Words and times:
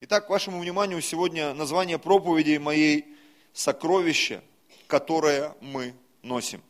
Итак, 0.00 0.28
к 0.28 0.30
вашему 0.30 0.60
вниманию 0.60 1.02
сегодня 1.02 1.52
название 1.54 1.98
проповеди 1.98 2.56
моей 2.58 3.04
«Сокровище, 3.52 4.44
которое 4.86 5.56
мы 5.60 5.92
носим». 6.22 6.62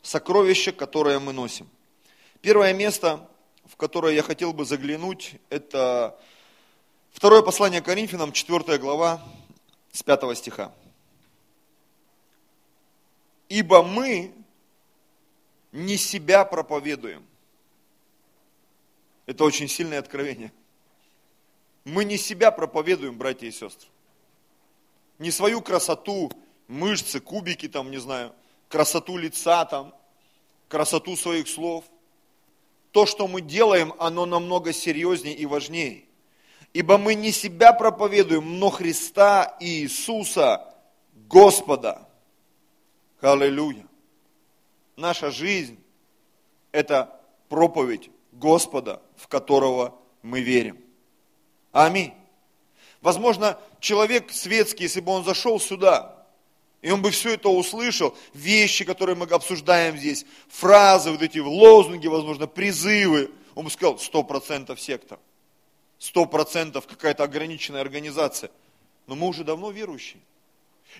Сокровище, 0.00 0.72
которое 0.72 1.18
мы 1.18 1.34
носим. 1.34 1.68
Первое 2.40 2.72
место, 2.72 3.28
в 3.66 3.76
которое 3.76 4.14
я 4.14 4.22
хотел 4.22 4.54
бы 4.54 4.64
заглянуть, 4.64 5.34
это 5.50 6.18
второе 7.12 7.42
послание 7.42 7.82
Коринфянам, 7.82 8.32
4 8.32 8.78
глава, 8.78 9.22
с 9.92 10.02
5 10.02 10.34
стиха. 10.34 10.72
«Ибо 13.50 13.82
мы 13.82 14.32
не 15.72 15.98
себя 15.98 16.46
проповедуем». 16.46 17.22
Это 19.26 19.44
очень 19.44 19.68
сильное 19.68 19.98
откровение. 19.98 20.54
Мы 21.88 22.04
не 22.04 22.18
себя 22.18 22.50
проповедуем, 22.50 23.16
братья 23.16 23.46
и 23.46 23.50
сестры. 23.50 23.88
Не 25.18 25.30
свою 25.30 25.62
красоту, 25.62 26.30
мышцы, 26.66 27.18
кубики 27.18 27.66
там, 27.66 27.90
не 27.90 27.96
знаю, 27.96 28.34
красоту 28.68 29.16
лица 29.16 29.64
там, 29.64 29.94
красоту 30.68 31.16
своих 31.16 31.48
слов. 31.48 31.86
То, 32.90 33.06
что 33.06 33.26
мы 33.26 33.40
делаем, 33.40 33.94
оно 33.98 34.26
намного 34.26 34.74
серьезнее 34.74 35.34
и 35.34 35.46
важнее. 35.46 36.04
Ибо 36.74 36.98
мы 36.98 37.14
не 37.14 37.32
себя 37.32 37.72
проповедуем, 37.72 38.58
но 38.58 38.68
Христа 38.68 39.56
и 39.58 39.80
Иисуса, 39.80 40.74
Господа. 41.14 42.06
Аллилуйя. 43.22 43.86
Наша 44.96 45.30
жизнь– 45.30 45.78
это 46.72 47.18
проповедь 47.48 48.10
Господа, 48.32 49.00
в 49.16 49.26
которого 49.26 49.98
мы 50.22 50.42
верим. 50.42 50.87
Аминь. 51.72 52.14
Возможно, 53.00 53.58
человек 53.80 54.32
светский, 54.32 54.84
если 54.84 55.00
бы 55.00 55.12
он 55.12 55.24
зашел 55.24 55.60
сюда, 55.60 56.26
и 56.82 56.90
он 56.90 57.02
бы 57.02 57.10
все 57.10 57.34
это 57.34 57.48
услышал, 57.48 58.16
вещи, 58.34 58.84
которые 58.84 59.16
мы 59.16 59.26
обсуждаем 59.26 59.96
здесь, 59.96 60.24
фразы, 60.48 61.10
вот 61.10 61.22
эти 61.22 61.38
лозунги, 61.38 62.06
возможно, 62.06 62.46
призывы, 62.46 63.30
он 63.54 63.64
бы 63.64 63.70
сказал, 63.70 63.98
сто 63.98 64.22
процентов 64.22 64.80
сектор, 64.80 65.18
сто 65.98 66.26
процентов 66.26 66.86
какая-то 66.86 67.24
ограниченная 67.24 67.80
организация. 67.80 68.50
Но 69.06 69.14
мы 69.14 69.26
уже 69.26 69.42
давно 69.42 69.70
верующие. 69.70 70.20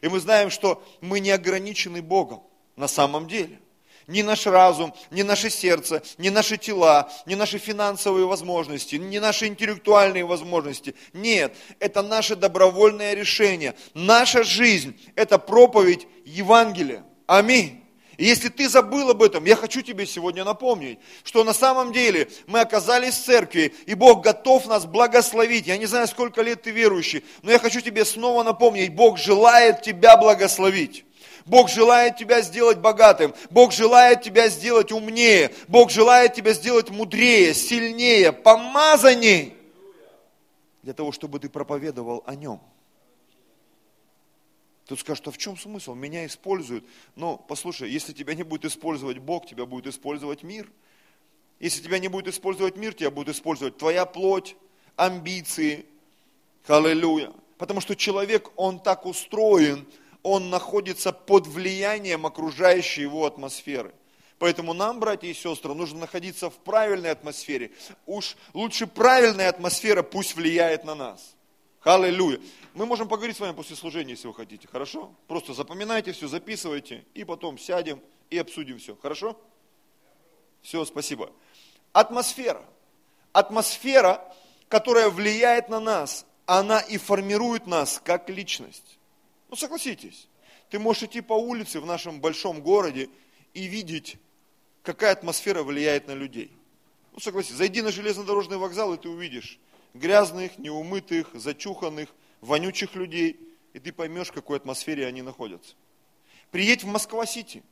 И 0.00 0.08
мы 0.08 0.18
знаем, 0.20 0.50
что 0.50 0.82
мы 1.00 1.20
не 1.20 1.30
ограничены 1.30 2.02
Богом 2.02 2.42
на 2.76 2.88
самом 2.88 3.28
деле 3.28 3.60
ни 4.08 4.22
наш 4.22 4.46
разум, 4.46 4.92
ни 5.10 5.22
наше 5.22 5.50
сердце, 5.50 6.02
ни 6.16 6.30
наши 6.30 6.56
тела, 6.56 7.12
ни 7.26 7.34
наши 7.34 7.58
финансовые 7.58 8.26
возможности, 8.26 8.96
ни 8.96 9.18
наши 9.18 9.46
интеллектуальные 9.46 10.24
возможности. 10.24 10.94
Нет, 11.12 11.54
это 11.78 12.02
наше 12.02 12.34
добровольное 12.34 13.14
решение. 13.14 13.74
Наша 13.94 14.42
жизнь– 14.42 14.98
это 15.14 15.38
проповедь 15.38 16.08
Евангелия. 16.24 17.04
Аминь. 17.26 17.84
И 18.16 18.24
если 18.24 18.48
ты 18.48 18.68
забыл 18.68 19.10
об 19.10 19.22
этом, 19.22 19.44
я 19.44 19.54
хочу 19.54 19.80
тебе 19.80 20.04
сегодня 20.04 20.42
напомнить, 20.42 20.98
что 21.22 21.44
на 21.44 21.52
самом 21.52 21.92
деле 21.92 22.28
мы 22.48 22.60
оказались 22.60 23.14
в 23.14 23.24
церкви, 23.24 23.72
и 23.86 23.94
Бог 23.94 24.24
готов 24.24 24.66
нас 24.66 24.86
благословить. 24.86 25.68
Я 25.68 25.76
не 25.76 25.86
знаю, 25.86 26.08
сколько 26.08 26.42
лет 26.42 26.62
ты 26.62 26.70
верующий, 26.70 27.24
но 27.42 27.52
я 27.52 27.60
хочу 27.60 27.80
тебе 27.80 28.04
снова 28.04 28.42
напомнить, 28.42 28.92
Бог 28.92 29.18
желает 29.18 29.82
тебя 29.82 30.16
благословить. 30.16 31.04
Бог 31.48 31.68
желает 31.68 32.16
тебя 32.16 32.42
сделать 32.42 32.78
богатым. 32.78 33.34
Бог 33.50 33.72
желает 33.72 34.22
тебя 34.22 34.48
сделать 34.48 34.92
умнее. 34.92 35.52
Бог 35.66 35.90
желает 35.90 36.34
тебя 36.34 36.52
сделать 36.52 36.90
мудрее, 36.90 37.54
сильнее, 37.54 38.32
помазанней. 38.32 39.54
Для 40.82 40.92
того, 40.92 41.10
чтобы 41.12 41.40
ты 41.40 41.48
проповедовал 41.48 42.22
о 42.26 42.34
нем. 42.34 42.60
Тут 44.86 45.00
скажешь, 45.00 45.22
а 45.26 45.30
в 45.30 45.36
чем 45.36 45.56
смысл? 45.58 45.94
Меня 45.94 46.24
используют. 46.24 46.84
Но 47.14 47.36
послушай, 47.36 47.90
если 47.90 48.12
тебя 48.12 48.34
не 48.34 48.42
будет 48.42 48.64
использовать 48.64 49.18
Бог, 49.18 49.46
тебя 49.46 49.66
будет 49.66 49.86
использовать 49.86 50.42
мир. 50.42 50.70
Если 51.60 51.82
тебя 51.82 51.98
не 51.98 52.08
будет 52.08 52.28
использовать 52.28 52.76
мир, 52.76 52.94
тебя 52.94 53.10
будет 53.10 53.28
использовать 53.28 53.76
твоя 53.76 54.06
плоть, 54.06 54.56
амбиции. 54.96 55.84
Аллилуйя. 56.66 57.32
Потому 57.58 57.80
что 57.80 57.96
человек, 57.96 58.50
он 58.56 58.78
так 58.78 59.04
устроен, 59.04 59.86
он 60.28 60.50
находится 60.50 61.10
под 61.12 61.46
влиянием 61.46 62.26
окружающей 62.26 63.02
его 63.02 63.24
атмосферы. 63.24 63.94
Поэтому 64.38 64.74
нам, 64.74 65.00
братья 65.00 65.26
и 65.26 65.34
сестры, 65.34 65.74
нужно 65.74 66.00
находиться 66.00 66.50
в 66.50 66.54
правильной 66.54 67.10
атмосфере. 67.10 67.72
Уж 68.06 68.36
лучше 68.52 68.86
правильная 68.86 69.48
атмосфера 69.48 70.02
пусть 70.02 70.36
влияет 70.36 70.84
на 70.84 70.94
нас. 70.94 71.34
Аллилуйя. 71.82 72.40
Мы 72.74 72.84
можем 72.84 73.08
поговорить 73.08 73.36
с 73.36 73.40
вами 73.40 73.54
после 73.54 73.74
служения, 73.74 74.12
если 74.12 74.28
вы 74.28 74.34
хотите, 74.34 74.68
хорошо? 74.68 75.12
Просто 75.26 75.54
запоминайте 75.54 76.12
все, 76.12 76.28
записывайте, 76.28 77.04
и 77.14 77.24
потом 77.24 77.58
сядем 77.58 78.00
и 78.28 78.36
обсудим 78.36 78.78
все, 78.78 78.96
хорошо? 79.00 79.36
Все, 80.60 80.84
спасибо. 80.84 81.30
Атмосфера. 81.92 82.62
Атмосфера, 83.32 84.22
которая 84.68 85.08
влияет 85.08 85.70
на 85.70 85.80
нас, 85.80 86.26
она 86.44 86.80
и 86.80 86.98
формирует 86.98 87.66
нас 87.66 88.00
как 88.04 88.28
личность. 88.28 88.97
Ну 89.48 89.56
согласитесь, 89.56 90.28
ты 90.68 90.78
можешь 90.78 91.04
идти 91.04 91.20
по 91.20 91.32
улице 91.32 91.80
в 91.80 91.86
нашем 91.86 92.20
большом 92.20 92.60
городе 92.60 93.08
и 93.54 93.64
видеть, 93.64 94.16
какая 94.82 95.12
атмосфера 95.12 95.62
влияет 95.62 96.06
на 96.06 96.12
людей. 96.12 96.52
Ну 97.12 97.20
согласитесь, 97.20 97.56
зайди 97.56 97.80
на 97.80 97.90
железнодорожный 97.90 98.58
вокзал, 98.58 98.94
и 98.94 98.98
ты 98.98 99.08
увидишь 99.08 99.58
грязных, 99.94 100.58
неумытых, 100.58 101.30
зачуханных, 101.34 102.10
вонючих 102.40 102.94
людей, 102.94 103.40
и 103.72 103.78
ты 103.78 103.92
поймешь, 103.92 104.28
в 104.28 104.32
какой 104.32 104.58
атмосфере 104.58 105.06
они 105.06 105.22
находятся. 105.22 105.74
Приедь 106.50 106.84
в 106.84 106.86
Москва-Сити, 106.86 107.62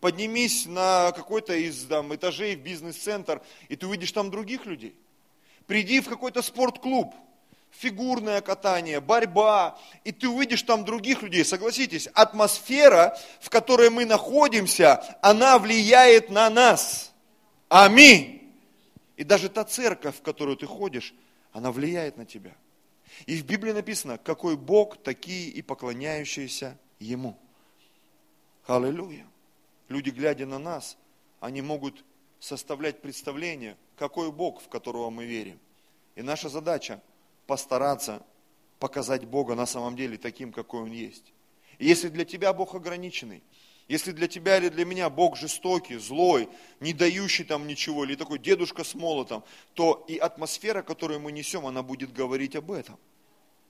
поднимись 0.00 0.66
на 0.66 1.12
какой-то 1.12 1.54
из 1.54 1.84
там, 1.84 2.14
этажей 2.14 2.56
в 2.56 2.60
бизнес-центр, 2.60 3.42
и 3.68 3.76
ты 3.76 3.86
увидишь 3.86 4.12
там 4.12 4.30
других 4.30 4.64
людей. 4.64 4.94
Приди 5.66 6.00
в 6.00 6.08
какой-то 6.08 6.40
спортклуб– 6.40 7.14
фигурное 7.70 8.40
катание, 8.40 9.00
борьба, 9.00 9.78
и 10.04 10.12
ты 10.12 10.28
увидишь 10.28 10.62
там 10.62 10.84
других 10.84 11.22
людей. 11.22 11.44
Согласитесь, 11.44 12.08
атмосфера, 12.08 13.18
в 13.40 13.50
которой 13.50 13.90
мы 13.90 14.04
находимся, 14.04 15.02
она 15.22 15.58
влияет 15.58 16.30
на 16.30 16.50
нас. 16.50 17.12
Аминь. 17.68 18.52
И 19.16 19.24
даже 19.24 19.48
та 19.48 19.64
церковь, 19.64 20.16
в 20.16 20.22
которую 20.22 20.56
ты 20.56 20.66
ходишь, 20.66 21.14
она 21.52 21.72
влияет 21.72 22.16
на 22.16 22.24
тебя. 22.24 22.52
И 23.26 23.36
в 23.36 23.44
Библии 23.44 23.72
написано, 23.72 24.18
какой 24.18 24.56
Бог, 24.56 25.02
такие 25.02 25.48
и 25.50 25.62
поклоняющиеся 25.62 26.78
Ему. 26.98 27.38
Аллилуйя. 28.66 29.26
Люди, 29.88 30.10
глядя 30.10 30.46
на 30.46 30.58
нас, 30.58 30.96
они 31.40 31.62
могут 31.62 32.04
составлять 32.38 33.02
представление, 33.02 33.76
какой 33.96 34.30
Бог, 34.30 34.62
в 34.62 34.68
которого 34.68 35.10
мы 35.10 35.26
верим. 35.26 35.58
И 36.14 36.22
наша 36.22 36.48
задача 36.48 37.02
постараться 37.50 38.22
показать 38.78 39.24
Бога 39.24 39.56
на 39.56 39.66
самом 39.66 39.96
деле 39.96 40.16
таким, 40.16 40.52
какой 40.52 40.82
Он 40.82 40.92
есть. 40.92 41.32
И 41.80 41.86
если 41.88 42.08
для 42.08 42.24
тебя 42.24 42.52
Бог 42.52 42.76
ограниченный, 42.76 43.42
если 43.88 44.12
для 44.12 44.28
тебя 44.28 44.58
или 44.58 44.68
для 44.68 44.84
меня 44.84 45.10
Бог 45.10 45.36
жестокий, 45.36 45.96
злой, 45.96 46.48
не 46.78 46.92
дающий 46.92 47.42
там 47.42 47.66
ничего, 47.66 48.04
или 48.04 48.14
такой 48.14 48.38
дедушка 48.38 48.84
с 48.84 48.94
молотом, 48.94 49.42
то 49.74 50.04
и 50.06 50.16
атмосфера, 50.16 50.82
которую 50.82 51.18
мы 51.18 51.32
несем, 51.32 51.66
она 51.66 51.82
будет 51.82 52.12
говорить 52.12 52.54
об 52.54 52.70
этом. 52.70 52.96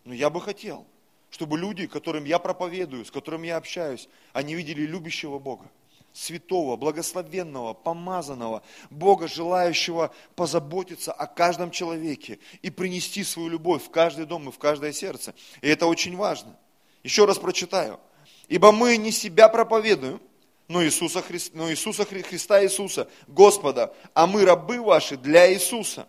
Но 0.04 0.12
я 0.12 0.28
бы 0.28 0.42
хотел, 0.42 0.86
чтобы 1.30 1.56
люди, 1.56 1.86
которым 1.86 2.26
я 2.26 2.38
проповедую, 2.38 3.06
с 3.06 3.10
которыми 3.10 3.46
я 3.46 3.56
общаюсь, 3.56 4.10
они 4.34 4.56
видели 4.56 4.82
любящего 4.82 5.38
Бога 5.38 5.70
святого, 6.12 6.76
благословенного, 6.76 7.74
помазанного, 7.74 8.62
Бога, 8.90 9.28
желающего 9.28 10.12
позаботиться 10.34 11.12
о 11.12 11.26
каждом 11.26 11.70
человеке 11.70 12.38
и 12.62 12.70
принести 12.70 13.24
свою 13.24 13.48
любовь 13.48 13.84
в 13.84 13.90
каждый 13.90 14.26
дом 14.26 14.48
и 14.48 14.52
в 14.52 14.58
каждое 14.58 14.92
сердце. 14.92 15.34
И 15.60 15.68
это 15.68 15.86
очень 15.86 16.16
важно. 16.16 16.56
Еще 17.02 17.24
раз 17.24 17.38
прочитаю. 17.38 18.00
Ибо 18.48 18.72
мы 18.72 18.96
не 18.96 19.12
себя 19.12 19.48
проповедуем, 19.48 20.20
но 20.68 20.84
Иисуса, 20.84 21.22
Христа, 21.22 21.50
но 21.56 21.70
Иисуса 21.70 22.04
Христа 22.04 22.62
Иисуса, 22.62 23.08
Господа, 23.26 23.94
а 24.14 24.26
мы 24.26 24.44
рабы 24.44 24.80
ваши 24.80 25.16
для 25.16 25.52
Иисуса. 25.52 26.06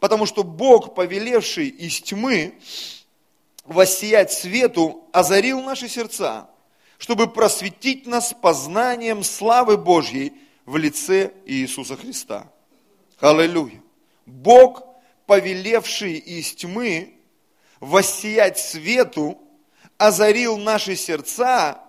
Потому 0.00 0.26
что 0.26 0.42
Бог, 0.42 0.94
повелевший 0.94 1.68
из 1.68 2.00
тьмы 2.02 2.58
воссиять 3.64 4.32
свету, 4.32 5.08
озарил 5.12 5.62
наши 5.62 5.88
сердца, 5.88 6.50
чтобы 7.02 7.26
просветить 7.26 8.06
нас 8.06 8.32
познанием 8.32 9.24
славы 9.24 9.76
Божьей 9.76 10.34
в 10.64 10.76
лице 10.76 11.32
Иисуса 11.46 11.96
Христа. 11.96 12.48
Аллилуйя. 13.18 13.82
Бог, 14.24 14.84
повелевший 15.26 16.12
из 16.18 16.54
тьмы 16.54 17.14
воссиять 17.80 18.56
свету, 18.56 19.36
озарил 19.98 20.58
наши 20.58 20.94
сердца, 20.94 21.82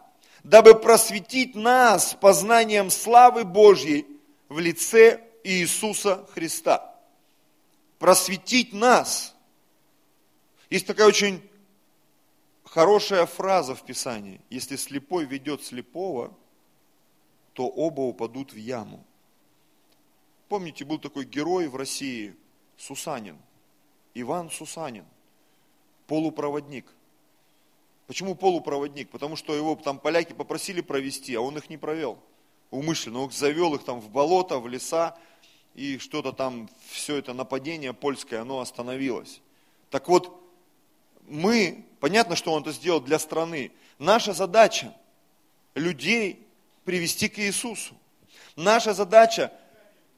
дабы 0.43 0.73
просветить 0.73 1.53
нас 1.53 2.17
познанием 2.19 2.89
славы 2.89 3.43
Божьей 3.43 4.07
в 4.49 4.57
лице 4.57 5.21
Иисуса 5.43 6.25
Христа. 6.33 6.91
Просветить 7.99 8.73
нас. 8.73 9.35
Есть 10.71 10.87
такая 10.87 11.05
очень 11.05 11.39
хорошая 12.73 13.27
фраза 13.27 13.75
в 13.75 13.83
Писании. 13.83 14.41
Если 14.49 14.77
слепой 14.77 15.25
ведет 15.25 15.63
слепого, 15.63 16.35
то 17.53 17.67
оба 17.67 18.01
упадут 18.01 18.51
в 18.51 18.55
яму. 18.55 19.05
Помните, 20.49 20.83
был 20.83 20.97
такой 20.97 21.25
герой 21.25 21.67
в 21.67 21.75
России, 21.75 22.35
Сусанин, 22.77 23.37
Иван 24.15 24.49
Сусанин, 24.49 25.05
полупроводник. 26.07 26.87
Почему 28.07 28.33
полупроводник? 28.33 29.11
Потому 29.11 29.35
что 29.35 29.53
его 29.53 29.75
там 29.75 29.99
поляки 29.99 30.33
попросили 30.33 30.81
провести, 30.81 31.35
а 31.35 31.41
он 31.41 31.55
их 31.55 31.69
не 31.69 31.77
провел. 31.77 32.17
Умышленно, 32.71 33.19
он 33.19 33.29
завел 33.29 33.75
их 33.75 33.83
там 33.83 34.01
в 34.01 34.09
болото, 34.09 34.57
в 34.57 34.67
леса, 34.67 35.15
и 35.75 35.99
что-то 35.99 36.31
там, 36.31 36.67
все 36.89 37.17
это 37.17 37.33
нападение 37.33 37.93
польское, 37.93 38.41
оно 38.41 38.61
остановилось. 38.61 39.41
Так 39.91 40.07
вот, 40.07 40.39
мы, 41.27 41.85
понятно, 42.03 42.35
что 42.35 42.51
он 42.51 42.63
это 42.63 42.73
сделал 42.73 42.99
для 42.99 43.17
страны. 43.17 43.71
Наша 43.97 44.33
задача 44.33 44.93
людей 45.73 46.45
привести 46.83 47.29
к 47.29 47.39
Иисусу. 47.39 47.95
Наша 48.57 48.93
задача 48.93 49.53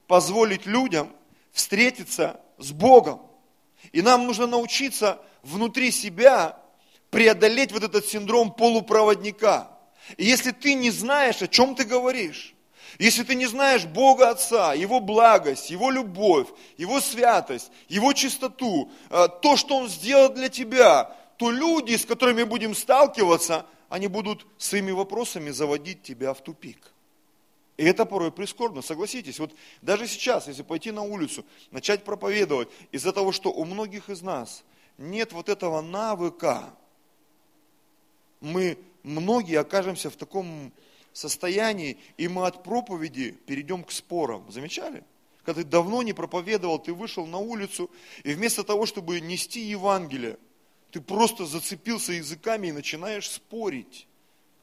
позволить 0.08 0.66
людям 0.66 1.16
встретиться 1.52 2.42
с 2.58 2.72
Богом. 2.72 3.22
И 3.92 4.02
нам 4.02 4.26
нужно 4.26 4.48
научиться 4.48 5.22
внутри 5.44 5.92
себя 5.92 6.58
преодолеть 7.12 7.72
вот 7.72 7.84
этот 7.84 8.08
синдром 8.08 8.52
полупроводника. 8.52 9.70
И 10.18 10.26
если 10.26 10.50
ты 10.50 10.74
не 10.74 10.90
знаешь, 10.90 11.44
о 11.44 11.48
чем 11.48 11.76
ты 11.76 11.84
говоришь, 11.84 12.56
если 12.98 13.22
ты 13.22 13.36
не 13.36 13.46
знаешь 13.46 13.86
Бога 13.86 14.32
Отца, 14.32 14.74
Его 14.74 15.02
благость, 15.02 15.70
Его 15.70 15.92
любовь, 15.92 16.48
Его 16.78 17.00
святость, 17.00 17.70
Его 17.90 18.14
чистоту, 18.14 18.92
э, 19.12 19.28
то, 19.44 19.56
что 19.56 19.78
Он 19.78 19.88
сделал 19.88 20.30
для 20.30 20.50
тебя, 20.50 21.16
то 21.38 21.52
люди, 21.52 21.96
с 21.96 22.06
которыми 22.06 22.44
будем 22.44 22.74
сталкиваться, 22.76 23.66
они 23.90 24.08
будут 24.08 24.46
своими 24.58 24.92
вопросами 24.92 25.52
заводить 25.52 26.04
тебя 26.04 26.34
в 26.34 26.42
тупик. 26.42 26.92
И 27.78 27.84
это 27.84 28.06
порой 28.06 28.32
прискорбно, 28.32 28.82
согласитесь. 28.82 29.40
Вот 29.40 29.54
даже 29.82 30.08
сейчас, 30.08 30.48
если 30.48 30.64
пойти 30.64 30.92
на 30.92 31.02
улицу, 31.02 31.46
начать 31.72 32.04
проповедовать, 32.04 32.70
из-за 32.92 33.12
того, 33.12 33.32
что 33.32 33.52
у 33.52 33.66
многих 33.66 34.10
из 34.10 34.22
нас 34.22 34.64
нет 34.98 35.34
вот 35.34 35.50
этого 35.50 35.82
навыка, 35.82 36.74
мы 38.40 38.78
многие 39.04 39.60
окажемся 39.60 40.10
в 40.10 40.16
таком 40.16 40.72
состоянии, 41.12 41.98
и 42.18 42.28
мы 42.28 42.48
от 42.48 42.64
проповеди 42.64 43.32
перейдем 43.46 43.84
к 43.84 43.92
спорам. 43.92 44.50
Замечали? 44.50 45.04
Когда 45.44 45.62
ты 45.62 45.68
давно 45.68 46.02
не 46.02 46.14
проповедовал, 46.14 46.80
ты 46.80 46.94
вышел 46.94 47.28
на 47.28 47.38
улицу, 47.38 47.92
и 48.24 48.34
вместо 48.34 48.64
того, 48.64 48.86
чтобы 48.86 49.20
нести 49.20 49.60
Евангелие, 49.60 50.38
ты 50.96 51.02
просто 51.02 51.46
зацепился 51.46 52.14
языками 52.14 52.68
и 52.68 52.72
начинаешь 52.72 53.30
спорить. 53.30 54.08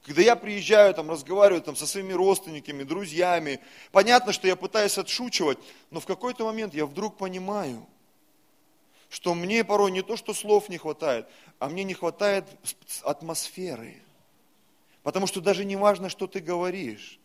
Когда 0.03 0.23
я 0.23 0.35
приезжаю, 0.35 0.95
там, 0.95 1.11
разговариваю 1.11 1.61
там, 1.61 1.77
со 1.77 1.87
своими 1.87 2.15
родственниками, 2.15 2.85
друзьями, 2.85 3.61
понятно, 3.91 4.33
что 4.33 4.49
я 4.49 4.57
пытаюсь 4.57 4.97
отшучивать, 4.97 5.59
но 5.91 6.01
в 6.01 6.07
какой-то 6.07 6.47
момент 6.47 6.73
я 6.73 6.87
вдруг 6.87 7.19
понимаю, 7.19 7.87
что 9.11 9.35
мне 9.35 9.63
порой 9.63 9.91
не 9.91 10.01
то, 10.01 10.17
что 10.17 10.33
слов 10.33 10.71
не 10.71 10.79
хватает, 10.79 11.29
а 11.59 11.69
мне 11.69 11.85
не 11.85 11.93
хватает 11.93 12.47
атмосферы. 13.03 14.03
Потому 15.03 15.27
что 15.27 15.43
даже 15.43 15.67
не 15.67 15.77
важно, 15.77 16.09
что 16.09 16.27
ты 16.27 16.41
говоришь, 16.41 17.21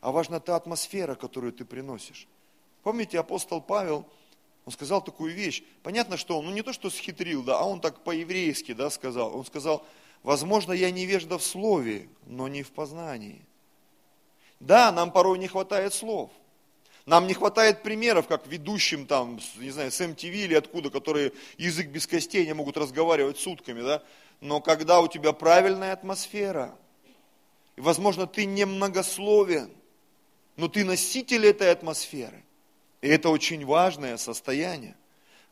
а 0.00 0.12
важна 0.12 0.40
та 0.40 0.56
атмосфера, 0.56 1.14
которую 1.14 1.52
ты 1.52 1.66
приносишь. 1.66 2.26
Помните, 2.84 3.20
апостол 3.20 3.60
Павел, 3.60 4.06
он 4.70 4.72
сказал 4.72 5.02
такую 5.02 5.34
вещь. 5.34 5.64
Понятно, 5.82 6.16
что 6.16 6.38
он, 6.38 6.44
ну 6.44 6.52
не 6.52 6.62
то, 6.62 6.72
что 6.72 6.90
схитрил, 6.90 7.42
да, 7.42 7.58
а 7.58 7.64
он 7.64 7.80
так 7.80 8.04
по-еврейски, 8.04 8.72
да, 8.72 8.88
сказал. 8.88 9.36
Он 9.36 9.44
сказал, 9.44 9.84
возможно, 10.22 10.72
я 10.72 10.92
невежда 10.92 11.38
в 11.38 11.44
слове, 11.44 12.08
но 12.26 12.46
не 12.46 12.62
в 12.62 12.70
познании. 12.70 13.44
Да, 14.60 14.92
нам 14.92 15.10
порой 15.10 15.40
не 15.40 15.48
хватает 15.48 15.92
слов. 15.92 16.30
Нам 17.04 17.26
не 17.26 17.34
хватает 17.34 17.82
примеров, 17.82 18.28
как 18.28 18.46
ведущим 18.46 19.08
там, 19.08 19.40
не 19.56 19.70
знаю, 19.70 19.90
с 19.90 20.00
MTV 20.00 20.30
или 20.30 20.54
откуда, 20.54 20.90
которые 20.90 21.32
язык 21.58 21.88
без 21.88 22.06
костей 22.06 22.46
не 22.46 22.52
могут 22.54 22.76
разговаривать 22.76 23.38
сутками, 23.38 23.82
да. 23.82 24.04
Но 24.40 24.60
когда 24.60 25.00
у 25.00 25.08
тебя 25.08 25.32
правильная 25.32 25.92
атмосфера, 25.92 26.76
возможно, 27.76 28.28
ты 28.28 28.44
не 28.44 28.66
многословен, 28.66 29.72
но 30.56 30.68
ты 30.68 30.84
носитель 30.84 31.44
этой 31.46 31.72
атмосферы. 31.72 32.44
И 33.00 33.08
это 33.08 33.30
очень 33.30 33.64
важное 33.64 34.16
состояние. 34.16 34.96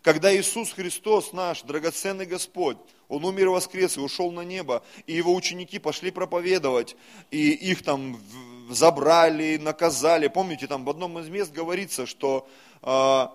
Когда 0.02 0.34
Иисус 0.34 0.72
Христос, 0.72 1.32
наш 1.32 1.62
драгоценный 1.62 2.26
Господь, 2.26 2.78
Он 3.08 3.24
умер 3.24 3.46
и 3.46 3.48
воскрес, 3.48 3.96
и 3.96 4.00
ушел 4.00 4.30
на 4.30 4.42
небо, 4.42 4.84
и 5.06 5.14
Его 5.14 5.34
ученики 5.34 5.78
пошли 5.78 6.10
проповедовать, 6.10 6.96
и 7.30 7.50
их 7.50 7.82
там 7.82 8.20
забрали, 8.70 9.56
наказали. 9.56 10.28
Помните, 10.28 10.66
там 10.66 10.84
в 10.84 10.90
одном 10.90 11.18
из 11.18 11.28
мест 11.28 11.52
говорится, 11.52 12.06
что 12.06 12.48
э, 12.82 13.26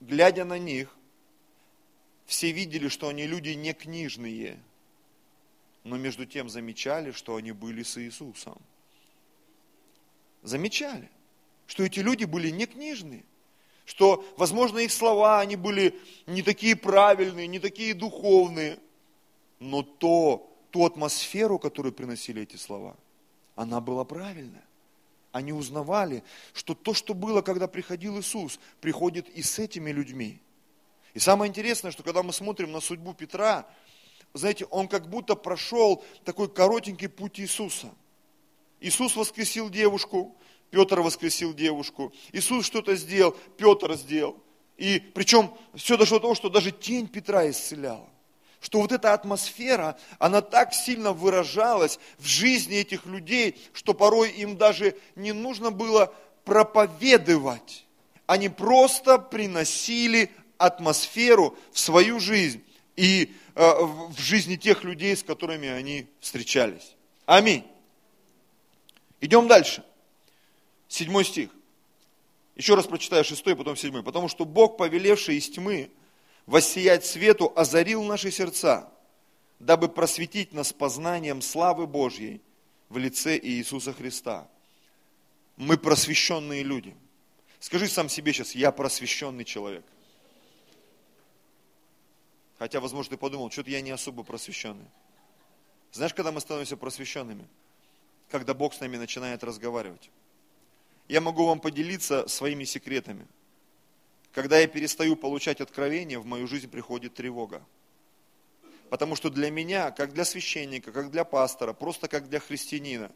глядя 0.00 0.44
на 0.44 0.58
них, 0.58 0.94
все 2.26 2.50
видели, 2.52 2.88
что 2.88 3.08
они 3.08 3.26
люди 3.26 3.50
не 3.50 3.72
книжные, 3.74 4.58
но 5.84 5.96
между 5.96 6.24
тем 6.24 6.48
замечали, 6.48 7.12
что 7.12 7.36
они 7.36 7.52
были 7.52 7.82
с 7.82 7.98
Иисусом. 7.98 8.58
Замечали, 10.42 11.10
что 11.66 11.84
эти 11.84 12.00
люди 12.00 12.24
были 12.24 12.50
не 12.50 12.66
книжные, 12.66 13.24
что, 13.84 14.24
возможно, 14.36 14.78
их 14.78 14.92
слова, 14.92 15.40
они 15.40 15.56
были 15.56 15.98
не 16.26 16.42
такие 16.42 16.76
правильные, 16.76 17.46
не 17.46 17.58
такие 17.58 17.94
духовные, 17.94 18.78
но 19.58 19.82
то, 19.82 20.50
ту 20.70 20.84
атмосферу, 20.84 21.58
которую 21.58 21.92
приносили 21.92 22.42
эти 22.42 22.56
слова, 22.56 22.96
она 23.54 23.80
была 23.80 24.04
правильная. 24.04 24.64
Они 25.32 25.52
узнавали, 25.52 26.22
что 26.52 26.74
то, 26.74 26.94
что 26.94 27.12
было, 27.12 27.42
когда 27.42 27.66
приходил 27.66 28.18
Иисус, 28.20 28.60
приходит 28.80 29.28
и 29.30 29.42
с 29.42 29.58
этими 29.58 29.90
людьми. 29.90 30.40
И 31.12 31.18
самое 31.18 31.48
интересное, 31.48 31.90
что 31.90 32.02
когда 32.02 32.22
мы 32.22 32.32
смотрим 32.32 32.72
на 32.72 32.80
судьбу 32.80 33.14
Петра, 33.14 33.66
знаете, 34.32 34.64
он 34.66 34.88
как 34.88 35.08
будто 35.08 35.34
прошел 35.36 36.04
такой 36.24 36.48
коротенький 36.48 37.08
путь 37.08 37.40
Иисуса. 37.40 37.92
Иисус 38.80 39.16
воскресил 39.16 39.70
девушку, 39.70 40.36
Петр 40.74 41.00
воскресил 41.00 41.54
девушку. 41.54 42.12
Иисус 42.32 42.66
что-то 42.66 42.96
сделал, 42.96 43.36
Петр 43.56 43.94
сделал. 43.94 44.36
И 44.76 44.98
причем 45.14 45.52
все 45.74 45.96
дошло 45.96 46.18
до 46.18 46.22
того, 46.22 46.34
что 46.34 46.48
даже 46.48 46.72
тень 46.72 47.06
Петра 47.06 47.48
исцеляла. 47.48 48.08
Что 48.60 48.80
вот 48.80 48.90
эта 48.92 49.12
атмосфера, 49.12 49.96
она 50.18 50.40
так 50.40 50.74
сильно 50.74 51.12
выражалась 51.12 51.98
в 52.18 52.26
жизни 52.26 52.78
этих 52.78 53.06
людей, 53.06 53.56
что 53.72 53.94
порой 53.94 54.30
им 54.30 54.56
даже 54.56 54.96
не 55.14 55.32
нужно 55.32 55.70
было 55.70 56.12
проповедовать. 56.44 57.86
Они 58.26 58.48
просто 58.48 59.18
приносили 59.18 60.30
атмосферу 60.58 61.56
в 61.72 61.78
свою 61.78 62.18
жизнь. 62.18 62.64
И 62.96 63.32
Э, 63.56 63.84
в 63.84 64.18
жизни 64.18 64.56
тех 64.56 64.82
людей, 64.82 65.16
с 65.16 65.22
которыми 65.22 65.68
они 65.68 66.08
встречались. 66.18 66.96
Аминь. 67.24 67.64
Идем 69.20 69.46
дальше. 69.46 69.84
Седьмой 70.88 71.24
стих. 71.24 71.50
Еще 72.56 72.74
раз 72.74 72.86
прочитаю 72.86 73.24
шестой, 73.24 73.56
потом 73.56 73.76
седьмой. 73.76 74.02
Потому 74.02 74.28
что 74.28 74.44
Бог, 74.44 74.76
повелевший 74.76 75.36
из 75.36 75.48
тьмы 75.50 75.90
воссиять 76.46 77.04
свету, 77.04 77.52
озарил 77.56 78.02
наши 78.04 78.30
сердца, 78.30 78.92
дабы 79.58 79.88
просветить 79.88 80.52
нас 80.52 80.72
познанием 80.72 81.42
славы 81.42 81.86
Божьей 81.86 82.40
в 82.88 82.98
лице 82.98 83.38
Иисуса 83.42 83.92
Христа. 83.92 84.48
Мы 85.56 85.76
просвещенные 85.76 86.62
люди. 86.62 86.94
Скажи 87.60 87.88
сам 87.88 88.08
себе 88.08 88.32
сейчас, 88.32 88.54
я 88.54 88.70
просвещенный 88.72 89.44
человек. 89.44 89.84
Хотя, 92.58 92.80
возможно, 92.80 93.10
ты 93.10 93.16
подумал, 93.16 93.50
что-то 93.50 93.70
я 93.70 93.80
не 93.80 93.90
особо 93.90 94.22
просвещенный. 94.22 94.86
Знаешь, 95.92 96.14
когда 96.14 96.30
мы 96.30 96.40
становимся 96.40 96.76
просвещенными? 96.76 97.46
Когда 98.30 98.52
Бог 98.52 98.74
с 98.74 98.80
нами 98.80 98.96
начинает 98.96 99.44
разговаривать. 99.44 100.10
Я 101.08 101.20
могу 101.20 101.46
вам 101.46 101.60
поделиться 101.60 102.26
своими 102.28 102.64
секретами. 102.64 103.26
Когда 104.32 104.58
я 104.58 104.66
перестаю 104.66 105.16
получать 105.16 105.60
откровения, 105.60 106.18
в 106.18 106.26
мою 106.26 106.46
жизнь 106.46 106.68
приходит 106.68 107.14
тревога. 107.14 107.62
Потому 108.90 109.16
что 109.16 109.30
для 109.30 109.50
меня, 109.50 109.90
как 109.90 110.12
для 110.12 110.24
священника, 110.24 110.92
как 110.92 111.10
для 111.10 111.24
пастора, 111.24 111.72
просто 111.72 112.08
как 112.08 112.28
для 112.28 112.40
христианина, 112.40 113.10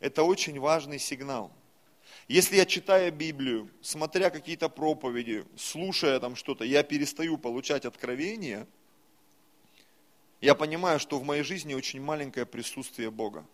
это 0.00 0.22
очень 0.22 0.58
важный 0.58 0.98
сигнал. 0.98 1.52
Если 2.28 2.56
я 2.56 2.66
читая 2.66 3.10
Библию, 3.10 3.68
смотря 3.80 4.30
какие-то 4.30 4.68
проповеди, 4.68 5.44
слушая 5.56 6.20
там 6.20 6.36
что-то, 6.36 6.64
я 6.64 6.82
перестаю 6.82 7.38
получать 7.38 7.84
откровения, 7.84 8.66
я 10.40 10.54
понимаю, 10.54 11.00
что 11.00 11.18
в 11.18 11.24
моей 11.24 11.42
жизни 11.42 11.74
очень 11.74 12.00
маленькое 12.00 12.46
присутствие 12.46 13.10
Бога. 13.10 13.44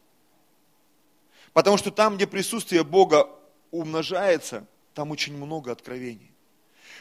Потому 1.53 1.77
что 1.79 1.91
там, 1.91 2.17
где 2.17 2.27
присутствие 2.27 2.85
Бога 2.85 3.31
умножается, 3.79 4.67
там 4.95 5.11
очень 5.11 5.37
много 5.37 5.73
откровений. 5.73 6.33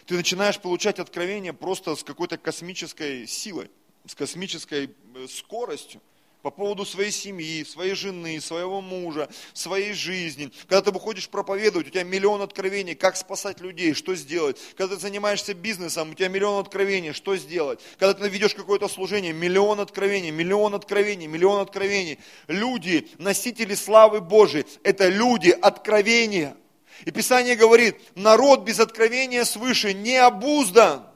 Ты 0.05 0.15
начинаешь 0.15 0.59
получать 0.59 0.99
откровение 0.99 1.53
просто 1.53 1.95
с 1.95 2.03
какой-то 2.03 2.37
космической 2.37 3.27
силой, 3.27 3.69
с 4.05 4.15
космической 4.15 4.89
э, 5.15 5.27
скоростью 5.29 6.01
по 6.43 6.51
поводу 6.51 6.85
своей 6.85 7.11
семьи, 7.11 7.63
своей 7.63 7.95
жены, 7.95 8.39
своего 8.41 8.81
мужа, 8.81 9.29
своей 9.53 9.93
жизни. 9.93 10.51
Когда 10.67 10.81
ты 10.81 10.91
выходишь 10.91 11.29
проповедовать, 11.29 11.87
у 11.87 11.89
тебя 11.89 12.03
миллион 12.03 12.41
откровений, 12.41 12.95
как 12.95 13.15
спасать 13.15 13.61
людей, 13.61 13.93
что 13.93 14.13
сделать. 14.13 14.57
Когда 14.75 14.95
ты 14.95 15.01
занимаешься 15.01 15.53
бизнесом, 15.53 16.11
у 16.11 16.13
тебя 16.13 16.27
миллион 16.27 16.59
откровений, 16.59 17.13
что 17.13 17.37
сделать. 17.37 17.79
Когда 17.97 18.13
ты 18.13 18.27
ведешь 18.27 18.53
какое-то 18.53 18.89
служение, 18.89 19.31
миллион 19.31 19.79
откровений, 19.79 20.31
миллион 20.31 20.75
откровений, 20.75 21.27
миллион 21.27 21.61
откровений. 21.61 22.19
Люди, 22.47 23.07
носители 23.17 23.73
славы 23.73 24.19
Божией, 24.19 24.65
это 24.83 25.07
люди 25.07 25.49
откровения. 25.49 26.57
И 27.05 27.11
Писание 27.11 27.55
говорит, 27.55 27.97
народ 28.15 28.61
без 28.63 28.79
откровения 28.79 29.43
свыше 29.43 29.93
не 29.93 30.17
обуздан. 30.17 31.07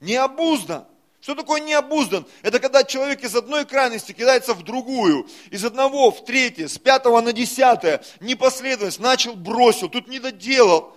Не 0.00 0.16
обуздан. 0.16 0.86
Что 1.24 1.34
такое 1.34 1.62
необуздан? 1.62 2.26
Это 2.42 2.60
когда 2.60 2.84
человек 2.84 3.24
из 3.24 3.34
одной 3.34 3.64
крайности 3.64 4.12
кидается 4.12 4.52
в 4.52 4.62
другую, 4.62 5.26
из 5.50 5.64
одного 5.64 6.10
в 6.10 6.22
третье, 6.26 6.68
с 6.68 6.76
пятого 6.76 7.22
на 7.22 7.32
десятое, 7.32 8.04
непоследовательность, 8.20 9.00
начал, 9.00 9.34
бросил, 9.34 9.88
тут 9.88 10.06
не 10.06 10.20
доделал. 10.20 10.94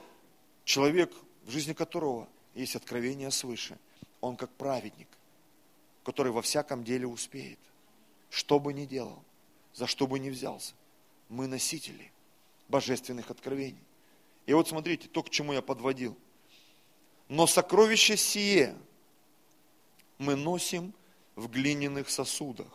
Человек, 0.65 1.13
в 1.46 1.51
жизни 1.51 1.72
которого 1.72 2.27
есть 2.55 2.75
откровение 2.75 3.31
свыше, 3.31 3.77
он 4.19 4.36
как 4.36 4.50
праведник, 4.50 5.07
который 6.03 6.34
во 6.34 6.41
всяком 6.41 6.84
деле 6.84 7.07
успеет, 7.07 7.60
что 8.29 8.60
бы 8.60 8.74
ни 8.74 8.84
делал, 8.84 9.24
за 9.74 9.88
что 9.88 10.07
бы 10.07 10.19
ни 10.19 10.29
взялся. 10.29 10.74
Мы 11.29 11.48
носители 11.48 12.12
божественных 12.67 13.31
откровений. 13.31 13.87
И 14.48 14.54
вот 14.54 14.68
смотрите, 14.68 15.08
то, 15.08 15.22
к 15.22 15.30
чему 15.30 15.54
я 15.54 15.62
подводил. 15.62 16.18
Но 17.30 17.46
сокровище 17.46 18.18
сие– 18.18 18.75
мы 20.18 20.36
носим 20.36 20.94
в 21.36 21.48
глиняных 21.48 22.10
сосудах, 22.10 22.68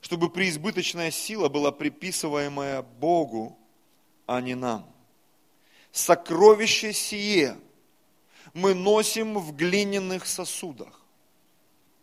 чтобы 0.00 0.30
преизбыточная 0.30 1.10
сила 1.10 1.48
была 1.48 1.72
приписываемая 1.72 2.82
Богу, 2.82 3.56
а 4.26 4.40
не 4.40 4.54
нам. 4.54 4.90
Сокровище 5.92 6.92
сие 6.92 7.56
мы 8.52 8.74
носим 8.74 9.38
в 9.38 9.54
глиняных 9.54 10.26
сосудах. 10.26 11.00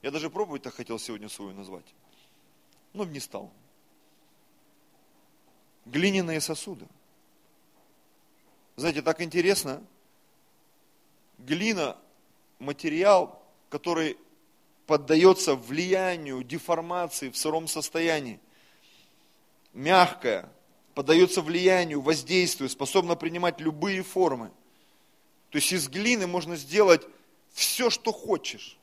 Я 0.02 0.12
даже 0.12 0.30
проповедь-то 0.30 0.72
хотел 0.72 0.98
сегодня 0.98 1.30
свою 1.30 1.54
назвать, 1.54 1.86
но 2.94 3.04
не 3.04 3.20
стал. 3.20 3.52
Глиняные 5.86 6.40
сосуды. 6.40 6.88
Знаете, 8.82 9.04
так 9.04 9.22
интересно. 9.22 9.84
Глина, 11.38 11.98
материал, 12.58 13.40
который 13.70 14.18
поддается 14.88 15.54
влиянию, 15.54 16.44
деформации 16.44 17.30
в 17.30 17.38
сыром 17.38 17.68
состоянии. 17.68 18.40
Мягкая, 19.74 20.52
поддается 20.96 21.44
влиянию, 21.44 22.02
воздействию, 22.02 22.70
способна 22.70 23.16
принимать 23.16 23.62
любые 23.62 24.02
формы. 24.02 24.50
То 25.52 25.60
есть 25.60 25.72
из 25.72 25.88
глины 25.88 26.26
можно 26.26 26.56
сделать 26.56 27.06
все, 27.54 27.92
что 27.92 28.12
хочешь. 28.12 28.80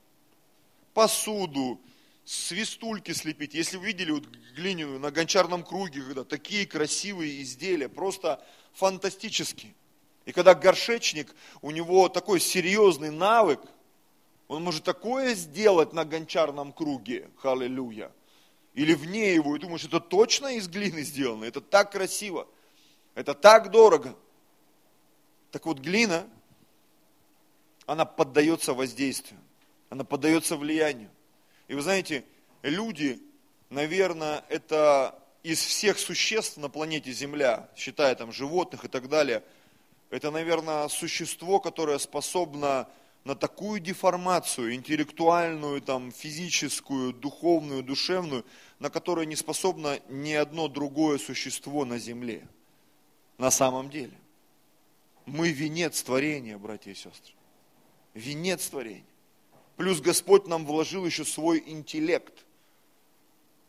Посуду, 0.93 1.77
свистульки 2.23 3.11
слепить. 3.11 3.53
Если 3.53 3.75
вы 3.75 3.87
видели 3.87 4.11
вот 4.11 4.27
глиняную 4.55 5.01
на 5.01 5.11
гончарном 5.11 5.61
круге, 5.61 6.03
когда 6.03 6.23
такие 6.23 6.65
красивые 6.65 7.41
изделия, 7.41 7.89
просто 7.89 8.41
фантастические. 8.71 9.73
И 10.29 10.31
когда 10.31 10.53
горшечник, 10.53 11.35
у 11.61 11.71
него 11.71 12.07
такой 12.07 12.39
серьезный 12.39 13.09
навык– 13.09 13.59
он 14.49 14.63
может 14.63 14.83
такое 14.83 15.35
сделать 15.35 15.93
на 15.93 16.03
гончарном 16.05 16.73
круге, 16.73 17.29
халилюя, 17.37 18.11
или 18.73 18.95
вне 18.95 19.35
его, 19.35 19.55
и 19.55 19.59
думаешь, 19.59 19.85
это 19.85 19.99
точно 19.99 20.55
из 20.55 20.67
глины 20.67 21.03
сделано, 21.03 21.45
это 21.45 21.61
так 21.61 21.91
красиво, 21.91 22.47
это 23.13 23.35
так 23.35 23.69
дорого. 23.69 24.15
Так 25.51 25.67
вот, 25.67 25.77
глина, 25.77 26.27
она 27.85 28.05
поддается 28.05 28.73
воздействию, 28.73 29.39
она 29.89 30.03
поддается 30.03 30.57
влиянию. 30.57 31.11
И 31.67 31.75
вы 31.75 31.83
знаете, 31.83 32.25
люди, 32.63 33.21
наверное, 33.69 34.43
это 34.49 35.23
из 35.43 35.59
всех 35.59 35.99
существ 35.99 36.57
на 36.57 36.69
планете 36.69 37.11
Земля, 37.11 37.69
считая 37.75 38.15
там 38.15 38.31
животных 38.31 38.85
и 38.85 38.87
так 38.87 39.09
далее, 39.09 39.43
это, 40.09 40.31
наверное, 40.31 40.87
существо, 40.87 41.59
которое 41.59 41.99
способно 41.99 42.87
на 43.25 43.35
такую 43.35 43.79
деформацию 43.79 44.73
интеллектуальную, 44.73 45.81
там, 45.81 46.11
физическую, 46.11 47.13
духовную, 47.13 47.83
душевную, 47.83 48.45
на 48.79 48.89
которую 48.89 49.27
не 49.27 49.35
способно 49.35 49.99
ни 50.09 50.33
одно 50.33 50.67
другое 50.67 51.17
существо 51.17 51.85
на 51.85 51.99
земле. 51.99 52.47
На 53.37 53.51
самом 53.51 53.89
деле. 53.89 54.13
Мы 55.25 55.51
венец 55.51 56.01
творения, 56.01 56.57
братья 56.57 56.91
и 56.91 56.95
сестры. 56.95 57.33
Венец 58.15 58.67
творения. 58.69 59.03
Плюс 59.77 60.01
Господь 60.01 60.47
нам 60.47 60.65
вложил 60.65 61.05
еще 61.05 61.23
свой 61.23 61.63
интеллект. 61.65 62.33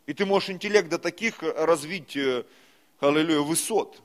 И 0.06 0.14
ты 0.14 0.24
можешь 0.24 0.50
интеллект 0.50 0.88
до 0.88 0.98
таких 0.98 1.42
развить, 1.42 2.16
э, 2.16 2.44
аллилуйя, 2.98 3.40
высот. 3.40 4.02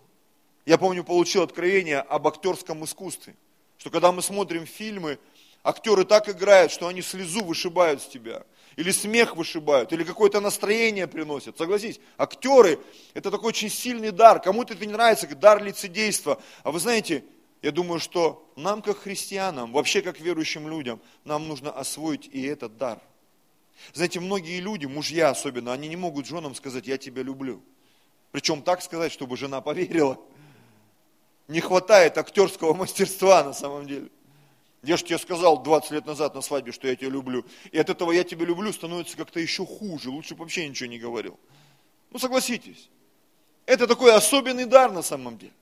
Я 0.66 0.78
помню, 0.78 1.04
получил 1.04 1.44
откровение 1.44 2.00
об 2.00 2.28
актерском 2.28 2.84
искусстве. 2.86 3.36
Что 3.78 3.90
когда 3.90 4.12
мы 4.12 4.22
смотрим 4.22 4.66
фильмы, 4.66 5.20
актеры 5.64 6.06
так 6.06 6.28
играют, 6.30 6.72
что 6.72 6.88
они 6.88 7.02
слезу 7.02 7.44
вышибают 7.44 8.02
с 8.02 8.08
тебя. 8.08 8.44
Или 8.76 8.92
смех 8.92 9.36
вышибают, 9.36 9.94
или 9.94 10.04
какое-то 10.04 10.42
настроение 10.42 11.08
приносят. 11.08 11.58
Согласись, 11.58 12.00
актеры– 12.18 12.80
это 13.14 13.32
такой 13.32 13.50
очень 13.50 13.70
сильный 13.70 14.12
дар. 14.12 14.42
Кому-то 14.42 14.74
это 14.74 14.86
не 14.86 14.92
нравится, 14.92 15.28
как 15.28 15.40
дар 15.40 15.64
лицедейства. 15.64 16.42
А 16.64 16.72
вы 16.72 16.80
знаете, 16.80 17.24
я 17.62 17.72
думаю, 17.72 18.00
что 18.00 18.52
нам, 18.56 18.82
как 18.82 18.98
христианам, 18.98 19.72
вообще 19.72 20.02
как 20.02 20.20
верующим 20.20 20.68
людям, 20.68 21.00
нам 21.24 21.48
нужно 21.48 21.72
освоить 21.72 22.28
и 22.32 22.44
этот 22.44 22.78
дар. 22.78 23.00
Знаете, 23.94 24.20
многие 24.20 24.60
люди, 24.60 24.86
мужья 24.86 25.30
особенно, 25.30 25.72
они 25.72 25.88
не 25.88 25.96
могут 25.96 26.26
женам 26.26 26.54
сказать, 26.56 26.88
я 26.88 26.98
тебя 26.98 27.24
люблю. 27.24 27.62
Причем 28.32 28.62
так 28.62 28.82
сказать, 28.82 29.12
чтобы 29.12 29.38
жена 29.38 29.62
поверила. 29.62 30.20
Не 31.48 31.62
хватает 31.62 32.18
актерского 32.18 32.74
мастерства 32.74 33.44
на 33.44 33.54
самом 33.54 33.88
деле. 33.88 34.10
Я 34.82 34.98
же 34.98 35.04
тебе 35.04 35.18
сказал 35.18 35.64
20 35.64 35.92
лет 35.92 36.06
назад 36.06 36.36
на 36.36 36.42
свадьбе, 36.42 36.72
что 36.72 36.88
я 36.88 36.96
тебя 36.96 37.10
люблю. 37.10 37.46
И 37.72 37.80
от 37.80 37.90
этого 37.90 38.12
я 38.12 38.24
тебя 38.24 38.46
люблю 38.46 38.72
становится 38.72 39.18
как-то 39.18 39.40
еще 39.40 39.66
хуже. 39.66 40.10
Лучше 40.12 40.36
бы 40.36 40.42
вообще 40.42 40.68
ничего 40.68 40.88
не 40.88 41.00
говорил. 41.00 41.40
Ну 42.12 42.20
согласитесь. 42.20 42.90
Это 43.66 43.88
такой 43.88 44.14
особенный 44.14 44.66
дар 44.66 44.92
на 44.92 45.02
самом 45.02 45.38
деле. 45.38 45.54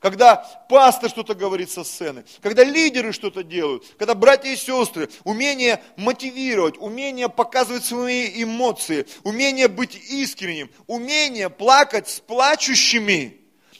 Когда 0.00 0.36
пастор 0.68 1.10
что-то 1.10 1.34
говорит 1.34 1.70
со 1.70 1.82
сцены, 1.82 2.24
когда 2.40 2.62
лидеры 2.62 3.12
что-то 3.12 3.42
делают, 3.42 3.84
когда 3.98 4.14
братья 4.14 4.48
и 4.48 4.56
сестры, 4.56 5.08
умение 5.24 5.82
мотивировать, 5.96 6.78
умение 6.78 7.28
показывать 7.28 7.84
свои 7.84 8.42
эмоции, 8.42 9.06
умение 9.24 9.66
быть 9.66 9.96
искренним, 9.96 10.70
умение 10.86 11.50
плакать 11.50 12.08
с 12.08 12.20
плачущими 12.20 13.37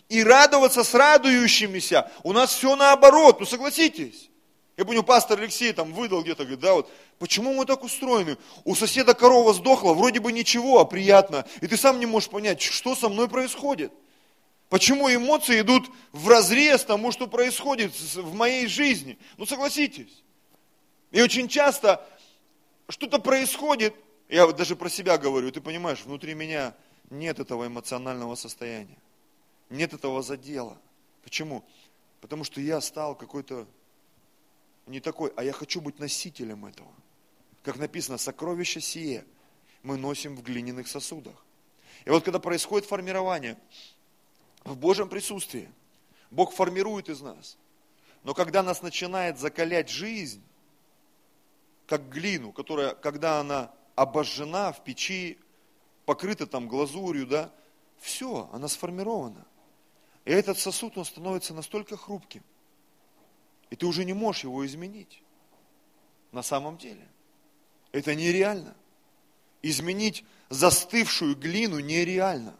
и 0.08 0.22
радоваться 0.22 0.84
с 0.84 0.94
радующимися. 0.94 2.10
У 2.22 2.32
нас 2.32 2.54
все 2.54 2.76
наоборот, 2.76 3.40
ну 3.40 3.46
согласитесь. 3.46 4.30
Я 4.76 4.84
помню, 4.84 5.02
пастор 5.02 5.40
Алексей 5.40 5.72
там 5.72 5.92
выдал 5.92 6.22
где-то, 6.22 6.44
говорит, 6.44 6.60
да, 6.60 6.74
вот, 6.74 6.90
почему 7.18 7.52
мы 7.52 7.66
так 7.66 7.82
устроены? 7.82 8.36
У 8.64 8.76
соседа 8.76 9.12
корова 9.12 9.52
сдохла, 9.52 9.92
вроде 9.92 10.20
бы 10.20 10.30
ничего, 10.30 10.78
а 10.78 10.84
приятно. 10.84 11.44
И 11.60 11.66
ты 11.66 11.76
сам 11.76 11.98
не 11.98 12.06
можешь 12.06 12.28
понять, 12.28 12.60
что 12.60 12.94
со 12.94 13.08
мной 13.08 13.28
происходит. 13.28 13.92
Почему 14.68 15.12
эмоции 15.12 15.62
идут 15.62 15.90
в 16.12 16.28
разрез 16.28 16.84
тому, 16.84 17.10
что 17.10 17.26
происходит 17.26 17.92
в 17.98 18.34
моей 18.34 18.66
жизни? 18.66 19.18
Ну 19.36 19.46
согласитесь. 19.46 20.22
И 21.10 21.22
очень 21.22 21.48
часто 21.48 22.06
что-то 22.88 23.18
происходит, 23.18 23.94
я 24.28 24.46
вот 24.46 24.56
даже 24.56 24.76
про 24.76 24.88
себя 24.88 25.18
говорю, 25.18 25.50
ты 25.50 25.60
понимаешь, 25.60 26.02
внутри 26.04 26.34
меня 26.34 26.74
нет 27.10 27.40
этого 27.40 27.66
эмоционального 27.66 28.34
состояния, 28.34 28.98
нет 29.70 29.92
этого 29.92 30.22
задела. 30.22 30.78
Почему? 31.22 31.64
Потому 32.20 32.44
что 32.44 32.60
я 32.60 32.80
стал 32.80 33.14
какой-то 33.14 33.66
не 34.86 35.00
такой, 35.00 35.32
а 35.36 35.44
я 35.44 35.52
хочу 35.52 35.80
быть 35.80 35.98
носителем 35.98 36.66
этого. 36.66 36.92
Как 37.62 37.76
написано, 37.76 38.18
сокровище 38.18 38.80
сие 38.80 39.24
мы 39.82 39.96
носим 39.96 40.36
в 40.36 40.42
глиняных 40.42 40.88
сосудах. 40.88 41.44
И 42.04 42.10
вот 42.10 42.24
когда 42.24 42.38
происходит 42.38 42.88
формирование 42.88 43.58
в 44.64 44.76
Божьем 44.76 45.08
присутствии, 45.08 45.70
Бог 46.30 46.52
формирует 46.52 47.08
из 47.08 47.20
нас. 47.20 47.58
Но 48.24 48.34
когда 48.34 48.62
нас 48.62 48.82
начинает 48.82 49.38
закалять 49.38 49.88
жизнь, 49.88 50.42
как 51.86 52.08
глину, 52.08 52.52
которая, 52.52 52.94
когда 52.94 53.40
она 53.40 53.72
обожжена 53.94 54.72
в 54.72 54.84
печи, 54.84 55.38
покрыта 56.04 56.46
там 56.46 56.68
глазурью, 56.68 57.26
да, 57.26 57.52
все, 57.98 58.48
она 58.52 58.68
сформирована. 58.68 59.46
И 60.28 60.30
этот 60.30 60.58
сосуд, 60.58 60.98
он 60.98 61.06
становится 61.06 61.54
настолько 61.54 61.96
хрупким– 61.96 62.42
И 63.70 63.76
ты 63.76 63.86
уже 63.86 64.04
не 64.04 64.12
можешь 64.12 64.44
его 64.44 64.66
изменить. 64.66 65.22
На 66.32 66.42
самом 66.42 66.76
деле. 66.76 67.08
Это 67.92 68.14
нереально. 68.14 68.76
Изменить 69.62 70.26
застывшую 70.50 71.34
глину 71.34 71.78
нереально. 71.78 72.54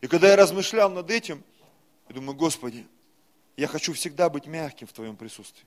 И 0.00 0.06
когда 0.06 0.28
я 0.28 0.36
размышлял 0.36 0.88
над 0.88 1.10
этим, 1.10 1.42
я 2.08 2.14
думаю, 2.14 2.36
Господи, 2.36 2.86
я 3.56 3.66
хочу 3.66 3.92
всегда 3.92 4.30
быть 4.30 4.46
мягким 4.46 4.86
в 4.86 4.92
Твоем 4.92 5.16
присутствии. 5.16 5.66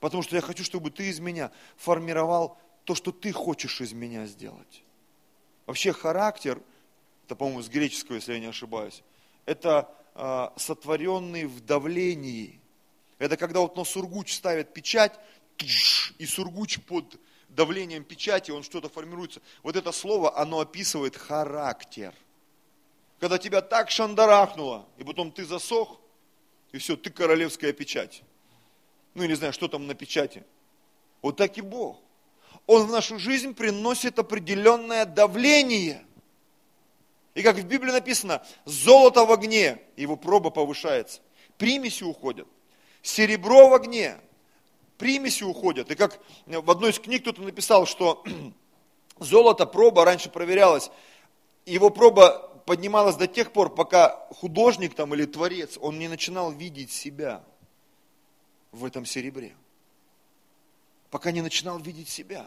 Потому 0.00 0.24
что 0.24 0.34
я 0.34 0.42
хочу, 0.42 0.64
чтобы 0.64 0.90
Ты 0.90 1.08
из 1.08 1.20
меня 1.20 1.52
формировал 1.76 2.58
то, 2.82 2.96
что 2.96 3.12
Ты 3.12 3.30
хочешь 3.30 3.80
из 3.80 3.92
меня 3.92 4.26
сделать. 4.26 4.82
Вообще 5.66 5.92
характер, 5.92 6.60
это, 7.26 7.36
по-моему, 7.36 7.62
с 7.62 7.68
греческого, 7.68 8.16
если 8.16 8.32
я 8.32 8.40
не 8.40 8.46
ошибаюсь, 8.46 9.04
это 9.44 9.88
сотворенный 10.56 11.44
в 11.44 11.60
давлении. 11.64 12.60
Это 13.18 13.36
когда 13.36 13.60
вот 13.60 13.76
на 13.76 13.84
сургуч 13.84 14.34
ставят 14.34 14.72
печать, 14.72 15.18
и 16.18 16.26
сургуч 16.26 16.80
под 16.80 17.18
давлением 17.48 18.04
печати, 18.04 18.50
он 18.50 18.62
что-то 18.62 18.88
формируется. 18.88 19.40
Вот 19.62 19.76
это 19.76 19.92
слово, 19.92 20.36
оно 20.38 20.60
описывает 20.60 21.16
характер. 21.16 22.14
Когда 23.18 23.38
тебя 23.38 23.62
так 23.62 23.90
шандарахнуло, 23.90 24.86
и 24.98 25.04
потом 25.04 25.32
ты 25.32 25.44
засох, 25.44 26.00
и 26.72 26.78
все, 26.78 26.96
ты 26.96 27.10
королевская 27.10 27.72
печать. 27.72 28.22
Ну, 29.14 29.22
я 29.22 29.28
не 29.28 29.34
знаю, 29.34 29.54
что 29.54 29.68
там 29.68 29.86
на 29.86 29.94
печати. 29.94 30.44
Вот 31.22 31.36
так 31.36 31.56
и 31.56 31.62
Бог. 31.62 31.98
Он 32.66 32.86
в 32.86 32.90
нашу 32.90 33.18
жизнь 33.18 33.54
приносит 33.54 34.18
определенное 34.18 35.06
давление. 35.06 36.04
И 37.36 37.42
как 37.42 37.56
в 37.56 37.66
Библии 37.66 37.92
написано, 37.92 38.42
золото 38.64 39.26
в 39.26 39.30
огне, 39.30 39.78
его 39.94 40.16
проба 40.16 40.48
повышается. 40.48 41.20
Примеси 41.58 42.02
уходят. 42.02 42.48
Серебро 43.02 43.68
в 43.68 43.74
огне, 43.74 44.16
примеси 44.96 45.44
уходят. 45.44 45.90
И 45.90 45.96
как 45.96 46.18
в 46.46 46.70
одной 46.70 46.92
из 46.92 46.98
книг 46.98 47.20
кто-то 47.20 47.42
написал, 47.42 47.84
что 47.84 48.24
золото, 49.18 49.66
проба 49.66 50.06
раньше 50.06 50.30
проверялась, 50.30 50.90
его 51.66 51.90
проба 51.90 52.38
поднималась 52.64 53.16
до 53.16 53.26
тех 53.26 53.52
пор, 53.52 53.74
пока 53.74 54.26
художник 54.30 54.94
там 54.94 55.12
или 55.12 55.26
творец, 55.26 55.76
он 55.78 55.98
не 55.98 56.08
начинал 56.08 56.52
видеть 56.52 56.90
себя 56.90 57.44
в 58.72 58.82
этом 58.82 59.04
серебре. 59.04 59.54
Пока 61.10 61.32
не 61.32 61.42
начинал 61.42 61.78
видеть 61.78 62.08
себя. 62.08 62.46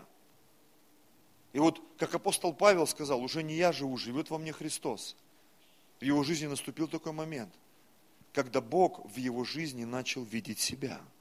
И 1.53 1.59
вот, 1.59 1.81
как 1.97 2.13
апостол 2.13 2.53
Павел 2.53 2.85
сказал, 2.87 3.21
уже 3.21 3.43
не 3.43 3.55
я 3.55 3.71
живу, 3.71 3.97
живет 3.97 4.29
во 4.29 4.37
мне 4.37 4.51
Христос. 4.51 5.15
В 5.99 6.03
его 6.03 6.23
жизни 6.23 6.47
наступил 6.47 6.87
такой 6.87 7.11
момент, 7.11 7.53
когда 8.33 8.61
Бог 8.61 9.05
в 9.05 9.17
его 9.17 9.43
жизни 9.43 9.83
начал 9.83 10.23
видеть 10.23 10.59
себя– 10.59 11.01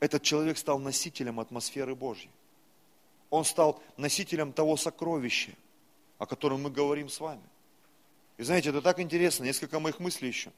этот 0.00 0.22
человек 0.22 0.58
стал 0.58 0.78
носителем 0.78 1.40
атмосферы 1.40 1.94
Божьей. 1.94 2.30
Он 3.30 3.44
стал 3.44 3.82
носителем 3.96 4.52
того 4.52 4.76
сокровища, 4.76 5.52
о 6.18 6.26
котором 6.26 6.62
мы 6.62 6.70
говорим 6.70 7.08
с 7.08 7.20
вами. 7.20 7.42
И 8.36 8.42
знаете, 8.44 8.70
это 8.70 8.80
так 8.80 9.00
интересно, 9.00 9.44
несколько 9.44 9.80
моих 9.80 9.98
мыслей 9.98 10.28
еще. 10.28 10.52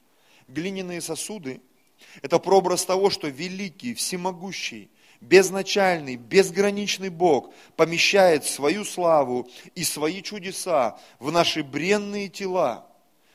Глиняные 0.47 1.01
сосуды– 1.01 1.59
это 2.21 2.37
прообраз 2.39 2.85
того, 2.85 3.09
что 3.09 3.27
великий, 3.27 3.95
всемогущий, 3.95 4.89
безначальный, 5.21 6.15
безграничный 6.15 7.09
Бог 7.09 7.53
помещает 7.77 8.43
свою 8.43 8.83
славу 8.83 9.47
и 9.75 9.83
свои 9.83 10.21
чудеса 10.21 10.99
в 11.19 11.31
наши 11.31 11.63
бренные 11.63 12.27
тела, 12.27 12.87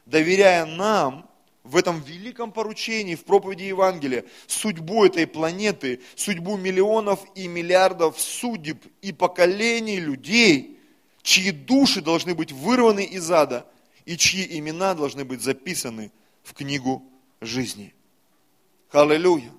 доверяя 0.05 0.67
нам 0.67 1.31
в 1.63 1.77
этом 1.77 2.01
великом 2.01 2.53
поручении, 2.53 3.15
в 3.15 3.25
проповеди 3.25 3.65
Евангелия, 3.65 4.25
судьбу 4.47 5.05
этой 5.05 5.27
планеты, 5.27 6.01
судьбу 6.15 6.57
миллионов 6.57 7.21
и 7.35 7.49
миллиардов 7.49 8.21
судеб 8.21 8.85
и 9.01 9.13
поколений 9.13 9.99
людей, 9.99 10.79
чьи 11.23 11.51
души 11.51 12.03
должны 12.03 12.35
быть 12.35 12.53
вырваны 12.53 13.05
из 13.05 13.31
ада 13.31 13.67
и 14.05 14.17
чьи 14.17 14.59
имена 14.59 14.95
должны 14.95 15.25
быть 15.25 15.41
записаны 15.41 16.13
в 16.43 16.53
книгу 16.55 17.03
жизни. 17.41 17.95
Аллилуйя. 18.93 19.53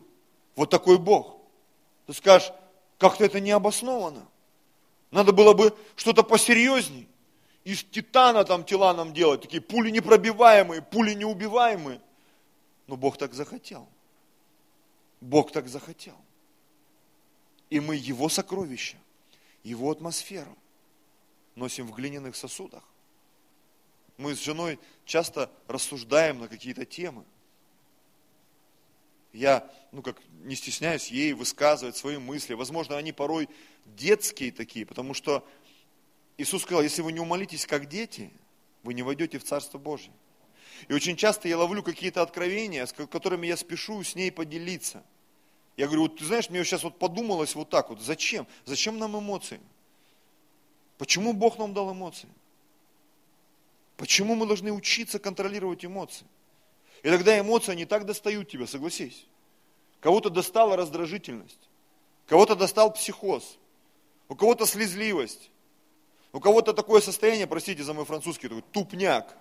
Вот 0.56 0.70
такой 0.70 0.98
Бог. 0.98 1.37
Ты 2.08 2.13
скажешь, 2.13 2.52
как-то 2.98 3.26
это 3.26 3.39
не 3.39 3.52
обосновано. 3.52 4.28
Надо 5.12 5.32
было 5.32 5.54
бы 5.54 5.78
что-то 5.96 6.24
посерьезней 6.24 7.08
из 7.63 7.84
титана 7.84 8.46
там 8.46 8.63
тела 8.63 8.93
нам 8.93 9.13
делать, 9.13 9.41
такие 9.41 9.62
пули 9.62 9.89
непробиваемые, 9.89 10.82
пули 10.82 11.13
неубиваемые. 11.13 12.02
Но 12.88 12.96
Бог 12.96 13.17
так 13.17 13.34
захотел. 13.34 13.88
Бог 15.20 15.52
так 15.52 15.67
захотел. 15.67 16.15
И 17.70 17.82
мы 17.82 17.98
Его 17.98 18.30
сокровища, 18.30 18.98
Его 19.63 19.91
атмосферу 19.91 20.58
носим 21.56 21.88
в 21.88 21.91
глиняных 21.93 22.38
сосудах. 22.38 22.84
Мы 24.15 24.34
с 24.34 24.39
женой 24.39 24.80
часто 25.06 25.52
рассуждаем 25.67 26.39
на 26.39 26.48
какие-то 26.48 26.86
темы. 26.86 27.26
Я, 29.34 29.70
ну 29.92 30.02
как, 30.02 30.22
не 30.44 30.56
стесняюсь 30.56 31.08
ей 31.08 31.34
высказывать 31.34 31.98
свои 31.98 32.18
мысли. 32.18 32.54
Возможно, 32.54 32.98
они 32.98 33.12
порой 33.12 33.50
детские 33.86 34.52
такие, 34.52 34.86
потому 34.86 35.13
что 35.13 35.48
Иисус 36.38 36.63
сказал, 36.63 36.84
если 36.84 37.02
вы 37.02 37.12
не 37.12 37.20
умолитесь 37.20 37.66
как 37.66 37.88
дети, 37.88 38.32
вы 38.84 38.94
не 38.94 39.04
войдете 39.04 39.40
в 39.40 39.44
Царство 39.44 39.78
Божье. 39.78 40.12
И 40.88 40.94
очень 40.94 41.16
часто 41.16 41.48
я 41.48 41.58
ловлю 41.58 41.84
какие-то 41.84 42.22
откровения, 42.22 42.86
с 42.86 42.94
которыми 42.94 43.48
я 43.48 43.58
спешу 43.58 44.04
с 44.04 44.16
ней 44.16 44.32
поделиться. 44.32 45.04
Я 45.76 45.86
говорю, 45.86 46.04
вот 46.04 46.18
ты 46.18 46.26
знаешь, 46.26 46.50
мне 46.50 46.63
сейчас 46.63 46.84
вот 46.84 46.98
подумалось 46.98 47.56
вот 47.56 47.70
так 47.70 47.90
вот, 47.90 48.02
зачем? 48.02 48.48
Зачем 48.66 48.98
нам 48.98 49.18
эмоции? 49.18 49.60
Почему 50.98 51.34
Бог 51.34 51.58
нам 51.58 51.74
дал 51.74 51.92
эмоции? 51.94 52.30
Почему 53.96 54.36
мы 54.36 54.46
должны 54.46 54.72
учиться 54.72 55.20
контролировать 55.20 55.84
эмоции? 55.84 56.26
И 57.08 57.10
тогда 57.10 57.39
эмоции 57.39 57.74
не 57.74 57.86
так 57.86 58.06
достают 58.06 58.50
тебя, 58.50 58.67
согласись. 58.67 59.26
Кого-то 60.02 60.30
достала 60.30 60.76
раздражительность, 60.76 61.70
кого-то 62.26 62.54
достал 62.54 62.91
психоз, 62.91 63.58
у 64.28 64.36
кого-то 64.36 64.65
слезливость, 64.65 65.50
у 66.34 66.41
кого-то 66.41 66.74
такое 66.74 67.00
состояние, 67.00 67.48
простите 67.48 67.82
за 67.82 67.93
мой 67.93 68.04
французский, 68.04 68.50
такой 68.50 68.63
тупняк. 68.74 69.38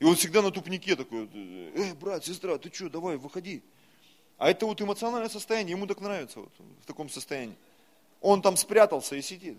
И 0.00 0.04
он 0.04 0.16
всегда 0.16 0.42
на 0.42 0.50
тупнике 0.50 0.96
такой, 0.96 1.30
эй, 1.32 1.92
брат, 1.92 2.24
сестра, 2.24 2.58
ты 2.58 2.74
что, 2.74 2.90
давай, 2.90 3.16
выходи. 3.16 3.62
А 4.36 4.50
это 4.50 4.66
вот 4.66 4.82
эмоциональное 4.82 5.30
состояние, 5.30 5.76
ему 5.76 5.86
так 5.86 6.00
нравится 6.00 6.40
вот, 6.40 6.50
в 6.82 6.84
таком 6.84 7.08
состоянии. 7.08 7.54
Он 8.20 8.42
там 8.42 8.56
спрятался 8.56 9.14
и 9.14 9.22
сидит. 9.22 9.56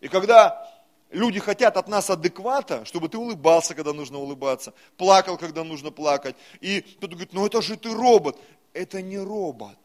И 0.00 0.08
когда 0.08 0.66
люди 1.10 1.40
хотят 1.40 1.76
от 1.76 1.88
нас 1.88 2.10
адеквата, 2.10 2.84
чтобы 2.84 3.08
ты 3.08 3.18
улыбался, 3.18 3.74
когда 3.74 3.92
нужно 3.92 4.18
улыбаться, 4.18 4.72
плакал, 4.96 5.38
когда 5.38 5.64
нужно 5.64 5.90
плакать, 5.90 6.36
и 6.60 6.80
кто-то 6.80 7.14
говорит, 7.14 7.32
ну 7.32 7.46
это 7.46 7.62
же 7.62 7.76
ты 7.76 7.92
робот. 7.92 8.38
Это 8.72 9.00
не 9.00 9.18
робот. 9.18 9.78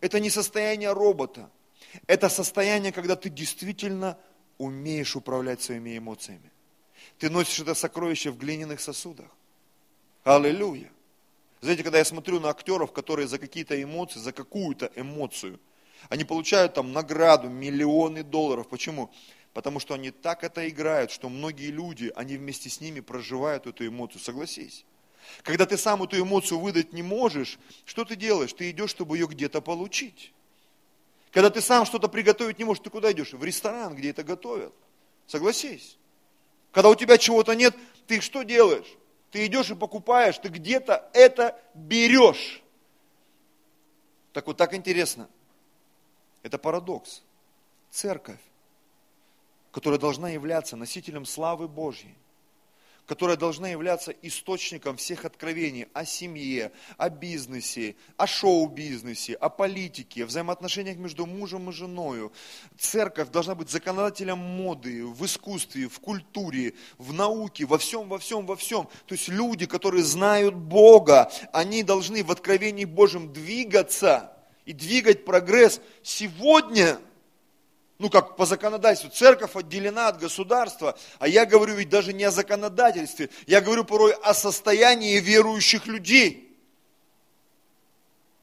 Это 0.00 0.20
не 0.20 0.30
состояние 0.30 0.92
робота. 0.92 1.50
Это 2.06 2.28
состояние, 2.28 2.92
когда 2.92 3.16
ты 3.16 3.30
действительно 3.30 4.18
умеешь 4.58 5.16
управлять 5.16 5.62
своими 5.62 5.96
эмоциями. 5.96 6.50
Ты 7.18 7.30
носишь 7.30 7.60
это 7.60 7.74
сокровище 7.74 8.30
в 8.30 8.38
глиняных 8.38 8.80
сосудах. 8.80 9.28
Аллилуйя. 10.24 10.90
Знаете, 11.60 11.82
когда 11.82 11.98
я 11.98 12.04
смотрю 12.04 12.40
на 12.40 12.50
актеров, 12.50 12.92
которые 12.92 13.28
за 13.28 13.38
какие-то 13.38 13.80
эмоции, 13.82 14.18
за 14.18 14.32
какую-то 14.32 14.90
эмоцию, 14.94 15.58
они 16.08 16.24
получают 16.24 16.74
там 16.74 16.92
награду, 16.92 17.48
миллионы 17.48 18.22
долларов. 18.22 18.68
Почему? 18.68 19.10
Потому 19.56 19.80
что 19.80 19.94
они 19.94 20.10
так 20.10 20.44
это 20.44 20.68
играют, 20.68 21.10
что 21.10 21.30
многие 21.30 21.70
люди, 21.70 22.12
они 22.14 22.36
вместе 22.36 22.68
с 22.68 22.82
ними 22.82 23.00
проживают 23.00 23.66
эту 23.66 23.86
эмоцию. 23.86 24.20
Согласись. 24.20 24.84
Когда 25.44 25.64
ты 25.64 25.78
сам 25.78 26.02
эту 26.02 26.20
эмоцию 26.20 26.60
выдать 26.60 26.92
не 26.92 27.00
можешь, 27.02 27.58
что 27.86 28.04
ты 28.04 28.16
делаешь? 28.16 28.52
Ты 28.52 28.68
идешь, 28.68 28.90
чтобы 28.90 29.16
ее 29.16 29.26
где-то 29.26 29.62
получить. 29.62 30.34
Когда 31.30 31.48
ты 31.48 31.62
сам 31.62 31.86
что-то 31.86 32.08
приготовить 32.08 32.58
не 32.58 32.66
можешь, 32.66 32.82
ты 32.82 32.90
куда 32.90 33.10
идешь? 33.12 33.32
В 33.32 33.42
ресторан, 33.42 33.94
где 33.94 34.10
это 34.10 34.24
готовят. 34.24 34.74
Согласись. 35.26 35.96
Когда 36.70 36.90
у 36.90 36.94
тебя 36.94 37.16
чего-то 37.16 37.54
нет, 37.54 37.74
ты 38.06 38.20
что 38.20 38.42
делаешь? 38.42 38.94
Ты 39.30 39.46
идешь 39.46 39.70
и 39.70 39.74
покупаешь, 39.74 40.36
ты 40.36 40.50
где-то 40.50 41.08
это 41.14 41.58
берешь. 41.72 42.60
Так 44.34 44.48
вот 44.48 44.58
так 44.58 44.74
интересно. 44.74 45.30
Это 46.42 46.58
парадокс. 46.58 47.22
Церковь, 47.90 48.40
которая 49.76 50.00
должна 50.00 50.30
являться 50.30 50.74
носителем 50.74 51.26
славы 51.26 51.68
Божьей, 51.68 52.16
которая 53.04 53.36
должна 53.36 53.68
являться 53.68 54.10
источником 54.22 54.96
всех 54.96 55.26
откровений 55.26 55.86
о 55.92 56.06
семье, 56.06 56.72
о 56.96 57.10
бизнесе, 57.10 57.94
о 58.16 58.26
шоу-бизнесе, 58.26 59.34
о 59.34 59.50
политике, 59.50 60.24
о 60.24 60.28
взаимоотношениях 60.28 60.96
между 60.96 61.26
мужем 61.26 61.68
и 61.68 61.74
женой. 61.74 62.30
Церковь 62.78 63.28
должна 63.28 63.54
быть 63.54 63.68
законодателем 63.68 64.38
моды, 64.38 65.04
в 65.04 65.26
искусстве, 65.26 65.88
в 65.88 66.00
культуре, 66.00 66.72
в 66.96 67.12
науке, 67.12 67.66
во 67.66 67.76
всем, 67.76 68.08
во 68.08 68.18
всем, 68.18 68.46
во 68.46 68.56
всем. 68.56 68.88
То 69.04 69.14
есть 69.14 69.28
люди, 69.28 69.66
которые 69.66 70.04
знают 70.04 70.54
Бога, 70.54 71.30
они 71.52 71.82
должны 71.82 72.24
в 72.24 72.30
откровении 72.30 72.86
Божьем 72.86 73.30
двигаться 73.30 74.32
и 74.64 74.72
двигать 74.72 75.26
прогресс 75.26 75.82
сегодня– 76.02 76.98
ну 77.98 78.10
как 78.10 78.36
по 78.36 78.44
законодательству, 78.46 79.10
церковь 79.10 79.56
отделена 79.56 80.08
от 80.08 80.18
государства, 80.18 80.98
а 81.18 81.28
я 81.28 81.46
говорю 81.46 81.74
ведь 81.74 81.88
даже 81.88 82.12
не 82.12 82.24
о 82.24 82.30
законодательстве, 82.30 83.30
я 83.46 83.60
говорю 83.60 83.84
порой 83.84 84.12
о 84.12 84.34
состоянии 84.34 85.18
верующих 85.18 85.86
людей. 85.86 86.42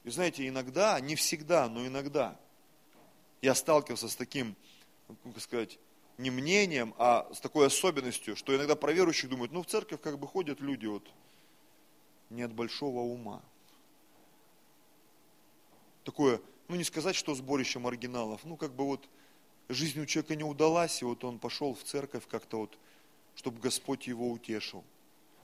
И 0.04 0.10
знаете, 0.10 0.48
иногда, 0.48 1.00
не 1.00 1.16
всегда, 1.16 1.70
но 1.70 1.86
иногда 1.86 2.38
я 3.42 3.56
сталкивался 3.56 4.10
с 4.10 4.16
таким, 4.16 4.56
ну, 5.08 5.32
как 5.32 5.42
сказать, 5.42 5.80
не 6.18 6.30
мнением, 6.30 6.94
а 6.98 7.30
с 7.34 7.40
такой 7.40 7.68
особенностью, 7.68 8.36
что 8.36 8.56
иногда 8.56 8.76
про 8.76 8.92
верующих 8.92 9.30
думают, 9.30 9.52
ну 9.52 9.64
в 9.64 9.68
церковь 9.68 10.02
как 10.02 10.20
бы 10.20 10.28
ходят 10.28 10.60
люди 10.60 10.86
вот 10.86 11.08
не 12.30 12.42
от 12.42 12.54
большого 12.54 13.00
ума. 13.00 13.42
Такое, 16.04 16.42
ну 16.68 16.76
не 16.76 16.84
сказать, 16.84 17.16
что 17.16 17.34
сборище 17.34 17.80
маргиналов, 17.80 18.42
ну 18.44 18.58
как 18.58 18.74
бы 18.74 18.86
вот 18.86 19.08
жизнь 19.70 20.00
у 20.00 20.06
человека 20.06 20.36
не 20.36 20.44
удалась, 20.44 21.02
и 21.02 21.06
вот 21.06 21.24
он 21.24 21.40
пошел 21.40 21.74
в 21.74 21.84
церковь 21.84 22.28
как-то 22.28 22.60
вот, 22.60 22.78
чтобы 23.36 23.60
Господь 23.60 24.08
его 24.08 24.30
утешил. 24.30 24.84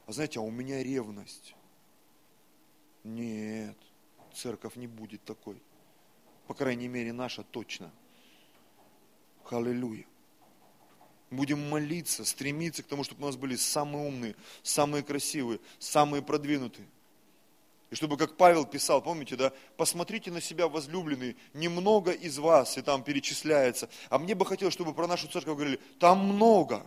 А 0.06 0.12
знаете, 0.12 0.40
а 0.40 0.42
у 0.42 0.50
меня 0.50 0.82
ревность. 0.82 1.54
Нет, 3.04 3.76
церковь 4.34 4.76
не 4.76 4.86
будет 4.86 5.24
такой. 5.24 5.60
По 6.46 6.54
крайней 6.54 6.88
мере, 6.88 7.12
наша 7.12 7.42
точно. 7.44 7.90
Аллилуйя. 9.48 10.06
Будем 11.30 11.68
молиться, 11.68 12.24
стремиться 12.24 12.82
к 12.82 12.86
тому, 12.86 13.04
чтобы 13.04 13.22
у 13.22 13.26
нас 13.26 13.36
были 13.36 13.56
самые 13.56 14.06
умные, 14.06 14.36
самые 14.62 15.02
красивые, 15.02 15.60
самые 15.78 16.22
продвинутые. 16.22 16.86
И 17.90 17.96
чтобы, 17.96 18.16
как 18.16 18.36
Павел 18.36 18.64
писал, 18.64 19.02
помните, 19.02 19.34
да, 19.34 19.52
посмотрите 19.76 20.30
на 20.30 20.40
себя, 20.40 20.68
возлюбленные, 20.68 21.34
немного 21.54 22.12
из 22.12 22.38
вас, 22.38 22.78
и 22.78 22.82
там 22.82 23.02
перечисляется. 23.02 23.88
А 24.10 24.18
мне 24.18 24.36
бы 24.36 24.46
хотелось, 24.46 24.74
чтобы 24.74 24.94
про 24.94 25.08
нашу 25.08 25.26
церковь 25.26 25.56
говорили, 25.56 25.80
там 25.98 26.18
много. 26.20 26.86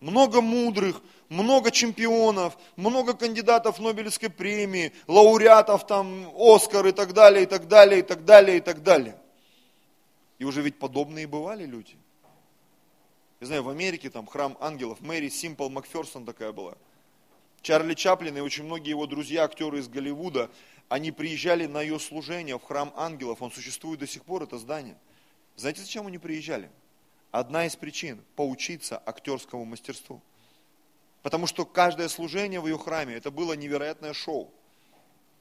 Много 0.00 0.40
мудрых, 0.40 1.02
много 1.28 1.70
чемпионов, 1.70 2.56
много 2.76 3.12
кандидатов 3.12 3.80
Нобелевской 3.80 4.30
премии, 4.30 4.92
лауреатов 5.08 5.86
там, 5.86 6.32
Оскар 6.34 6.86
и 6.86 6.92
так 6.92 7.12
далее, 7.12 7.42
и 7.42 7.46
так 7.46 7.68
далее, 7.68 7.98
и 7.98 8.02
так 8.02 8.24
далее, 8.24 8.56
и 8.56 8.60
так 8.60 8.82
далее. 8.82 9.18
И 10.38 10.44
уже 10.44 10.62
ведь 10.62 10.78
подобные 10.78 11.26
бывали 11.26 11.66
люди. 11.66 11.96
Я 13.40 13.48
знаю, 13.48 13.62
в 13.62 13.68
Америке 13.68 14.08
там 14.08 14.26
храм 14.26 14.56
ангелов, 14.60 15.00
Мэри 15.00 15.28
Симпл 15.28 15.68
Макферсон 15.68 16.24
такая 16.24 16.52
была– 16.52 16.76
Чарли 17.62 17.94
Чаплин 17.94 18.36
и 18.36 18.40
очень 18.40 18.64
многие 18.64 18.90
его 18.90 19.06
друзья, 19.06 19.44
актеры 19.44 19.80
из 19.80 19.88
Голливуда, 19.88 20.50
они 20.88 21.12
приезжали 21.12 21.66
на 21.66 21.82
ее 21.82 21.98
служение 21.98 22.58
в 22.58 22.62
храм 22.62 22.92
ангелов, 22.96 23.42
он 23.42 23.50
существует 23.50 24.00
до 24.00 24.06
сих 24.06 24.24
пор, 24.24 24.44
это 24.44 24.58
здание. 24.58 24.96
Знаете, 25.56 25.82
зачем 25.82 26.06
они 26.06 26.18
приезжали? 26.18 26.70
Одна 27.30 27.66
из 27.66 27.76
причин– 27.76 28.22
поучиться 28.36 29.02
актерскому 29.04 29.64
мастерству. 29.64 30.22
Потому 31.22 31.46
что 31.46 31.66
каждое 31.66 32.08
служение 32.08 32.60
в 32.60 32.66
ее 32.66 32.78
храме, 32.78 33.14
это 33.14 33.30
было 33.30 33.52
невероятное 33.52 34.14
шоу. 34.14 34.50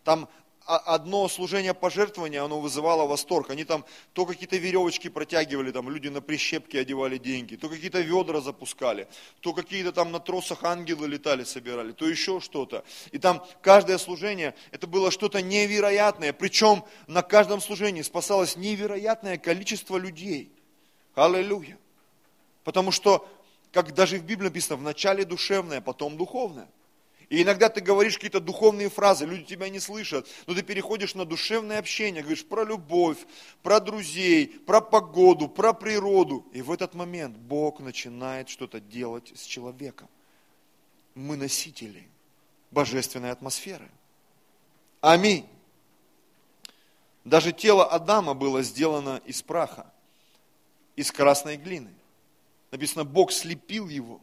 Там 0.03 0.27
одно 0.67 1.27
служение 1.29 1.73
пожертвования, 1.73 2.43
оно 2.43 2.59
вызывало 2.59 3.07
восторг. 3.07 3.49
Они 3.49 3.63
там 3.63 3.85
то 4.13 4.25
какие-то 4.25 4.57
веревочки 4.57 5.07
протягивали, 5.07 5.71
там 5.71 5.89
люди 5.89 6.09
на 6.09 6.21
прищепки 6.21 6.75
одевали 6.75 7.17
деньги, 7.17 7.55
то 7.55 7.69
какие-то 7.69 8.01
ведра 8.01 8.41
запускали, 8.41 9.07
то 9.39 9.53
какие-то 9.53 9.93
там 9.93 10.11
на 10.11 10.19
тросах 10.19 10.63
ангелы 10.63 11.07
летали, 11.07 11.45
собирали, 11.45 11.93
то 11.93 12.07
еще 12.07 12.41
что-то. 12.41 12.83
И 13.11 13.17
там 13.17 13.45
каждое 13.61 13.97
служение, 13.97 14.53
это 14.71 14.87
было 14.87 15.09
что-то 15.09 15.41
невероятное. 15.41 16.33
Причем 16.33 16.83
на 17.07 17.21
каждом 17.21 17.61
служении 17.61 18.01
спасалось 18.01 18.57
невероятное 18.57 19.37
количество 19.37 19.97
людей. 19.97 20.51
Аллилуйя. 21.15 21.77
Потому 22.63 22.91
что, 22.91 23.27
как 23.71 23.93
даже 23.93 24.17
в 24.17 24.23
Библии 24.23 24.49
написано, 24.49 24.75
вначале 24.75 25.23
душевное, 25.23 25.79
потом 25.79 26.17
духовное. 26.17 26.67
И 27.29 27.41
иногда 27.41 27.67
ты 27.67 27.81
говоришь 27.81 28.15
какие-то 28.15 28.39
духовные 28.39 28.89
фразы, 28.89 29.25
люди 29.25 29.43
тебя 29.43 29.67
не 29.67 29.79
слышат, 29.79 30.27
но 30.45 30.53
ты 30.53 30.63
переходишь 30.63 31.13
на 31.13 31.25
душевное 31.25 31.77
общение, 31.77 32.21
говоришь 32.21 32.45
про 32.45 32.63
любовь, 32.63 33.17
про 33.63 33.81
друзей, 33.81 34.47
про 34.47 34.79
погоду, 34.79 35.49
про 35.49 35.73
природу. 35.73 36.45
И 36.53 36.61
в 36.61 36.71
этот 36.71 36.93
момент 36.93 37.35
Бог 37.35 37.81
начинает 37.81 38.47
что-то 38.47 38.79
делать 38.79 39.33
с 39.35 39.43
человеком. 39.43 40.07
Мы 41.15 41.35
носители 41.35 42.07
божественной 42.71 43.31
атмосферы. 43.31 43.89
Аминь. 45.01 45.47
Даже 47.25 47.51
тело 47.51 47.85
Адама 47.85 48.35
было 48.35 48.63
сделано 48.63 49.21
из 49.25 49.41
праха, 49.41 49.91
из 50.95 51.11
красной 51.11 51.57
глины. 51.57 51.93
Написано, 52.71 53.03
Бог 53.03 53.33
слепил 53.33 53.89
его 53.89 54.21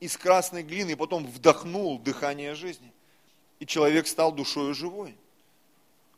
из 0.00 0.16
красной 0.16 0.62
глины, 0.62 0.92
и 0.92 0.94
потом 0.96 1.26
вдохнул 1.26 1.98
дыхание 1.98 2.54
жизни. 2.54 2.92
И 3.58 3.66
человек 3.66 4.08
стал 4.08 4.32
душою 4.32 4.74
живой. 4.74 5.14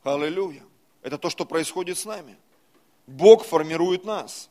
Аллилуйя. 0.04 0.62
Это 1.02 1.18
то, 1.18 1.28
что 1.30 1.44
происходит 1.44 1.98
с 1.98 2.04
нами. 2.04 2.36
Бог 3.06 3.44
формирует 3.44 4.04
нас. 4.04 4.48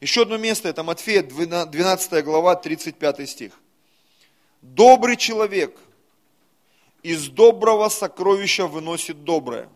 Еще 0.00 0.22
одно 0.22 0.38
место, 0.38 0.68
это 0.68 0.82
Матфея, 0.82 1.22
12 1.22 2.24
глава, 2.24 2.54
35 2.54 3.28
стих. 3.28 3.60
Добрый 4.62 5.16
человек 5.16 5.78
из 7.02 7.28
доброго 7.28 7.88
сокровища 7.88 8.66
выносит 8.66 9.24
доброе. 9.24 9.68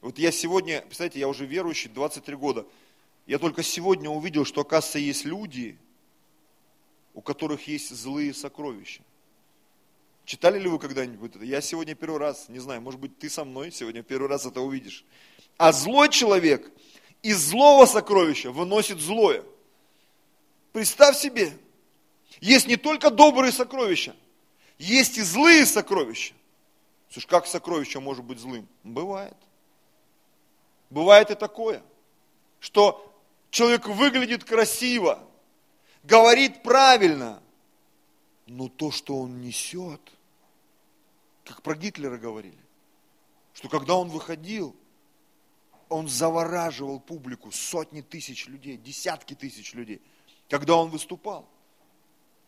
Вот 0.00 0.18
я 0.18 0.32
сегодня, 0.32 0.80
представляете, 0.82 1.20
я 1.20 1.28
уже 1.28 1.46
верующий 1.46 1.90
23 1.90 2.36
года. 2.36 2.66
Я 3.26 3.38
только 3.38 3.62
сегодня 3.62 4.10
увидел, 4.10 4.44
что, 4.44 4.62
оказывается, 4.62 4.98
есть 4.98 5.24
люди, 5.24 5.78
у 7.14 7.20
которых 7.20 7.66
есть 7.68 7.90
злые 7.90 8.34
сокровища. 8.34 9.02
Читали 10.24 10.58
ли 10.58 10.68
вы 10.68 10.78
когда-нибудь 10.78 11.36
это? 11.36 11.44
Я 11.44 11.60
сегодня 11.60 11.94
первый 11.94 12.18
раз, 12.18 12.48
не 12.48 12.58
знаю, 12.58 12.80
может 12.80 13.00
быть, 13.00 13.18
ты 13.18 13.28
со 13.28 13.44
мной 13.44 13.72
сегодня 13.72 14.02
первый 14.02 14.28
раз 14.28 14.46
это 14.46 14.60
увидишь. 14.60 15.04
А 15.58 15.72
злой 15.72 16.08
человек 16.08 16.70
из 17.22 17.38
злого 17.38 17.86
сокровища 17.86 18.50
выносит 18.50 19.00
злое. 19.00 19.44
Представь 20.72 21.16
себе, 21.16 21.52
есть 22.40 22.66
не 22.66 22.76
только 22.76 23.10
добрые 23.10 23.52
сокровища, 23.52 24.14
есть 24.78 25.18
и 25.18 25.22
злые 25.22 25.66
сокровища. 25.66 26.34
Слушай, 27.10 27.26
как 27.26 27.46
сокровище 27.46 28.00
может 28.00 28.24
быть 28.24 28.38
злым? 28.38 28.66
Бывает. 28.84 29.36
Бывает 30.88 31.30
и 31.30 31.34
такое, 31.34 31.82
что 32.58 33.12
человек 33.50 33.86
выглядит 33.86 34.44
красиво, 34.44 35.22
говорит 36.02 36.62
правильно, 36.62 37.42
но 38.46 38.68
то, 38.68 38.90
что 38.90 39.18
он 39.18 39.40
несет, 39.40 40.00
как 41.44 41.62
про 41.62 41.74
Гитлера 41.74 42.18
говорили, 42.18 42.58
что 43.54 43.68
когда 43.68 43.94
он 43.94 44.08
выходил, 44.08 44.74
он 45.88 46.08
завораживал 46.08 47.00
публику, 47.00 47.52
сотни 47.52 48.00
тысяч 48.00 48.46
людей, 48.46 48.76
десятки 48.76 49.34
тысяч 49.34 49.74
людей, 49.74 50.00
когда 50.48 50.76
он 50.76 50.90
выступал. 50.90 51.48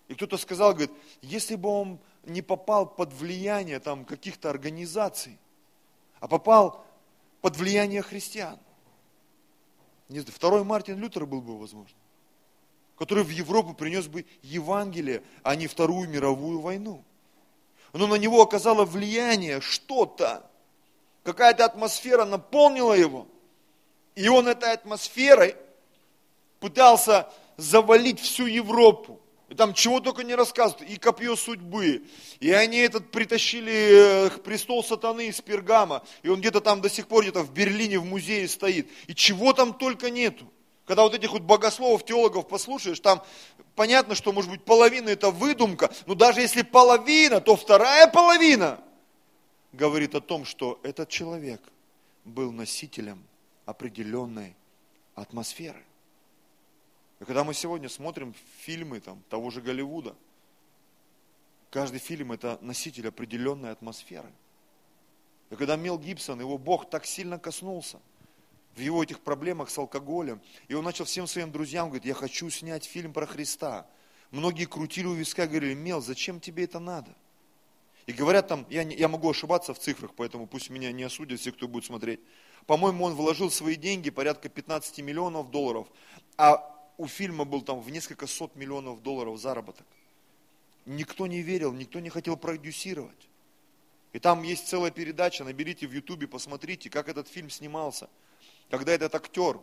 И 0.08 0.14
кто-то 0.14 0.36
сказал, 0.36 0.72
говорит, 0.72 0.92
если 1.22 1.56
бы 1.56 1.68
он 1.68 1.98
не 2.24 2.42
попал 2.42 2.86
под 2.86 3.12
влияние 3.12 3.80
там 3.80 4.04
каких-то 4.04 4.50
организаций, 4.50 5.38
а 6.20 6.28
попал 6.28 6.84
под 7.40 7.56
влияние 7.56 8.02
христиан, 8.02 8.58
не 10.08 10.20
знаю, 10.20 10.34
второй 10.34 10.64
Мартин 10.64 10.98
Лютер 10.98 11.26
был 11.26 11.40
бы 11.40 11.58
возможно 11.58 11.96
который 12.96 13.24
в 13.24 13.30
Европу 13.30 13.74
принес 13.74 14.06
бы 14.06 14.24
Евангелие, 14.42 15.22
а 15.42 15.56
не 15.56 15.66
Вторую 15.66 16.08
мировую 16.08 16.60
войну. 16.60 17.04
Но 17.92 18.06
на 18.06 18.16
него 18.16 18.42
оказало 18.42 18.84
влияние 18.84 19.60
что-то, 19.60 20.48
какая-то 21.22 21.64
атмосфера 21.64 22.24
наполнила 22.24 22.92
его. 22.92 23.26
И 24.14 24.28
он 24.28 24.48
этой 24.48 24.72
атмосферой 24.72 25.56
пытался 26.60 27.28
завалить 27.56 28.20
всю 28.20 28.46
Европу. 28.46 29.20
И 29.48 29.54
там 29.54 29.74
чего 29.74 30.00
только 30.00 30.24
не 30.24 30.34
рассказывают, 30.34 30.88
и 30.88 30.96
копье 30.96 31.36
судьбы. 31.36 32.04
И 32.40 32.50
они 32.50 32.78
этот 32.78 33.10
притащили 33.10 34.26
э, 34.26 34.30
престол 34.40 34.82
сатаны 34.82 35.28
из 35.28 35.40
Пергама. 35.40 36.02
И 36.22 36.28
он 36.28 36.40
где-то 36.40 36.60
там 36.60 36.80
до 36.80 36.88
сих 36.88 37.06
пор, 37.06 37.22
где-то 37.22 37.42
в 37.42 37.52
Берлине 37.52 37.98
в 37.98 38.04
музее 38.04 38.48
стоит. 38.48 38.88
И 39.06 39.14
чего 39.14 39.52
там 39.52 39.74
только 39.74 40.10
нету. 40.10 40.50
Когда 40.86 41.02
вот 41.02 41.14
этих 41.14 41.32
вот 41.32 41.42
богословов, 41.42 42.04
теологов 42.04 42.46
послушаешь, 42.46 43.00
там 43.00 43.22
понятно, 43.74 44.14
что 44.14 44.32
может 44.32 44.50
быть 44.50 44.64
половина 44.64 45.08
это 45.08 45.30
выдумка, 45.30 45.90
но 46.06 46.14
даже 46.14 46.42
если 46.42 46.62
половина, 46.62 47.40
то 47.40 47.56
вторая 47.56 48.06
половина 48.06 48.82
говорит 49.72 50.14
о 50.14 50.20
том, 50.20 50.44
что 50.44 50.78
этот 50.82 51.08
человек 51.08 51.62
был 52.24 52.52
носителем 52.52 53.24
определенной 53.64 54.56
атмосферы. 55.14 55.82
И 57.20 57.24
когда 57.24 57.44
мы 57.44 57.54
сегодня 57.54 57.88
смотрим 57.88 58.34
фильмы 58.58 59.00
там, 59.00 59.22
того 59.30 59.50
же 59.50 59.62
Голливуда, 59.62 60.14
каждый 61.70 61.98
фильм 61.98 62.32
это 62.32 62.58
носитель 62.60 63.08
определенной 63.08 63.70
атмосферы. 63.70 64.30
И 65.48 65.56
когда 65.56 65.76
Мел 65.76 65.98
Гибсон, 65.98 66.40
его 66.40 66.58
Бог 66.58 66.90
так 66.90 67.06
сильно 67.06 67.38
коснулся– 67.38 68.00
в 68.74 68.80
его 68.80 69.02
этих 69.02 69.20
проблемах 69.20 69.70
с 69.70 69.78
алкоголем. 69.78 70.40
И 70.68 70.74
он 70.74 70.84
начал 70.84 71.04
всем 71.04 71.26
своим 71.26 71.52
друзьям 71.52 71.88
говорить, 71.88 72.06
я 72.06 72.14
хочу 72.14 72.50
снять 72.50 72.84
фильм 72.84 73.12
про 73.12 73.26
Христа. 73.26 73.86
Многие 74.30 74.64
крутили 74.64 75.06
у 75.06 75.14
виска, 75.14 75.46
говорили, 75.46 75.74
Мел, 75.74 76.00
зачем 76.00 76.40
тебе 76.40 76.64
это 76.64 76.80
надо? 76.80 77.14
И 78.06 78.12
говорят 78.12 78.48
там, 78.48 78.66
я, 78.68 78.82
я 78.82 79.08
могу 79.08 79.30
ошибаться 79.30 79.72
в 79.72 79.78
цифрах, 79.78 80.12
поэтому 80.14 80.46
пусть 80.46 80.70
меня 80.70 80.92
не 80.92 81.04
осудят 81.04 81.40
все, 81.40 81.52
кто 81.52 81.68
будет 81.68 81.84
смотреть. 81.84 82.20
По-моему, 82.66 83.04
он 83.04 83.14
вложил 83.14 83.50
свои 83.50 83.76
деньги, 83.76 84.10
порядка 84.10 84.48
15 84.48 84.98
миллионов 84.98 85.50
долларов, 85.50 85.86
а 86.36 86.70
у 86.98 87.06
фильма 87.06 87.44
был 87.44 87.62
там 87.62 87.80
в 87.80 87.90
несколько 87.90 88.26
сот 88.26 88.56
миллионов 88.56 89.02
долларов 89.02 89.40
заработок. 89.40 89.86
Никто 90.84 91.26
не 91.26 91.40
верил, 91.40 91.72
никто 91.72 92.00
не 92.00 92.10
хотел 92.10 92.36
продюсировать. 92.36 93.28
И 94.12 94.18
там 94.18 94.42
есть 94.42 94.68
целая 94.68 94.90
передача, 94.90 95.44
наберите 95.44 95.86
в 95.86 95.92
ютубе, 95.92 96.26
посмотрите, 96.26 96.90
как 96.90 97.08
этот 97.08 97.28
фильм 97.28 97.50
снимался– 97.50 98.10
когда 98.70 98.92
этот 98.92 99.14
актер 99.14 99.58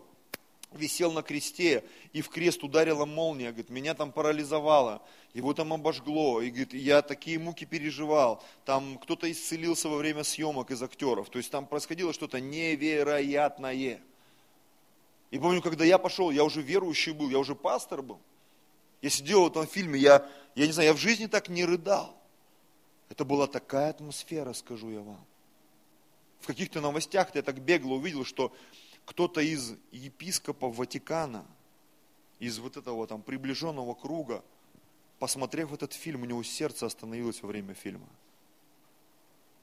висел 0.71 1.11
на 1.11 1.21
кресте, 1.21 1.83
и 2.13 2.21
в 2.21 2.29
крест 2.29 2.63
ударила 2.63 3.05
молния, 3.05 3.49
говорит, 3.49 3.69
меня 3.69 3.93
там 3.93 4.11
парализовало, 4.11 5.01
его 5.33 5.53
там 5.53 5.73
обожгло, 5.73 6.41
и 6.41 6.49
говорит, 6.49 6.73
я 6.73 7.01
такие 7.01 7.39
муки 7.39 7.65
переживал, 7.65 8.43
там 8.65 8.97
кто-то 8.99 9.29
исцелился 9.29 9.89
во 9.89 9.97
время 9.97 10.23
съемок 10.23 10.71
из 10.71 10.81
актеров, 10.81 11.29
то 11.29 11.37
есть 11.37 11.51
там 11.51 11.65
происходило 11.65 12.13
что-то 12.13 12.39
невероятное. 12.39 14.01
И 15.31 15.39
помню, 15.39 15.61
когда 15.61 15.83
я 15.83 15.97
пошел, 15.97 16.31
я 16.31 16.43
уже 16.43 16.61
верующий 16.61 17.13
был, 17.13 17.29
я 17.29 17.39
уже 17.39 17.55
пастор 17.55 18.01
был, 18.01 18.19
я 19.01 19.09
сидел 19.09 19.43
в 19.43 19.47
этом 19.47 19.67
фильме, 19.67 19.99
я, 19.99 20.25
я 20.55 20.67
не 20.67 20.71
знаю, 20.71 20.89
я 20.89 20.93
в 20.93 20.99
жизни 20.99 21.25
так 21.25 21.49
не 21.49 21.65
рыдал. 21.65 22.17
Это 23.09 23.25
была 23.25 23.47
такая 23.47 23.89
атмосфера, 23.89 24.53
скажу 24.53 24.89
я 24.89 25.01
вам. 25.01 25.25
В 26.39 26.47
каких-то 26.47 26.79
новостях 26.79 27.35
я 27.35 27.41
так 27.41 27.59
бегло 27.59 27.95
увидел, 27.95 28.23
что 28.23 28.53
кто-то 29.05 29.41
из 29.41 29.75
епископов 29.91 30.75
Ватикана, 30.75 31.45
из 32.39 32.59
вот 32.59 32.77
этого 32.77 33.05
там 33.07 33.21
приближенного 33.21 33.93
круга, 33.93 34.43
посмотрев 35.19 35.73
этот 35.73 35.93
фильм, 35.93 36.23
у 36.23 36.25
него 36.25 36.43
сердце 36.43 36.85
остановилось 36.85 37.41
во 37.43 37.47
время 37.47 37.73
фильма. 37.73 38.07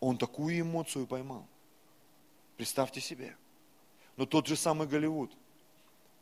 Он 0.00 0.16
такую 0.16 0.60
эмоцию 0.60 1.06
поймал. 1.06 1.46
Представьте 2.56 3.00
себе. 3.00 3.36
Но 4.16 4.26
тот 4.26 4.46
же 4.46 4.56
самый 4.56 4.86
Голливуд, 4.86 5.32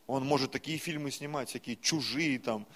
он 0.06 0.24
может 0.24 0.52
такие 0.52 0.78
фильмы 0.78 1.10
снимать, 1.10 1.48
всякие 1.48 1.76
чужие 1.76 2.38
там, 2.38 2.66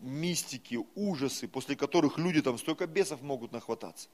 мистики, 0.00 0.78
ужасы, 0.94 1.48
после 1.48 1.76
которых 1.76 2.18
люди 2.18 2.42
там 2.42 2.58
столько 2.58 2.86
бесов 2.86 3.22
могут 3.22 3.52
нахвататься. 3.52 4.08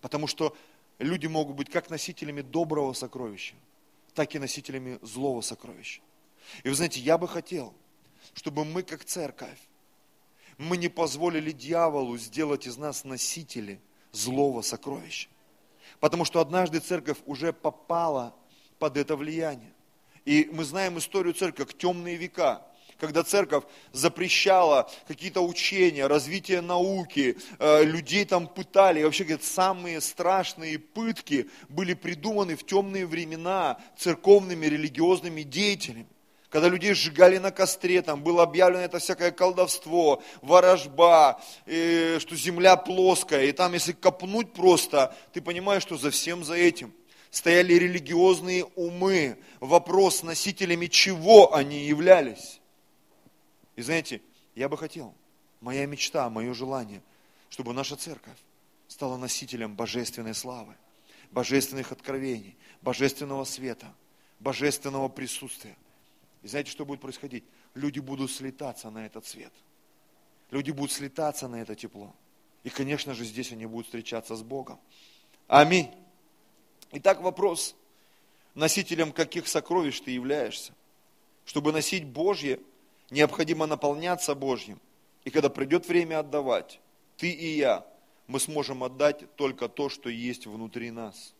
Потому 0.00 0.26
что 0.26 0.56
люди 0.98 1.26
могут 1.26 1.56
быть 1.56 1.70
как 1.70 1.90
носителями 1.90 2.42
доброго 2.42 2.92
сокровища, 2.92 3.54
так 4.18 4.34
и 4.34 4.40
носителями 4.40 4.98
злого 5.00 5.42
сокровища. 5.42 6.00
И 6.64 6.68
вы 6.68 6.74
знаете, 6.74 6.98
я 6.98 7.18
бы 7.18 7.28
хотел, 7.28 7.72
чтобы 8.34 8.64
мы 8.64 8.82
как 8.82 9.04
церковь, 9.04 9.60
мы 10.56 10.76
не 10.76 10.88
позволили 10.88 11.52
дьяволу 11.52 12.18
сделать 12.18 12.66
из 12.66 12.76
нас 12.76 13.04
носители 13.04 13.80
злого 14.10 14.62
сокровища. 14.62 15.28
Потому 16.00 16.24
что 16.24 16.40
однажды 16.40 16.80
церковь 16.80 17.18
уже 17.26 17.52
попала 17.52 18.34
под 18.80 18.96
это 18.96 19.14
влияние. 19.14 19.72
И 20.24 20.48
мы 20.52 20.64
знаем 20.64 20.98
историю 20.98 21.32
церкви 21.32 21.62
как 21.62 21.78
темные 21.78 22.16
века 22.16 22.66
когда 22.98 23.22
церковь 23.22 23.64
запрещала 23.92 24.90
какие-то 25.06 25.40
учения, 25.40 26.06
развитие 26.06 26.60
науки, 26.60 27.36
э, 27.58 27.84
людей 27.84 28.24
там 28.24 28.46
пытали. 28.46 29.00
И 29.00 29.04
вообще, 29.04 29.24
говорит, 29.24 29.44
самые 29.44 30.00
страшные 30.00 30.78
пытки 30.78 31.48
были 31.68 31.94
придуманы 31.94 32.56
в 32.56 32.66
темные 32.66 33.06
времена 33.06 33.78
церковными 33.96 34.66
религиозными 34.66 35.42
деятелями. 35.42 36.06
Когда 36.50 36.68
людей 36.68 36.94
сжигали 36.94 37.36
на 37.36 37.50
костре, 37.50 38.00
там 38.00 38.22
было 38.22 38.42
объявлено 38.42 38.82
это 38.82 38.98
всякое 38.98 39.32
колдовство, 39.32 40.22
ворожба, 40.40 41.40
и, 41.66 42.16
что 42.20 42.36
земля 42.36 42.76
плоская. 42.76 43.44
И 43.44 43.52
там, 43.52 43.74
если 43.74 43.92
копнуть 43.92 44.54
просто, 44.54 45.14
ты 45.34 45.42
понимаешь, 45.42 45.82
что 45.82 45.98
за 45.98 46.10
всем 46.10 46.44
за 46.44 46.54
этим 46.54 46.94
стояли 47.30 47.74
религиозные 47.74 48.64
умы. 48.76 49.36
Вопрос, 49.60 50.22
носителями 50.22 50.86
чего 50.86 51.54
они 51.54 51.84
являлись. 51.84 52.57
И 53.78 53.82
знаете, 53.82 54.20
я 54.56 54.68
бы 54.68 54.76
хотел, 54.76 55.14
моя 55.60 55.86
мечта, 55.86 56.28
мое 56.28 56.52
желание, 56.52 57.00
чтобы 57.48 57.72
наша 57.72 57.94
церковь 57.94 58.36
стала 58.88 59.16
носителем 59.16 59.76
божественной 59.76 60.34
славы, 60.34 60.74
божественных 61.30 61.92
откровений, 61.92 62.56
божественного 62.82 63.44
света, 63.44 63.94
божественного 64.40 65.08
присутствия. 65.08 65.76
И 66.42 66.48
знаете, 66.48 66.72
что 66.72 66.84
будет 66.84 67.00
происходить? 67.00 67.44
Люди 67.76 68.00
будут 68.00 68.32
слетаться 68.32 68.90
на 68.90 69.06
этот 69.06 69.26
свет. 69.26 69.52
Люди 70.50 70.72
будут 70.72 70.90
слетаться 70.90 71.46
на 71.46 71.62
это 71.62 71.76
тепло. 71.76 72.12
И, 72.64 72.70
конечно 72.70 73.14
же, 73.14 73.24
здесь 73.24 73.52
они 73.52 73.66
будут 73.66 73.86
встречаться 73.86 74.34
с 74.34 74.42
Богом. 74.42 74.80
Аминь. 75.46 75.88
Итак, 76.90 77.20
вопрос. 77.20 77.76
Носителем 78.56 79.12
каких 79.12 79.46
сокровищ 79.46 80.00
ты 80.00 80.10
являешься? 80.10 80.74
Чтобы 81.44 81.70
носить 81.70 82.04
Божье, 82.04 82.58
необходимо 83.10 83.66
наполняться 83.66 84.34
Божьим. 84.34 84.80
И 85.24 85.30
когда 85.30 85.48
придет 85.48 85.86
время 85.86 86.20
отдавать, 86.20 86.80
ты 87.16 87.30
и 87.30 87.56
я, 87.56 87.86
мы 88.26 88.40
сможем 88.40 88.84
отдать 88.84 89.34
только 89.36 89.68
то, 89.68 89.88
что 89.88 90.08
есть 90.08 90.46
внутри 90.46 90.90
нас. 90.90 91.34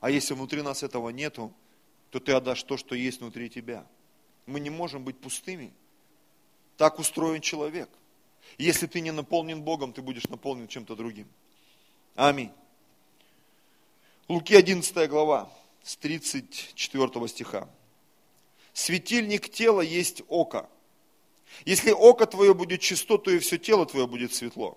А 0.00 0.10
если 0.10 0.34
внутри 0.34 0.62
нас 0.62 0.82
этого 0.82 1.10
нету, 1.10 1.52
то 2.10 2.20
ты 2.20 2.32
отдашь 2.32 2.62
то, 2.62 2.76
что 2.76 2.94
есть 2.94 3.20
внутри 3.20 3.48
тебя. 3.48 3.86
Мы 4.46 4.60
не 4.60 4.70
можем 4.70 5.04
быть 5.04 5.18
пустыми. 5.18 5.72
Так 6.76 6.98
устроен 6.98 7.40
человек. 7.40 7.88
Если 8.58 8.86
ты 8.86 9.00
не 9.00 9.10
наполнен 9.10 9.62
Богом, 9.62 9.92
ты 9.92 10.02
будешь 10.02 10.28
наполнен 10.28 10.68
чем-то 10.68 10.94
другим. 10.94 11.26
Аминь. 12.14 12.52
Луки 14.28 14.54
11 14.54 15.08
глава, 15.08 15.50
с 15.82 15.96
34 15.96 17.28
стиха. 17.28 17.68
Светильник 18.76 19.48
тела 19.48 19.80
есть 19.80 20.22
око. 20.28 20.68
Если 21.64 21.92
око 21.92 22.26
твое 22.26 22.52
будет 22.52 22.82
чисто, 22.82 23.16
то 23.16 23.30
и 23.30 23.38
все 23.38 23.56
тело 23.56 23.86
твое 23.86 24.06
будет 24.06 24.34
светло. 24.34 24.76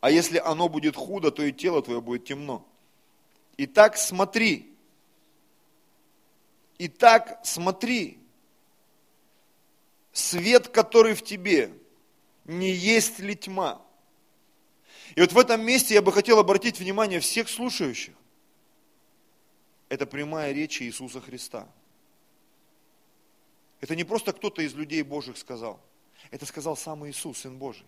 А 0.00 0.10
если 0.10 0.38
оно 0.38 0.68
будет 0.68 0.96
худо, 0.96 1.30
то 1.30 1.44
и 1.44 1.52
тело 1.52 1.80
твое 1.80 2.00
будет 2.00 2.24
темно. 2.24 2.66
Итак, 3.56 3.96
смотри. 3.96 4.74
Итак, 6.78 7.38
смотри. 7.44 8.18
Свет, 10.12 10.66
который 10.66 11.14
в 11.14 11.22
тебе, 11.22 11.72
не 12.44 12.72
есть 12.72 13.20
ли 13.20 13.36
тьма? 13.36 13.80
И 15.14 15.20
вот 15.20 15.30
в 15.30 15.38
этом 15.38 15.64
месте 15.64 15.94
я 15.94 16.02
бы 16.02 16.10
хотел 16.10 16.40
обратить 16.40 16.80
внимание 16.80 17.20
всех 17.20 17.48
слушающих. 17.48 18.16
Это 19.88 20.06
прямая 20.06 20.50
речь 20.50 20.82
Иисуса 20.82 21.20
Христа. 21.20 21.68
Это 23.80 23.94
не 23.94 24.04
просто 24.04 24.32
кто-то 24.32 24.62
из 24.62 24.74
людей 24.74 25.02
Божьих 25.02 25.36
сказал. 25.38 25.80
Это 26.30 26.46
сказал 26.46 26.76
сам 26.76 27.08
Иисус, 27.08 27.38
Сын 27.38 27.56
Божий. 27.56 27.86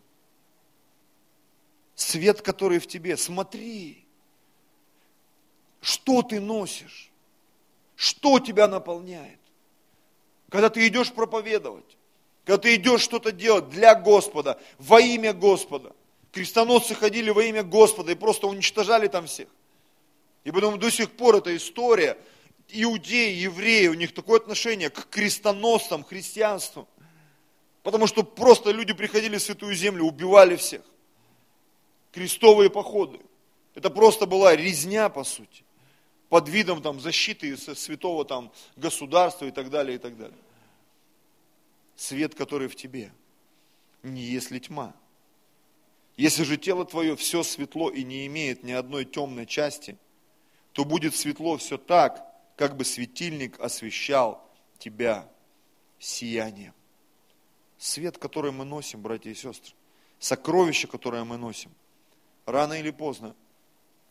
Свет, 1.95 2.43
который 2.43 2.79
в 2.79 2.87
тебе, 2.87 3.17
смотри, 3.17 4.05
что 5.81 6.23
ты 6.23 6.41
носишь, 6.41 7.11
что 7.97 8.39
тебя 8.39 8.69
наполняет. 8.69 9.39
Когда 10.49 10.71
ты 10.71 10.87
идешь 10.87 11.13
проповедовать, 11.13 11.97
когда 12.45 12.59
ты 12.59 12.75
идешь 12.77 13.03
что-то 13.03 13.33
делать 13.33 13.69
для 13.69 13.95
Господа, 13.95 14.59
во 14.79 15.01
имя 15.01 15.33
Господа. 15.33 15.95
Крестоносцы 16.33 16.95
ходили 16.95 17.31
во 17.31 17.43
имя 17.43 17.63
Господа 17.63 18.13
и 18.13 18.15
просто 18.15 18.47
уничтожали 18.47 19.09
там 19.09 19.27
всех. 19.27 19.49
И 20.45 20.51
потом 20.51 20.79
до 20.79 20.91
сих 20.91 21.11
пор 21.11 21.37
эта 21.37 21.55
история 21.57 22.17
иудеи, 22.73 23.35
евреи, 23.35 23.89
у 23.89 23.95
них 23.95 24.15
такое 24.15 24.41
отношение 24.41 24.91
к 24.91 25.09
крестоносцам, 25.09 26.05
христианству. 26.05 26.89
Потому 27.83 28.07
что 28.07 28.23
просто 28.23 28.71
люди 28.71 28.93
приходили 28.93 29.39
в 29.39 29.43
Святую 29.43 29.75
Землю, 29.75 30.05
убивали 30.05 30.57
всех. 30.57 30.83
Крестовые 32.13 32.71
походы. 32.71 33.21
Это 33.75 33.91
просто 33.91 34.27
была 34.27 34.55
резня, 34.55 35.09
по 35.09 35.25
сути. 35.25 35.65
Под 36.29 36.49
видом 36.49 36.83
там, 36.83 37.01
защиты 37.01 37.57
святого 37.57 38.25
там, 38.25 38.53
государства 38.77 39.47
и 39.47 39.51
так 39.51 39.71
далее, 39.71 39.97
и 39.97 39.99
так 39.99 40.17
далее. 40.17 40.39
свет, 41.97 42.35
который 42.35 42.69
в 42.69 42.77
тебе, 42.77 43.13
не 44.03 44.23
есть 44.23 44.49
тьма. 44.63 44.95
Если 46.17 46.43
же 46.43 46.57
тело 46.57 46.85
твое 46.85 47.17
все 47.17 47.43
светло 47.43 47.91
и 47.91 48.05
не 48.05 48.27
имеет 48.27 48.63
ни 48.63 48.73
одной 48.73 49.05
темной 49.05 49.47
части, 49.47 49.97
то 50.73 50.85
будет 50.85 51.17
светло 51.17 51.57
все 51.57 51.79
так, 51.79 52.30
как 52.61 52.77
бы 52.77 52.85
светильник 52.85 53.59
освещал 53.59 54.47
тебя 54.79 55.27
сиянием. 55.99 56.75
Свет, 57.79 58.19
который 58.19 58.53
мы 58.53 58.67
носим, 58.67 59.01
братья 59.01 59.31
и 59.31 59.35
сестры, 59.35 59.73
сокровище, 60.19 60.87
которое 60.87 61.25
мы 61.25 61.39
носим, 61.39 61.71
рано 62.45 62.75
или 62.75 62.91
поздно 62.91 63.35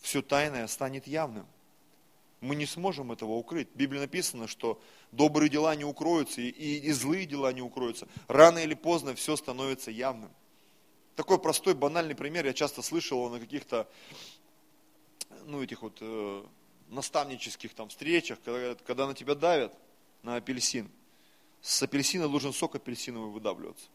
все 0.01 0.23
тайное 0.23 0.65
станет 0.65 1.05
явным. 1.05 1.45
Мы 2.41 2.55
не 2.55 2.65
сможем 2.65 3.11
этого 3.11 3.33
укрыть. 3.33 3.69
В 3.71 3.75
Библии 3.75 3.99
написано, 3.99 4.47
что 4.47 4.81
добрые 5.11 5.51
дела 5.51 5.75
не 5.75 5.85
укроются, 5.85 6.41
и, 6.41 6.49
и 6.49 6.91
злые 6.91 7.27
дела 7.27 7.53
не 7.53 7.61
укроются. 7.61 8.07
Рано 8.27 8.57
или 8.57 8.73
поздно 8.73 9.13
все 9.13 9.35
становится 9.35 9.91
явным. 9.91 10.31
Такой 11.15 11.37
простой, 11.37 11.75
банальный 11.75 12.15
пример 12.15 12.47
я 12.47 12.53
часто 12.53 12.81
слышал 12.81 13.29
на 13.29 13.39
каких-то, 13.39 13.87
ну, 15.45 15.61
этих 15.61 15.83
вот 15.83 15.99
э, 16.01 16.43
наставнических 16.89 17.73
там 17.73 17.89
встречах, 17.89 18.39
когда, 18.43 18.75
когда 18.83 19.07
на 19.07 19.13
тебя 19.13 19.35
давят, 19.35 19.73
на 20.23 20.35
апельсин. 20.35 20.89
С 21.61 21.81
апельсина 21.83 22.27
должен 22.27 22.53
сок 22.53 22.75
апельсиновый 22.75 23.31
выдавливаться. 23.31 23.87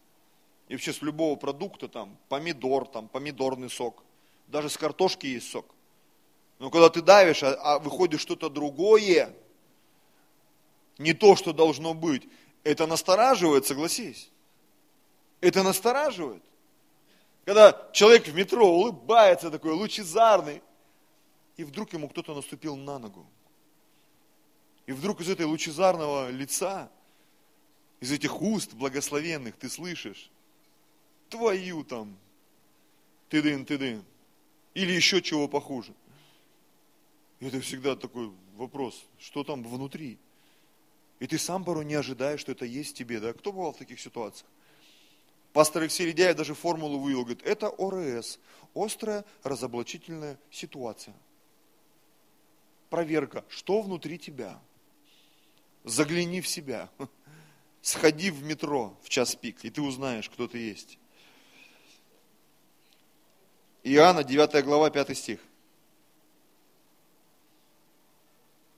И 0.67 0.73
вообще 0.73 0.93
с 0.93 1.01
любого 1.01 1.35
продукта, 1.35 1.87
там, 1.87 2.17
помидор, 2.29 2.87
там, 2.87 3.07
помидорный 3.07 3.69
сок. 3.69 4.03
Даже 4.47 4.69
с 4.69 4.77
картошки 4.77 5.27
есть 5.27 5.49
сок. 5.49 5.65
Но 6.59 6.69
когда 6.69 6.89
ты 6.89 7.01
давишь, 7.01 7.43
а, 7.43 7.53
а 7.55 7.79
выходит 7.79 8.19
что-то 8.19 8.49
другое, 8.49 9.33
не 10.97 11.13
то, 11.13 11.35
что 11.35 11.53
должно 11.53 11.93
быть, 11.93 12.27
это 12.63 12.87
настораживает, 12.87 13.65
согласись. 13.65 14.29
Это 15.41 15.63
настораживает. 15.63 16.41
Когда 17.43 17.89
человек 17.93 18.27
в 18.27 18.33
метро 18.33 18.67
улыбается 18.67 19.51
такой, 19.51 19.73
лучезарный, 19.73 20.63
и 21.57 21.63
вдруг 21.63 21.93
ему 21.93 22.09
кто-то 22.09 22.33
наступил 22.33 22.75
на 22.75 22.99
ногу. 22.99 23.25
И 24.85 24.91
вдруг 24.91 25.21
из 25.21 25.29
этой 25.29 25.45
лучезарного 25.45 26.29
лица, 26.29 26.91
из 27.99 28.11
этих 28.11 28.41
уст 28.41 28.73
благословенных 28.73 29.55
ты 29.55 29.69
слышишь, 29.69 30.29
твою 31.29 31.83
там, 31.83 32.15
ты-дын, 33.29 33.65
ты-дын, 33.65 34.03
или 34.73 34.91
еще 34.91 35.21
чего 35.21 35.47
похуже. 35.47 35.93
И 37.39 37.47
это 37.47 37.59
всегда 37.61 37.95
такой 37.95 38.31
вопрос, 38.57 39.03
что 39.19 39.43
там 39.43 39.63
внутри. 39.63 40.17
И 41.19 41.27
ты 41.27 41.37
сам 41.37 41.63
порой 41.63 41.85
не 41.85 41.95
ожидаешь, 41.95 42.41
что 42.41 42.51
это 42.51 42.65
есть 42.65 42.95
тебе, 42.95 43.19
да? 43.19 43.33
Кто 43.33 43.51
бывал 43.51 43.71
в 43.73 43.77
таких 43.77 43.99
ситуациях? 43.99 44.49
Пастор 45.53 45.83
Алексей 45.83 46.05
Ледяев 46.05 46.35
даже 46.35 46.53
формулу 46.53 46.99
вывел, 46.99 47.21
говорит, 47.21 47.41
это 47.43 47.69
ОРС, 47.69 48.39
острая 48.73 49.23
разоблачительная 49.43 50.37
ситуация. 50.51 51.15
Проверка, 52.89 53.43
что 53.49 53.81
внутри 53.81 54.17
тебя. 54.17 54.59
Загляни 55.83 56.41
в 56.41 56.47
себя. 56.47 56.89
Сходи 57.81 58.31
в 58.31 58.43
метро 58.43 58.97
в 59.03 59.09
час 59.09 59.35
пик, 59.35 59.63
и 59.63 59.69
ты 59.69 59.81
узнаешь, 59.81 60.29
кто 60.29 60.47
ты 60.47 60.57
есть. 60.57 60.97
Иоанна, 63.83 64.23
9 64.23 64.63
глава, 64.63 64.89
5 64.89 65.17
стих. 65.17 65.39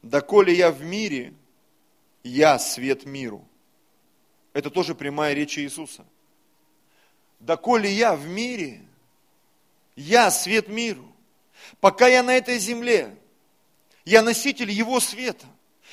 «Доколе 0.02 0.54
я 0.54 0.72
в 0.72 0.82
мире, 0.84 1.34
я 2.24 2.60
свет 2.60 3.06
миру». 3.06 3.48
Это 4.54 4.70
тоже 4.70 4.96
прямая 4.96 5.34
речь 5.34 5.58
Иисуса. 5.58 6.06
«Доколе 7.40 7.92
я 7.92 8.16
в 8.16 8.26
мире, 8.28 8.86
я 9.96 10.32
свет 10.32 10.68
миру». 10.68 11.14
Пока 11.80 12.08
я 12.08 12.24
на 12.24 12.36
этой 12.36 12.60
земле, 12.60 13.18
я 14.08 14.22
носитель 14.22 14.72
Его 14.72 15.02
света. 15.02 15.46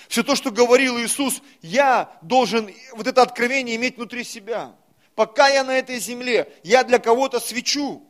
Все 0.09 0.23
то, 0.23 0.37
что 0.37 0.53
говорил 0.53 0.99
Иисус, 1.01 1.43
я 1.63 2.17
должен 2.23 2.73
вот 2.93 3.09
это 3.09 3.23
откровение 3.23 3.75
иметь 3.75 3.97
внутри 3.97 4.23
себя. 4.23 4.77
Пока 5.17 5.49
я 5.49 5.65
на 5.65 5.77
этой 5.77 5.99
земле, 5.99 6.53
я 6.63 6.85
для 6.85 7.01
кого-то 7.01 7.41
свечу. 7.41 8.07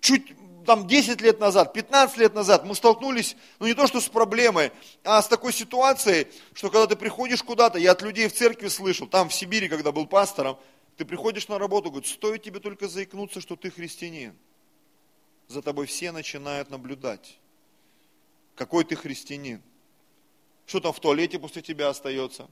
Чуть 0.00 0.34
там 0.66 0.86
10 0.86 1.22
лет 1.22 1.40
назад, 1.40 1.72
15 1.72 2.18
лет 2.18 2.34
назад 2.34 2.66
мы 2.66 2.74
столкнулись, 2.74 3.36
ну 3.58 3.66
не 3.66 3.72
то 3.72 3.86
что 3.86 4.02
с 4.02 4.08
проблемой, 4.08 4.70
а 5.02 5.22
с 5.22 5.28
такой 5.28 5.54
ситуацией, 5.54 6.26
что 6.52 6.68
когда 6.68 6.86
ты 6.86 6.96
приходишь 6.96 7.42
куда-то, 7.42 7.78
я 7.78 7.92
от 7.92 8.02
людей 8.02 8.28
в 8.28 8.34
церкви 8.34 8.68
слышал, 8.68 9.06
там 9.06 9.30
в 9.30 9.34
Сибири, 9.34 9.68
когда 9.68 9.92
был 9.92 10.06
пастором, 10.06 10.58
ты 10.98 11.06
приходишь 11.06 11.48
на 11.48 11.58
работу, 11.58 11.90
говорит, 11.90 12.08
стоит 12.08 12.42
тебе 12.42 12.60
только 12.60 12.88
заикнуться, 12.88 13.40
что 13.40 13.56
ты 13.56 13.70
христианин. 13.70 14.36
За 15.48 15.62
тобой 15.62 15.86
все 15.86 16.12
начинают 16.12 16.68
наблюдать. 16.68 17.38
Какой 18.54 18.84
ты 18.84 18.96
христианин. 18.96 19.62
Что 20.66 20.80
там 20.80 20.92
в 20.92 21.00
туалете 21.00 21.38
после 21.38 21.62
тебя 21.62 21.88
остается? 21.88 22.48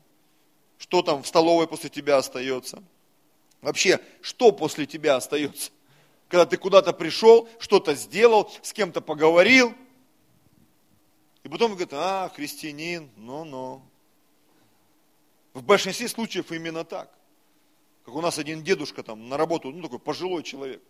Что 0.78 1.02
там 1.02 1.22
в 1.22 1.26
столовой 1.26 1.66
после 1.66 1.90
тебя 1.90 2.18
остается? 2.18 2.82
Вообще, 3.60 4.00
что 4.20 4.52
после 4.52 4.86
тебя 4.86 5.16
остается? 5.16 5.70
когда 6.32 6.46
ты 6.46 6.56
куда-то 6.56 6.94
пришел, 6.94 7.46
что-то 7.58 7.94
сделал, 7.94 8.50
с 8.62 8.72
кем-то 8.72 9.02
поговорил, 9.02 9.74
и 11.42 11.48
потом 11.50 11.72
говорит, 11.72 11.92
а, 11.92 12.30
христианин, 12.34 13.10
ну-ну. 13.18 13.82
В 15.52 15.62
большинстве 15.62 16.08
случаев 16.08 16.50
именно 16.50 16.84
так. 16.84 17.12
Как 18.06 18.14
у 18.14 18.22
нас 18.22 18.38
один 18.38 18.62
дедушка 18.64 19.02
там 19.02 19.28
на 19.28 19.36
работу, 19.36 19.70
ну 19.72 19.82
такой 19.82 19.98
пожилой 19.98 20.42
человек. 20.42 20.80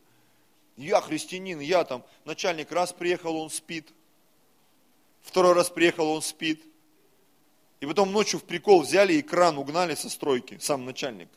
Я 0.77 1.01
христианин, 1.01 1.59
я 1.59 1.83
там, 1.83 2.05
начальник 2.25 2.71
раз 2.71 2.93
приехал, 2.93 3.35
он 3.35 3.51
спит. 3.51 3.93
Второй 5.23 5.55
раз 5.55 5.71
приехал, 5.71 6.09
он 6.11 6.23
спит. 6.23 6.65
И 7.81 7.87
потом 7.87 8.13
ночью 8.13 8.39
в 8.39 8.45
прикол 8.45 8.83
взяли 8.83 9.15
и 9.15 9.23
кран 9.23 9.59
угнали 9.59 9.95
со 9.95 10.09
стройки, 10.09 10.59
сам 10.61 10.85
начальник. 10.85 11.29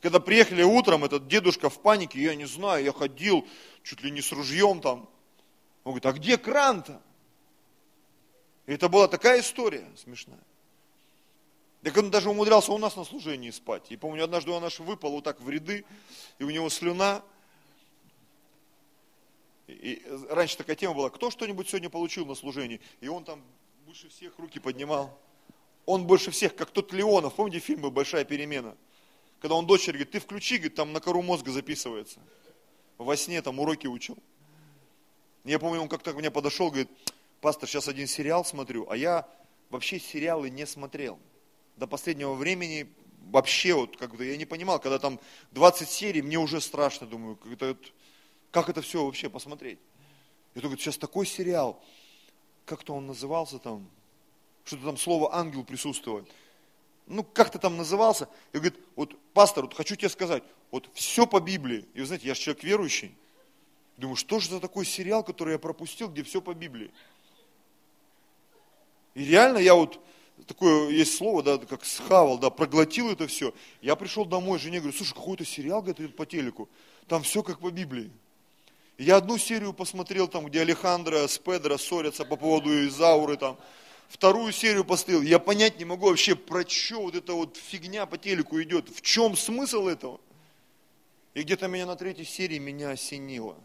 Когда 0.00 0.20
приехали 0.20 0.62
утром, 0.62 1.04
этот 1.04 1.28
дедушка 1.28 1.68
в 1.70 1.80
панике, 1.80 2.20
я 2.20 2.34
не 2.34 2.46
знаю, 2.46 2.84
я 2.84 2.92
ходил 2.92 3.46
чуть 3.82 4.02
ли 4.02 4.10
не 4.10 4.20
с 4.20 4.32
ружьем 4.32 4.80
там. 4.80 5.08
Он 5.84 5.92
говорит, 5.92 6.06
а 6.06 6.12
где 6.12 6.38
кран-то? 6.38 7.00
И 8.66 8.72
это 8.72 8.88
была 8.88 9.06
такая 9.08 9.40
история 9.40 9.86
смешная. 9.96 10.42
Так 11.82 11.96
он 11.96 12.10
даже 12.10 12.30
умудрялся 12.30 12.72
у 12.72 12.78
нас 12.78 12.96
на 12.96 13.04
служении 13.04 13.50
спать. 13.50 13.90
И 13.90 13.96
помню, 13.96 14.24
однажды 14.24 14.50
он 14.52 14.62
наш 14.62 14.78
выпал 14.78 15.10
вот 15.10 15.24
так 15.24 15.40
в 15.40 15.50
ряды, 15.50 15.84
и 16.38 16.44
у 16.44 16.50
него 16.50 16.70
слюна. 16.70 17.22
И, 19.66 20.02
раньше 20.28 20.56
такая 20.56 20.76
тема 20.76 20.94
была, 20.94 21.10
кто 21.10 21.30
что-нибудь 21.30 21.68
сегодня 21.68 21.90
получил 21.90 22.26
на 22.26 22.34
служении? 22.34 22.80
И 23.00 23.08
он 23.08 23.24
там 23.24 23.42
больше 23.86 24.08
всех 24.08 24.38
руки 24.38 24.58
поднимал. 24.58 25.18
Он 25.86 26.06
больше 26.06 26.30
всех, 26.30 26.54
как 26.54 26.70
тот 26.70 26.92
Леонов. 26.92 27.34
Помните 27.34 27.58
фильм 27.58 27.90
«Большая 27.90 28.24
перемена»? 28.24 28.76
когда 29.42 29.56
он 29.56 29.66
дочери 29.66 29.94
говорит, 29.94 30.12
ты 30.12 30.20
включи, 30.20 30.56
говорит, 30.56 30.76
там 30.76 30.92
на 30.92 31.00
кору 31.00 31.20
мозга 31.20 31.50
записывается. 31.50 32.20
Во 32.96 33.16
сне 33.16 33.42
там 33.42 33.58
уроки 33.58 33.88
учил. 33.88 34.16
Я 35.42 35.58
помню, 35.58 35.80
он 35.80 35.88
как-то 35.88 36.12
ко 36.12 36.18
мне 36.20 36.30
подошел, 36.30 36.68
говорит, 36.68 36.88
пастор, 37.40 37.68
сейчас 37.68 37.88
один 37.88 38.06
сериал 38.06 38.44
смотрю, 38.44 38.88
а 38.88 38.96
я 38.96 39.28
вообще 39.68 39.98
сериалы 39.98 40.48
не 40.48 40.64
смотрел. 40.64 41.18
До 41.76 41.88
последнего 41.88 42.34
времени 42.34 42.86
вообще 43.32 43.74
вот 43.74 43.96
как-то 43.96 44.22
я 44.22 44.36
не 44.36 44.44
понимал, 44.44 44.78
когда 44.78 45.00
там 45.00 45.18
20 45.50 45.88
серий, 45.90 46.22
мне 46.22 46.38
уже 46.38 46.60
страшно, 46.60 47.08
думаю, 47.08 47.34
как 47.34 47.52
это, 47.52 47.76
как 48.52 48.68
это 48.68 48.80
все 48.80 49.04
вообще 49.04 49.28
посмотреть. 49.28 49.80
Я 50.54 50.62
думаю, 50.62 50.78
сейчас 50.78 50.96
такой 50.96 51.26
сериал, 51.26 51.82
как-то 52.64 52.94
он 52.94 53.08
назывался 53.08 53.58
там, 53.58 53.90
что-то 54.64 54.84
там 54.84 54.96
слово 54.96 55.34
ангел 55.34 55.64
присутствует 55.64 56.28
ну, 57.06 57.24
как-то 57.24 57.58
там 57.58 57.76
назывался, 57.76 58.28
и 58.52 58.58
говорит, 58.58 58.78
вот, 58.96 59.14
пастор, 59.32 59.64
вот 59.64 59.74
хочу 59.74 59.96
тебе 59.96 60.08
сказать, 60.08 60.42
вот 60.70 60.88
все 60.94 61.26
по 61.26 61.40
Библии. 61.40 61.86
И 61.94 62.00
вы 62.00 62.06
знаете, 62.06 62.26
я 62.26 62.34
же 62.34 62.40
человек 62.40 62.64
верующий. 62.64 63.14
Думаю, 63.96 64.16
что 64.16 64.40
же 64.40 64.48
за 64.48 64.60
такой 64.60 64.86
сериал, 64.86 65.22
который 65.22 65.52
я 65.52 65.58
пропустил, 65.58 66.08
где 66.08 66.22
все 66.22 66.40
по 66.40 66.54
Библии? 66.54 66.90
И 69.14 69.24
реально 69.24 69.58
я 69.58 69.74
вот, 69.74 70.00
такое 70.46 70.90
есть 70.90 71.14
слово, 71.14 71.42
да, 71.42 71.58
как 71.58 71.84
схавал, 71.84 72.38
да, 72.38 72.48
проглотил 72.48 73.10
это 73.10 73.26
все. 73.26 73.52
Я 73.82 73.96
пришел 73.96 74.24
домой, 74.24 74.58
жене 74.58 74.78
говорю, 74.78 74.96
слушай, 74.96 75.14
какой-то 75.14 75.44
сериал, 75.44 75.82
говорит, 75.82 76.16
по 76.16 76.24
телеку, 76.24 76.68
там 77.08 77.22
все 77.22 77.42
как 77.42 77.58
по 77.58 77.70
Библии. 77.70 78.10
Я 78.98 79.16
одну 79.16 79.38
серию 79.38 79.72
посмотрел, 79.72 80.28
там, 80.28 80.46
где 80.46 80.60
Алехандро 80.60 81.26
с 81.26 81.38
Педро 81.38 81.78
ссорятся 81.78 82.24
по 82.24 82.36
поводу 82.36 82.86
Изауры, 82.86 83.36
там, 83.36 83.58
вторую 84.08 84.52
серию 84.52 84.84
поставил, 84.84 85.22
я 85.22 85.38
понять 85.38 85.78
не 85.78 85.84
могу 85.84 86.08
вообще, 86.08 86.36
про 86.36 86.68
что 86.68 87.02
вот 87.02 87.14
эта 87.14 87.32
вот 87.32 87.56
фигня 87.56 88.06
по 88.06 88.18
телеку 88.18 88.60
идет, 88.62 88.88
в 88.90 89.00
чем 89.00 89.36
смысл 89.36 89.88
этого? 89.88 90.20
И 91.34 91.42
где-то 91.42 91.66
меня 91.68 91.86
на 91.86 91.96
третьей 91.96 92.26
серии 92.26 92.58
меня 92.58 92.90
осенило. 92.90 93.56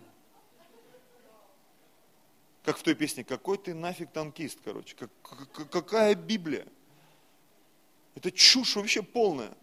Как 2.64 2.78
в 2.78 2.84
той 2.84 2.96
песне, 2.96 3.24
какой 3.24 3.58
ты 3.58 3.74
нафиг 3.74 4.12
танкист, 4.12 4.60
короче, 4.64 4.96
как, 4.96 5.70
какая 5.70 6.16
Библия? 6.16 6.66
Это 8.16 8.32
чушь 8.32 8.76
вообще 8.76 9.04
полная. 9.04 9.54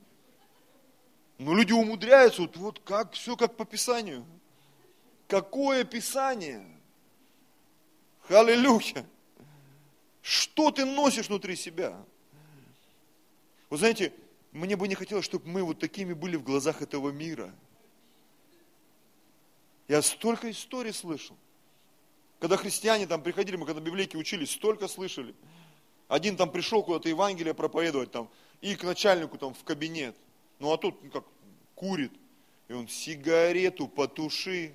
Но 1.38 1.54
люди 1.54 1.72
умудряются, 1.72 2.42
вот, 2.42 2.56
вот 2.56 2.80
как, 2.80 3.12
все 3.14 3.36
как 3.36 3.56
по 3.56 3.64
Писанию. 3.64 4.24
Какое 5.28 5.84
Писание? 5.84 6.64
Аллилуйя! 8.28 9.06
Что 10.22 10.70
ты 10.70 10.84
носишь 10.84 11.28
внутри 11.28 11.56
себя? 11.56 12.02
Вы 13.68 13.76
знаете, 13.76 14.12
мне 14.52 14.76
бы 14.76 14.88
не 14.88 14.94
хотелось, 14.94 15.24
чтобы 15.24 15.48
мы 15.48 15.62
вот 15.62 15.78
такими 15.78 16.12
были 16.12 16.36
в 16.36 16.42
глазах 16.42 16.80
этого 16.80 17.10
мира. 17.10 17.52
Я 19.88 20.00
столько 20.00 20.50
историй 20.50 20.92
слышал. 20.92 21.36
Когда 22.38 22.56
христиане 22.56 23.06
там 23.06 23.22
приходили, 23.22 23.56
мы 23.56 23.66
когда 23.66 23.80
библейки 23.80 24.16
учились, 24.16 24.52
столько 24.52 24.88
слышали. 24.88 25.34
Один 26.08 26.36
там 26.36 26.50
пришел 26.50 26.82
куда-то 26.82 27.08
Евангелие 27.08 27.54
проповедовать 27.54 28.10
там, 28.10 28.30
и 28.60 28.76
к 28.76 28.84
начальнику 28.84 29.38
там 29.38 29.54
в 29.54 29.64
кабинет. 29.64 30.14
Ну 30.58 30.72
а 30.72 30.78
тут 30.78 31.02
ну, 31.02 31.10
как 31.10 31.24
курит. 31.74 32.12
И 32.68 32.72
он, 32.72 32.88
сигарету 32.88 33.88
потуши. 33.88 34.74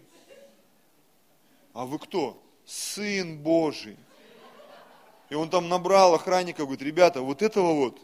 А 1.74 1.86
вы 1.86 1.99
кто? 1.99 2.41
Сын 2.65 3.38
Божий. 3.38 3.97
И 5.30 5.36
он 5.36 5.49
там 5.49 5.70
набрал 5.70 6.15
охранника, 6.15 6.63
говорит, 6.63 6.82
ребята, 6.82 7.22
вот 7.22 7.41
этого 7.41 7.74
вот, 7.74 8.01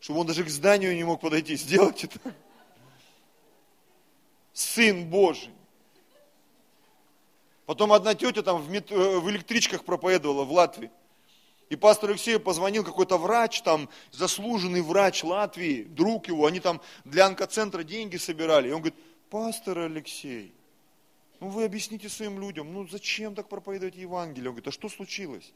чтобы 0.00 0.20
он 0.20 0.26
даже 0.26 0.44
к 0.44 0.48
зданию 0.48 0.94
не 0.94 1.04
мог 1.04 1.20
подойти, 1.20 1.56
сделайте 1.56 2.08
так. 2.08 2.34
Сын 4.52 5.08
Божий. 5.08 5.52
Потом 7.66 7.92
одна 7.92 8.14
тетя 8.14 8.42
там 8.42 8.62
в, 8.62 8.70
мет... 8.70 8.90
Э, 8.90 9.18
в 9.18 9.30
электричках 9.30 9.84
проповедовала 9.84 10.44
в 10.44 10.52
Латвии. 10.52 10.90
И 11.68 11.76
пастор 11.76 12.10
Алексею 12.10 12.40
позвонил 12.40 12.82
какой-то 12.82 13.18
врач, 13.18 13.60
там, 13.60 13.88
заслуженный 14.10 14.80
врач 14.80 15.22
Латвии, 15.22 15.82
друг 15.82 16.28
его, 16.28 16.46
они 16.46 16.60
там 16.60 16.80
для 17.04 17.26
онкоцентра 17.26 17.82
деньги 17.82 18.16
собирали. 18.16 18.70
И 18.70 18.72
он 18.72 18.80
говорит, 18.80 18.98
пастор 19.28 19.80
Алексей, 19.80 20.54
ну 21.40 21.48
вы 21.48 21.64
объясните 21.64 22.08
своим 22.08 22.40
людям, 22.40 22.72
ну 22.72 22.86
зачем 22.88 23.34
так 23.34 23.48
проповедовать 23.48 23.96
Евангелие? 23.96 24.50
Он 24.50 24.54
говорит, 24.54 24.68
а 24.68 24.72
что 24.72 24.88
случилось? 24.88 25.52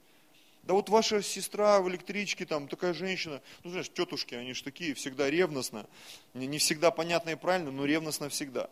Да 0.63 0.75
вот 0.75 0.89
ваша 0.89 1.23
сестра 1.23 1.81
в 1.81 1.89
электричке, 1.89 2.47
там 2.47 2.69
такая 2.69 2.95
женщина, 2.95 3.43
ну 3.65 3.71
знаешь, 3.71 3.89
тетушки, 3.89 4.35
они 4.35 4.53
же 4.53 4.63
такие, 4.63 4.95
всегда 4.95 5.29
ревностно, 5.29 5.87
не, 6.35 6.47
не 6.47 6.59
всегда 6.59 6.91
понятно 6.93 7.31
и 7.31 7.35
правильно, 7.35 7.73
но 7.73 7.85
ревностно 7.85 8.29
всегда. 8.29 8.71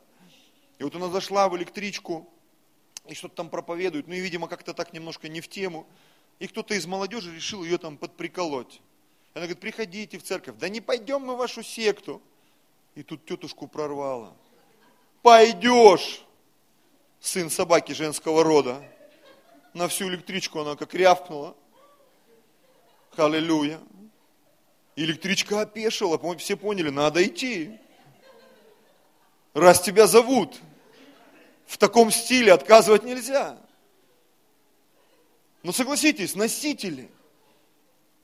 И 0.79 0.85
вот 0.85 0.95
она 0.95 1.09
зашла 1.09 1.49
в 1.49 1.57
электричку, 1.57 2.29
и 3.07 3.15
что-то 3.15 3.35
там 3.35 3.51
проповедует, 3.51 4.07
ну 4.07 4.15
и, 4.15 4.21
видимо, 4.21 4.47
как-то 4.47 4.73
так 4.73 4.93
немножко 4.93 5.29
не 5.29 5.41
в 5.41 5.49
тему. 5.49 5.87
И 6.39 6.47
кто-то 6.47 6.75
из 6.75 6.87
молодежи 6.87 7.35
решил 7.35 7.65
ее 7.65 7.77
там 7.77 7.97
подприколоть. 7.97 8.81
Она 9.35 9.47
говорит, 9.47 9.61
приходите 9.61 10.19
в 10.19 10.23
церковь. 10.23 10.57
Да 10.59 10.69
не 10.69 10.81
пойдем 10.81 11.23
мы 11.23 11.35
в 11.35 11.39
вашу 11.39 11.63
секту. 11.63 12.23
И 12.95 13.03
тут 13.03 13.25
тетушку 13.25 13.69
прорвало. 13.69 14.35
Пойдешь, 15.23 16.23
сын 17.21 17.51
собаки 17.51 17.93
женского 17.93 18.43
рода. 18.43 18.83
На 19.75 19.87
всю 19.89 20.09
электричку 20.09 20.61
она 20.61 20.77
как 20.77 20.95
рявкнула. 20.95 21.55
Аллилуйя. 23.17 23.81
Электричка 24.97 25.63
опешила, 25.63 26.19
все 26.37 26.57
поняли, 26.57 26.91
надо 26.91 27.25
идти. 27.25 27.79
Раз 29.55 29.81
тебя 29.81 30.07
зовут, 30.07 30.57
в 31.67 31.79
таком 31.79 32.11
стиле 32.11 32.53
отказывать 32.53 33.05
нельзя. 33.05 33.59
Но 35.63 35.73
согласитесь, 35.73 36.35
носители, 36.35 37.11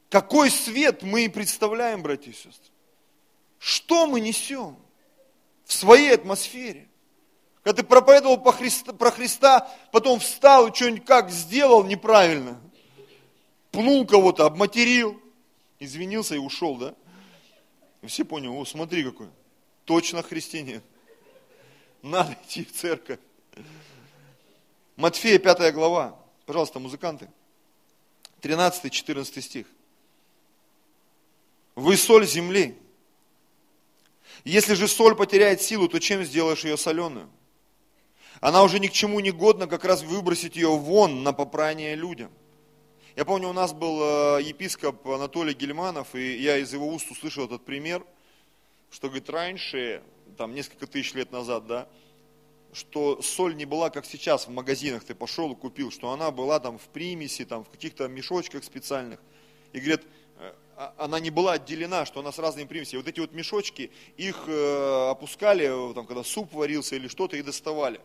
какой 0.08 0.50
свет 0.50 1.02
мы 1.02 1.28
представляем, 1.28 2.02
братья 2.02 2.30
и 2.30 2.34
сестры? 2.34 2.72
Что 3.58 4.06
мы 4.06 4.20
несем 4.20 4.76
в 5.64 5.72
своей 5.72 6.14
атмосфере? 6.14 6.85
Когда 7.66 7.82
ты 7.82 7.88
проповедовал 7.88 8.38
по 8.38 8.52
Христа, 8.52 8.92
про 8.92 9.10
Христа, 9.10 9.68
потом 9.90 10.20
встал 10.20 10.68
и 10.68 10.72
что-нибудь 10.72 11.04
как 11.04 11.32
сделал 11.32 11.82
неправильно, 11.82 12.60
пнул 13.72 14.06
кого-то, 14.06 14.46
обматерил, 14.46 15.20
извинился 15.80 16.36
и 16.36 16.38
ушел, 16.38 16.76
да? 16.76 16.94
И 18.02 18.06
все 18.06 18.24
поняли, 18.24 18.50
о, 18.50 18.64
смотри 18.64 19.02
какой, 19.02 19.26
точно 19.84 20.22
христианин. 20.22 20.80
Надо 22.02 22.36
идти 22.44 22.64
в 22.64 22.72
церковь. 22.72 23.18
Матфея 24.94 25.40
5 25.40 25.74
глава. 25.74 26.16
Пожалуйста, 26.44 26.78
музыканты. 26.78 27.28
13-14 28.42 29.40
стих. 29.40 29.66
Вы 31.74 31.96
соль 31.96 32.28
земли. 32.28 32.78
Если 34.44 34.74
же 34.74 34.86
соль 34.86 35.16
потеряет 35.16 35.60
силу, 35.60 35.88
то 35.88 35.98
чем 35.98 36.22
сделаешь 36.22 36.62
ее 36.62 36.76
соленую? 36.76 37.28
Она 38.40 38.62
уже 38.62 38.78
ни 38.78 38.86
к 38.86 38.92
чему 38.92 39.20
не 39.20 39.30
годна, 39.30 39.66
как 39.66 39.84
раз 39.84 40.02
выбросить 40.02 40.56
ее 40.56 40.76
вон 40.76 41.22
на 41.22 41.32
попрание 41.32 41.94
людям. 41.94 42.30
Я 43.16 43.24
помню, 43.24 43.48
у 43.48 43.54
нас 43.54 43.72
был 43.72 44.38
э, 44.38 44.42
епископ 44.42 45.08
Анатолий 45.08 45.54
Гельманов, 45.54 46.14
и 46.14 46.36
я 46.36 46.58
из 46.58 46.72
его 46.74 46.86
уст 46.86 47.10
услышал 47.10 47.46
этот 47.46 47.64
пример, 47.64 48.04
что, 48.90 49.08
говорит, 49.08 49.30
раньше, 49.30 50.02
там, 50.36 50.54
несколько 50.54 50.86
тысяч 50.86 51.14
лет 51.14 51.32
назад, 51.32 51.66
да, 51.66 51.88
что 52.74 53.22
соль 53.22 53.56
не 53.56 53.64
была, 53.64 53.88
как 53.88 54.04
сейчас 54.04 54.46
в 54.46 54.50
магазинах 54.50 55.02
ты 55.02 55.14
пошел 55.14 55.50
и 55.52 55.56
купил, 55.56 55.90
что 55.90 56.10
она 56.10 56.30
была 56.30 56.60
там 56.60 56.76
в 56.76 56.88
примеси, 56.88 57.46
там 57.46 57.64
в 57.64 57.70
каких-то 57.70 58.06
мешочках 58.06 58.64
специальных. 58.64 59.18
И 59.72 59.80
говорят, 59.80 60.02
э, 60.38 60.52
а, 60.76 60.94
она 60.98 61.18
не 61.18 61.30
была 61.30 61.52
отделена, 61.52 62.04
что 62.04 62.20
она 62.20 62.32
с 62.32 62.38
разными 62.38 62.66
примесями. 62.66 63.00
Вот 63.00 63.08
эти 63.08 63.20
вот 63.20 63.32
мешочки, 63.32 63.90
их 64.18 64.44
э, 64.46 65.10
опускали, 65.10 65.94
там, 65.94 66.06
когда 66.06 66.22
суп 66.22 66.52
варился 66.52 66.96
или 66.96 67.08
что-то, 67.08 67.38
и 67.38 67.42
доставали. 67.42 67.98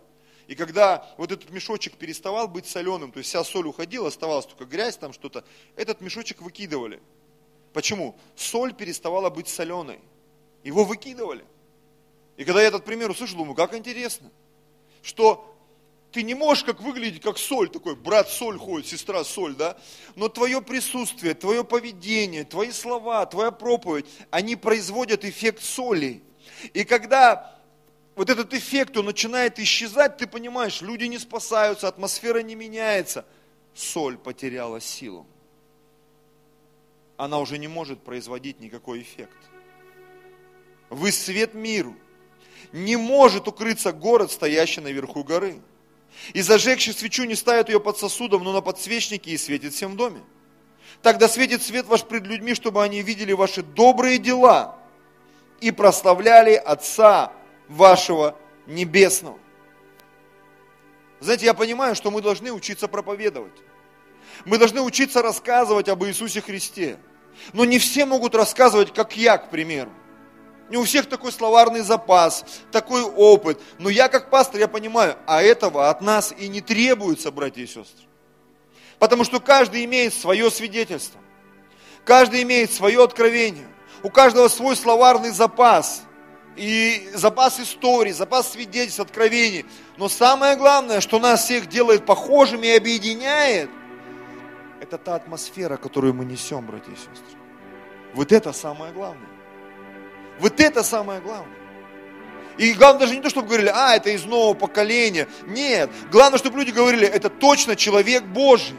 И 0.51 0.55
когда 0.55 1.07
вот 1.15 1.31
этот 1.31 1.49
мешочек 1.49 1.95
переставал 1.95 2.49
быть 2.49 2.65
соленым, 2.65 3.13
то 3.13 3.19
есть 3.19 3.29
вся 3.29 3.41
соль 3.41 3.67
уходила, 3.67 4.09
оставалась 4.09 4.45
только 4.45 4.65
грязь, 4.65 4.97
там 4.97 5.13
что-то, 5.13 5.45
этот 5.77 6.01
мешочек 6.01 6.41
выкидывали. 6.41 7.01
Почему? 7.71 8.19
Соль 8.35 8.73
переставала 8.73 9.29
быть 9.29 9.47
соленой. 9.47 10.01
Его 10.65 10.83
выкидывали. 10.83 11.45
И 12.35 12.43
когда 12.43 12.61
я 12.61 12.67
этот 12.67 12.83
пример 12.83 13.09
услышал, 13.09 13.37
думаю, 13.37 13.55
как 13.55 13.73
интересно 13.73 14.29
что 15.01 15.47
ты 16.11 16.21
не 16.21 16.33
можешь 16.33 16.65
как 16.65 16.81
выглядеть 16.81 17.21
как 17.21 17.37
соль, 17.37 17.69
такой 17.69 17.95
брат 17.95 18.27
соль 18.29 18.57
ходит, 18.59 18.87
сестра 18.87 19.23
соль, 19.23 19.55
да? 19.55 19.77
Но 20.17 20.27
твое 20.27 20.61
присутствие, 20.61 21.33
твое 21.33 21.63
поведение, 21.63 22.43
твои 22.43 22.71
слова, 22.71 23.25
твоя 23.25 23.51
проповедь, 23.51 24.05
они 24.31 24.57
производят 24.57 25.23
эффект 25.23 25.63
соли. 25.63 26.21
И 26.73 26.83
когда 26.83 27.60
вот 28.15 28.29
этот 28.29 28.53
эффект, 28.53 28.97
он 28.97 29.05
начинает 29.05 29.57
исчезать, 29.59 30.17
ты 30.17 30.27
понимаешь, 30.27 30.81
люди 30.81 31.05
не 31.05 31.17
спасаются, 31.17 31.87
атмосфера 31.87 32.39
не 32.39 32.55
меняется. 32.55 33.25
Соль 33.73 34.17
потеряла 34.17 34.81
силу. 34.81 35.25
Она 37.15 37.39
уже 37.39 37.57
не 37.57 37.67
может 37.67 38.03
производить 38.03 38.59
никакой 38.59 39.01
эффект. 39.01 39.37
Вы 40.89 41.11
свет 41.11 41.53
миру 41.53 41.95
не 42.73 42.95
может 42.95 43.47
укрыться 43.47 43.91
город, 43.91 44.31
стоящий 44.31 44.81
наверху 44.81 45.23
горы. 45.23 45.61
И 46.33 46.41
зажегший 46.41 46.93
свечу 46.93 47.23
не 47.23 47.35
ставит 47.35 47.69
ее 47.69 47.79
под 47.79 47.97
сосудом, 47.97 48.43
но 48.43 48.51
на 48.51 48.61
подсвечнике 48.61 49.31
и 49.31 49.37
светит 49.37 49.73
всем 49.73 49.93
в 49.93 49.95
доме. 49.95 50.21
Тогда 51.01 51.27
светит 51.27 51.61
свет 51.61 51.85
ваш 51.87 52.03
пред 52.03 52.27
людьми, 52.27 52.53
чтобы 52.53 52.83
они 52.83 53.01
видели 53.01 53.31
ваши 53.31 53.63
добрые 53.63 54.17
дела 54.17 54.77
и 55.61 55.71
прославляли 55.71 56.53
Отца 56.53 57.31
вашего 57.71 58.35
Небесного. 58.67 59.39
Знаете, 61.19 61.45
я 61.45 61.53
понимаю, 61.53 61.95
что 61.95 62.11
мы 62.11 62.21
должны 62.21 62.51
учиться 62.51 62.87
проповедовать. 62.87 63.53
Мы 64.45 64.57
должны 64.57 64.81
учиться 64.81 65.21
рассказывать 65.21 65.89
об 65.89 66.03
Иисусе 66.03 66.41
Христе. 66.41 66.99
Но 67.53 67.65
не 67.65 67.79
все 67.79 68.05
могут 68.05 68.35
рассказывать, 68.35 68.93
как 68.93 69.15
я, 69.17 69.37
к 69.37 69.49
примеру. 69.49 69.91
Не 70.69 70.77
у 70.77 70.83
всех 70.83 71.07
такой 71.07 71.31
словарный 71.31 71.81
запас, 71.81 72.45
такой 72.71 73.03
опыт. 73.03 73.59
Но 73.77 73.89
я 73.89 74.07
как 74.07 74.29
пастор, 74.29 74.59
я 74.59 74.67
понимаю, 74.67 75.17
а 75.27 75.41
этого 75.41 75.89
от 75.89 76.01
нас 76.01 76.33
и 76.37 76.47
не 76.47 76.61
требуется, 76.61 77.29
братья 77.31 77.61
и 77.61 77.67
сестры. 77.67 78.07
Потому 78.97 79.23
что 79.23 79.39
каждый 79.39 79.83
имеет 79.85 80.13
свое 80.13 80.49
свидетельство. 80.49 81.19
Каждый 82.05 82.43
имеет 82.43 82.71
свое 82.71 83.03
откровение. 83.03 83.67
У 84.01 84.09
каждого 84.09 84.47
свой 84.47 84.75
словарный 84.75 85.31
запас. 85.31 86.03
И 86.55 87.09
запас 87.13 87.59
истории, 87.59 88.11
запас 88.11 88.51
свидетельств, 88.51 88.99
откровений. 88.99 89.65
Но 89.97 90.09
самое 90.09 90.55
главное, 90.55 90.99
что 90.99 91.19
нас 91.19 91.45
всех 91.45 91.67
делает 91.67 92.05
похожими 92.05 92.67
и 92.67 92.77
объединяет, 92.77 93.69
это 94.81 94.97
та 94.97 95.15
атмосфера, 95.15 95.77
которую 95.77 96.13
мы 96.13 96.25
несем, 96.25 96.65
братья 96.65 96.91
и 96.91 96.95
сестры. 96.95 97.39
Вот 98.13 98.31
это 98.31 98.51
самое 98.51 98.91
главное. 98.91 99.29
Вот 100.39 100.59
это 100.59 100.83
самое 100.83 101.21
главное. 101.21 101.55
И 102.57 102.73
главное 102.73 103.01
даже 103.01 103.15
не 103.15 103.21
то, 103.21 103.29
чтобы 103.29 103.47
говорили, 103.47 103.71
а, 103.73 103.95
это 103.95 104.09
из 104.09 104.25
нового 104.25 104.53
поколения. 104.53 105.27
Нет, 105.47 105.89
главное, 106.11 106.37
чтобы 106.37 106.59
люди 106.59 106.71
говорили, 106.71 107.07
это 107.07 107.29
точно 107.29 107.75
человек 107.75 108.23
Божий. 108.23 108.75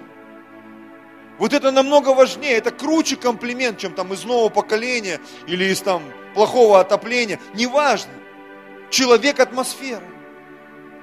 Вот 1.38 1.52
это 1.52 1.70
намного 1.70 2.10
важнее, 2.10 2.52
это 2.52 2.70
круче 2.70 3.16
комплимент, 3.16 3.78
чем 3.78 3.94
там 3.94 4.12
из 4.12 4.24
нового 4.24 4.50
поколения 4.50 5.20
или 5.46 5.64
из 5.64 5.80
там 5.80 6.02
плохого 6.34 6.80
отопления. 6.80 7.38
Неважно. 7.54 8.12
Человек 8.90 9.40
атмосферы. 9.40 10.04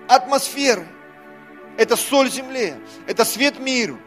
Атмосферы. 0.07 0.87
Это 1.77 1.95
соль 1.95 2.29
земле, 2.29 2.77
это 3.07 3.23
свет 3.23 3.57
миру. 3.59 3.97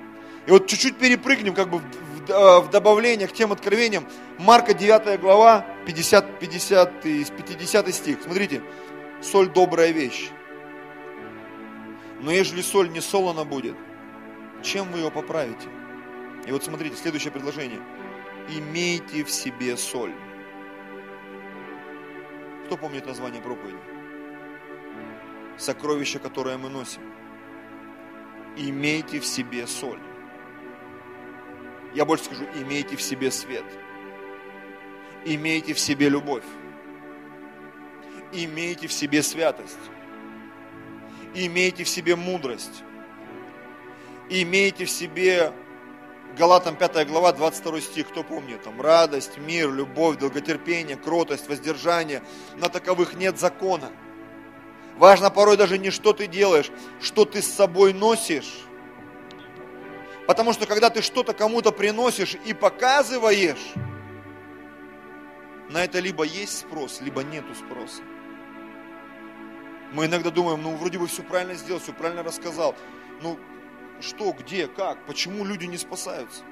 И 0.46 0.50
вот 0.50 0.66
чуть-чуть 0.66 0.98
перепрыгнем 0.98 1.54
как 1.54 1.70
бы 1.70 1.78
в, 1.78 1.82
в, 1.82 2.30
э, 2.30 2.70
добавление 2.70 3.26
к 3.28 3.32
тем 3.32 3.50
откровениям. 3.50 4.06
Марка 4.38 4.74
9 4.74 5.18
глава, 5.18 5.64
50, 5.86 6.38
50, 6.38 7.00
50 7.00 7.94
стих. 7.94 8.18
Смотрите, 8.22 8.62
соль 9.22 9.48
добрая 9.48 9.90
вещь. 9.90 10.28
Но 12.20 12.30
ежели 12.30 12.60
соль 12.60 12.90
не 12.90 13.00
солона 13.00 13.44
будет, 13.44 13.76
чем 14.62 14.92
вы 14.92 14.98
ее 14.98 15.10
поправите? 15.10 15.66
И 16.46 16.52
вот 16.52 16.64
смотрите, 16.64 16.96
следующее 16.96 17.32
предложение. 17.32 17.80
Имейте 18.48 19.24
в 19.24 19.30
себе 19.30 19.76
соль. 19.76 20.12
Кто 22.72 22.78
помнит 22.78 23.04
название 23.04 23.42
проповеди? 23.42 23.76
Сокровище, 25.58 26.18
которое 26.18 26.56
мы 26.56 26.70
носим. 26.70 27.02
Имейте 28.56 29.20
в 29.20 29.26
себе 29.26 29.66
соль. 29.66 30.00
Я 31.92 32.06
больше 32.06 32.24
скажу, 32.24 32.46
имейте 32.54 32.96
в 32.96 33.02
себе 33.02 33.30
свет. 33.30 33.66
Имейте 35.26 35.74
в 35.74 35.78
себе 35.78 36.08
любовь. 36.08 36.46
Имейте 38.32 38.86
в 38.86 38.92
себе 38.94 39.22
святость. 39.22 39.76
Имейте 41.34 41.84
в 41.84 41.90
себе 41.90 42.16
мудрость. 42.16 42.84
Имейте 44.30 44.86
в 44.86 44.90
себе 44.90 45.52
Галатам 46.36 46.76
5 46.76 47.06
глава, 47.08 47.32
22 47.32 47.80
стих, 47.82 48.08
кто 48.08 48.24
помнит? 48.24 48.62
Там 48.62 48.80
радость, 48.80 49.36
мир, 49.36 49.70
любовь, 49.70 50.16
долготерпение, 50.16 50.96
кротость, 50.96 51.46
воздержание. 51.46 52.22
На 52.56 52.70
таковых 52.70 53.14
нет 53.14 53.38
закона. 53.38 53.90
Важно 54.96 55.30
порой 55.30 55.58
даже 55.58 55.76
не 55.76 55.90
что 55.90 56.14
ты 56.14 56.26
делаешь, 56.26 56.70
что 57.02 57.26
ты 57.26 57.42
с 57.42 57.52
собой 57.52 57.92
носишь. 57.92 58.60
Потому 60.26 60.54
что 60.54 60.66
когда 60.66 60.88
ты 60.88 61.02
что-то 61.02 61.34
кому-то 61.34 61.70
приносишь 61.70 62.36
и 62.46 62.54
показываешь, 62.54 63.74
на 65.68 65.84
это 65.84 65.98
либо 65.98 66.24
есть 66.24 66.60
спрос, 66.60 67.02
либо 67.02 67.22
нету 67.22 67.54
спроса. 67.54 68.02
Мы 69.92 70.06
иногда 70.06 70.30
думаем, 70.30 70.62
ну 70.62 70.76
вроде 70.76 70.98
бы 70.98 71.06
все 71.08 71.22
правильно 71.22 71.54
сделал, 71.54 71.80
все 71.80 71.92
правильно 71.92 72.22
рассказал. 72.22 72.74
Ну 73.20 73.38
что, 74.02 74.32
где, 74.32 74.66
как, 74.66 75.06
почему 75.06 75.44
люди 75.44 75.64
не 75.64 75.78
спасаются? 75.78 76.42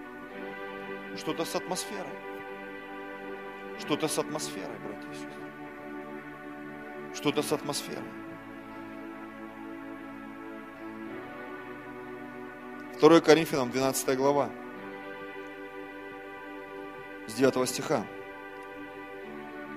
Что-то 1.16 1.44
с 1.44 1.54
атмосферой. 1.56 2.06
Что-то 3.80 4.08
с 4.08 4.18
атмосферой, 4.18 4.78
братья 4.78 5.08
и 5.10 5.14
сестры. 5.14 5.30
Что-то 7.14 7.42
с 7.42 7.52
атмосферой. 7.52 8.04
2 13.00 13.20
Коринфянам, 13.20 13.70
12 13.70 14.16
глава, 14.16 14.50
с 17.26 17.34
9 17.34 17.68
стиха. 17.68 18.04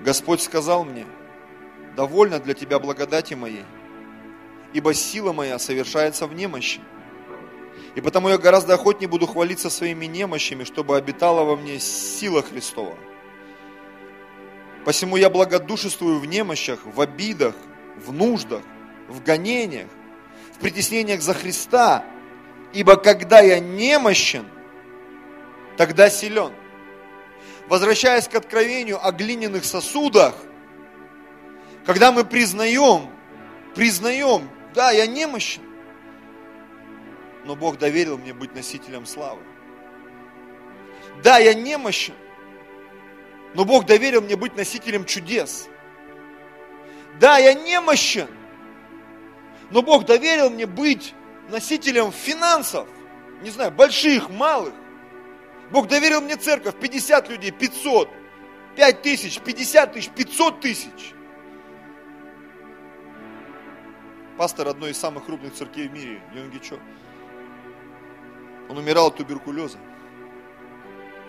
Господь 0.02 0.42
сказал 0.42 0.84
мне, 0.84 1.06
довольно 1.96 2.38
для 2.38 2.54
тебя 2.54 2.78
благодати 2.78 3.34
моей, 3.34 3.64
ибо 4.74 4.92
сила 4.92 5.32
моя 5.32 5.58
совершается 5.58 6.26
в 6.26 6.34
немощи. 6.34 6.80
И 7.94 8.00
потому 8.00 8.28
я 8.28 8.38
гораздо 8.38 8.74
охотнее 8.74 9.08
буду 9.08 9.26
хвалиться 9.26 9.70
своими 9.70 10.06
немощами, 10.06 10.64
чтобы 10.64 10.96
обитала 10.96 11.44
во 11.44 11.56
мне 11.56 11.78
сила 11.78 12.42
Христова. 12.42 12.96
Посему 14.84 15.16
я 15.16 15.30
благодушествую 15.30 16.18
в 16.18 16.26
немощах, 16.26 16.80
в 16.84 17.00
обидах, 17.00 17.54
в 18.04 18.12
нуждах, 18.12 18.62
в 19.08 19.22
гонениях, 19.22 19.88
в 20.52 20.58
притеснениях 20.58 21.22
за 21.22 21.34
Христа, 21.34 22.04
ибо 22.72 22.96
когда 22.96 23.40
я 23.40 23.60
немощен, 23.60 24.46
тогда 25.76 26.10
силен. 26.10 26.52
Возвращаясь 27.68 28.28
к 28.28 28.34
откровению 28.34 29.04
о 29.04 29.10
глиняных 29.12 29.64
сосудах, 29.64 30.34
когда 31.86 32.12
мы 32.12 32.24
признаем, 32.24 33.08
признаем, 33.74 34.50
да, 34.74 34.90
я 34.90 35.06
немощен, 35.06 35.62
но 37.44 37.54
Бог 37.56 37.78
доверил 37.78 38.18
мне 38.18 38.32
быть 38.32 38.54
носителем 38.54 39.06
славы. 39.06 39.42
Да, 41.22 41.38
я 41.38 41.54
немощен, 41.54 42.14
но 43.54 43.64
Бог 43.64 43.86
доверил 43.86 44.22
мне 44.22 44.36
быть 44.36 44.56
носителем 44.56 45.04
чудес. 45.04 45.68
Да, 47.20 47.38
я 47.38 47.54
немощен, 47.54 48.28
но 49.70 49.82
Бог 49.82 50.04
доверил 50.04 50.50
мне 50.50 50.66
быть 50.66 51.14
носителем 51.48 52.10
финансов, 52.12 52.88
не 53.42 53.50
знаю, 53.50 53.70
больших, 53.70 54.30
малых. 54.30 54.74
Бог 55.70 55.88
доверил 55.88 56.20
мне 56.20 56.36
церковь, 56.36 56.74
50 56.78 57.28
людей, 57.28 57.50
500, 57.50 58.08
5 58.76 59.02
тысяч, 59.02 59.40
50 59.40 59.92
тысяч, 59.92 60.10
500 60.10 60.60
тысяч. 60.60 61.14
Пастор 64.36 64.68
одной 64.68 64.90
из 64.90 64.98
самых 64.98 65.26
крупных 65.26 65.54
церквей 65.54 65.88
в 65.88 65.92
мире, 65.92 66.20
Йонгичо. 66.34 66.78
Он 68.68 68.78
умирал 68.78 69.08
от 69.08 69.16
туберкулеза. 69.16 69.78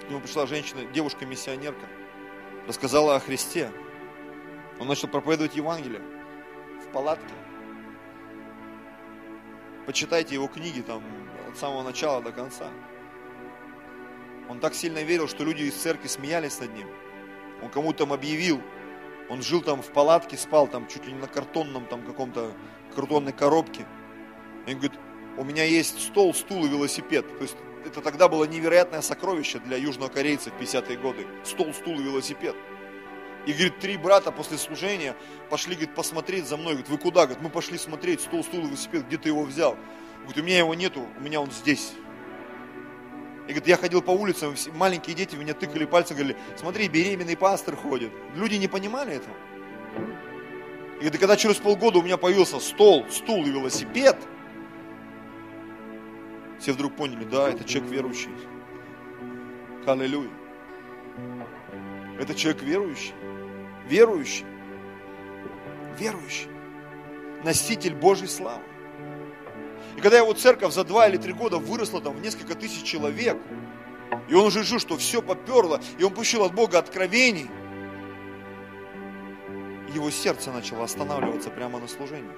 К 0.01 0.09
нему 0.09 0.21
пришла 0.21 0.45
женщина, 0.45 0.85
девушка-миссионерка, 0.85 1.85
рассказала 2.67 3.15
о 3.15 3.19
Христе. 3.19 3.71
Он 4.79 4.87
начал 4.87 5.07
проповедовать 5.07 5.55
Евангелие 5.55 6.01
в 6.83 6.91
палатке. 6.91 7.33
Почитайте 9.85 10.35
его 10.35 10.47
книги 10.47 10.81
там 10.81 11.03
от 11.49 11.57
самого 11.57 11.83
начала 11.83 12.21
до 12.21 12.31
конца. 12.31 12.69
Он 14.49 14.59
так 14.59 14.75
сильно 14.75 15.03
верил, 15.03 15.27
что 15.27 15.43
люди 15.43 15.63
из 15.63 15.75
церкви 15.75 16.07
смеялись 16.07 16.59
над 16.59 16.73
ним. 16.73 16.87
Он 17.61 17.69
кому-то 17.69 17.99
там 17.99 18.13
объявил, 18.13 18.61
он 19.29 19.41
жил 19.41 19.61
там 19.61 19.81
в 19.81 19.87
палатке, 19.91 20.37
спал 20.37 20.67
там 20.67 20.87
чуть 20.87 21.05
ли 21.05 21.13
не 21.13 21.19
на 21.19 21.27
картонном 21.27 21.85
там 21.87 22.05
каком-то 22.05 22.51
картонной 22.95 23.33
коробке. 23.33 23.85
И 24.67 24.73
он 24.73 24.79
говорит, 24.79 24.99
у 25.37 25.43
меня 25.43 25.63
есть 25.63 26.01
стол, 26.01 26.33
стул 26.33 26.65
и 26.65 26.69
велосипед. 26.69 27.25
То 27.37 27.43
есть 27.43 27.57
это 27.85 28.01
тогда 28.01 28.27
было 28.27 28.45
невероятное 28.45 29.01
сокровище 29.01 29.59
для 29.59 29.77
южнокорейцев 29.77 30.53
в 30.53 30.61
50-е 30.61 30.97
годы. 30.97 31.27
Стол, 31.43 31.73
стул 31.73 31.99
и 31.99 32.03
велосипед. 32.03 32.55
И, 33.45 33.51
говорит, 33.51 33.79
три 33.79 33.97
брата 33.97 34.31
после 34.31 34.57
служения 34.57 35.15
пошли, 35.49 35.75
говорит, 35.75 35.93
посмотреть 35.93 36.47
за 36.47 36.57
мной. 36.57 36.73
Говорит, 36.73 36.89
вы 36.89 36.97
куда? 36.97 37.25
Говорит, 37.25 37.43
мы 37.43 37.49
пошли 37.49 37.77
смотреть, 37.77 38.21
стол, 38.21 38.43
стул, 38.43 38.65
велосипед, 38.65 39.05
где 39.05 39.17
ты 39.17 39.29
его 39.29 39.43
взял? 39.43 39.77
Говорит, 40.23 40.37
у 40.37 40.43
меня 40.43 40.57
его 40.57 40.73
нету, 40.73 41.07
у 41.17 41.21
меня 41.21 41.39
он 41.39 41.51
здесь. 41.51 41.93
И 43.45 43.49
говорит, 43.49 43.67
я 43.67 43.77
ходил 43.77 44.01
по 44.01 44.09
улицам, 44.09 44.55
маленькие 44.73 45.15
дети 45.15 45.35
меня 45.35 45.53
тыкали 45.53 45.85
пальцем, 45.85 46.17
говорили, 46.17 46.37
смотри, 46.55 46.87
беременный 46.87 47.37
пастор 47.37 47.75
ходит. 47.75 48.11
Люди 48.33 48.55
не 48.55 48.67
понимали 48.67 49.13
этого. 49.13 49.35
И 50.95 51.01
говорит, 51.01 51.19
когда 51.19 51.37
через 51.37 51.57
полгода 51.57 51.99
у 51.99 52.01
меня 52.01 52.17
появился 52.17 52.59
стол, 52.59 53.05
стул 53.11 53.45
и 53.45 53.51
велосипед, 53.51 54.17
все 56.59 56.73
вдруг 56.73 56.95
поняли, 56.95 57.23
да, 57.25 57.49
это 57.49 57.63
человек 57.63 57.91
верующий. 57.91 58.31
Аллилуйя. 59.85 60.31
Это 62.19 62.33
человек 62.33 62.63
верующий 62.63 63.13
верующий, 63.87 64.45
верующий, 65.97 66.49
носитель 67.43 67.95
Божьей 67.95 68.27
славы. 68.27 68.63
И 69.97 70.01
когда 70.01 70.17
его 70.17 70.33
церковь 70.33 70.73
за 70.73 70.83
два 70.83 71.07
или 71.07 71.17
три 71.17 71.33
года 71.33 71.57
выросла 71.57 72.01
там 72.01 72.15
в 72.15 72.21
несколько 72.21 72.55
тысяч 72.55 72.83
человек, 72.83 73.37
и 74.27 74.33
он 74.33 74.45
уже 74.45 74.63
жил, 74.63 74.79
что 74.79 74.97
все 74.97 75.21
поперло, 75.21 75.79
и 75.97 76.03
он 76.03 76.13
получил 76.13 76.43
от 76.43 76.53
Бога 76.53 76.79
откровений, 76.79 77.49
его 79.93 80.09
сердце 80.09 80.51
начало 80.51 80.83
останавливаться 80.83 81.49
прямо 81.49 81.79
на 81.79 81.87
служениях. 81.87 82.35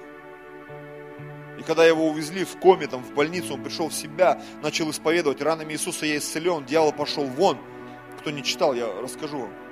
И 1.58 1.62
когда 1.62 1.84
его 1.84 2.08
увезли 2.08 2.44
в 2.44 2.56
коме, 2.58 2.86
там, 2.86 3.02
в 3.02 3.12
больницу, 3.14 3.54
он 3.54 3.64
пришел 3.64 3.88
в 3.88 3.94
себя, 3.94 4.40
начал 4.62 4.90
исповедовать, 4.90 5.42
ранами 5.42 5.72
Иисуса 5.72 6.06
я 6.06 6.18
исцелен, 6.18 6.64
дьявол 6.64 6.92
пошел 6.92 7.24
вон. 7.24 7.58
Кто 8.20 8.30
не 8.30 8.42
читал, 8.42 8.74
я 8.74 8.86
расскажу 9.00 9.38
вам 9.38 9.68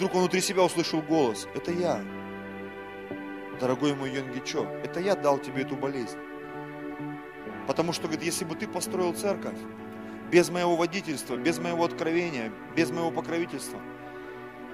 вдруг 0.00 0.14
он 0.14 0.20
внутри 0.20 0.40
себя 0.40 0.62
услышал 0.62 1.02
голос. 1.02 1.46
Это 1.54 1.72
я. 1.72 2.02
Дорогой 3.60 3.94
мой 3.94 4.10
Йонгичо, 4.10 4.66
это 4.82 4.98
я 4.98 5.14
дал 5.14 5.38
тебе 5.38 5.60
эту 5.60 5.76
болезнь. 5.76 6.16
Потому 7.66 7.92
что, 7.92 8.04
говорит, 8.04 8.24
если 8.24 8.46
бы 8.46 8.54
ты 8.54 8.66
построил 8.66 9.12
церковь 9.12 9.58
без 10.30 10.48
моего 10.48 10.74
водительства, 10.74 11.36
без 11.36 11.58
моего 11.58 11.84
откровения, 11.84 12.50
без 12.74 12.90
моего 12.90 13.10
покровительства, 13.10 13.78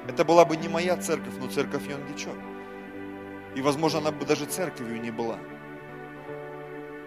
это 0.06 0.24
была 0.24 0.44
бы 0.44 0.56
не 0.56 0.68
моя 0.68 0.96
церковь, 0.96 1.34
но 1.40 1.48
церковь 1.48 1.88
Йонгичо. 1.88 2.30
И, 3.56 3.60
возможно, 3.60 3.98
она 3.98 4.12
бы 4.12 4.24
даже 4.26 4.44
церковью 4.44 5.00
не 5.00 5.10
была. 5.10 5.40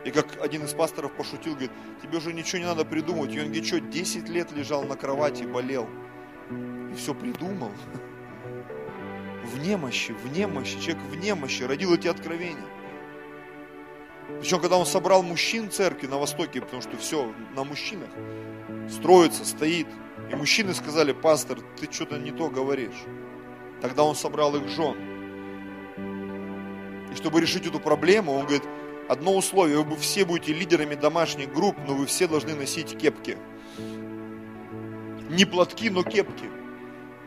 И 0.06 0.12
как 0.12 0.42
один 0.42 0.64
из 0.64 0.74
пасторов 0.74 1.12
пошутил, 1.12 1.54
говорит, 1.54 1.72
тебе 2.02 2.18
уже 2.18 2.34
ничего 2.34 2.60
не 2.60 2.66
надо 2.66 2.86
придумывать. 2.86 3.32
Йонги 3.32 3.62
что, 3.62 3.80
10 3.80 4.30
лет 4.30 4.52
лежал 4.52 4.84
на 4.84 4.96
кровати, 4.96 5.44
болел. 5.44 5.90
И 6.92 6.96
все 6.96 7.14
придумал. 7.14 7.72
В 9.44 9.60
немощи, 9.60 10.14
в 10.14 10.32
немощи, 10.32 10.80
человек 10.80 11.04
в 11.04 11.16
немощи 11.16 11.64
родил 11.64 11.94
эти 11.94 12.08
откровения. 12.08 12.66
Причем, 14.40 14.62
когда 14.62 14.78
он 14.78 14.86
собрал 14.86 15.24
мужчин 15.24 15.70
церкви 15.70 16.08
на 16.08 16.18
Востоке, 16.18 16.62
потому 16.62 16.82
что 16.82 16.96
все 16.98 17.34
на 17.56 17.64
мужчинах 17.64 18.10
строится, 18.90 19.44
стоит. 19.44 19.88
И 20.32 20.36
мужчины 20.36 20.74
сказали, 20.74 21.12
пастор, 21.12 21.60
ты 21.78 21.92
что-то 21.92 22.18
не 22.18 22.32
то 22.32 22.50
говоришь. 22.50 23.04
Тогда 23.82 24.04
он 24.04 24.16
собрал 24.16 24.56
их 24.56 24.68
жен. 24.70 24.96
И 27.12 27.16
чтобы 27.16 27.42
решить 27.42 27.66
эту 27.66 27.80
проблему, 27.80 28.34
он 28.34 28.46
говорит, 28.46 28.64
одно 29.10 29.36
условие, 29.36 29.84
вы 29.84 29.98
все 29.98 30.24
будете 30.24 30.54
лидерами 30.54 30.94
домашних 30.94 31.52
групп, 31.52 31.76
но 31.88 31.96
вы 31.96 32.06
все 32.06 32.28
должны 32.28 32.54
носить 32.54 32.96
кепки. 32.96 33.38
Не 35.30 35.46
платки, 35.46 35.90
но 35.90 36.04
кепки. 36.04 36.46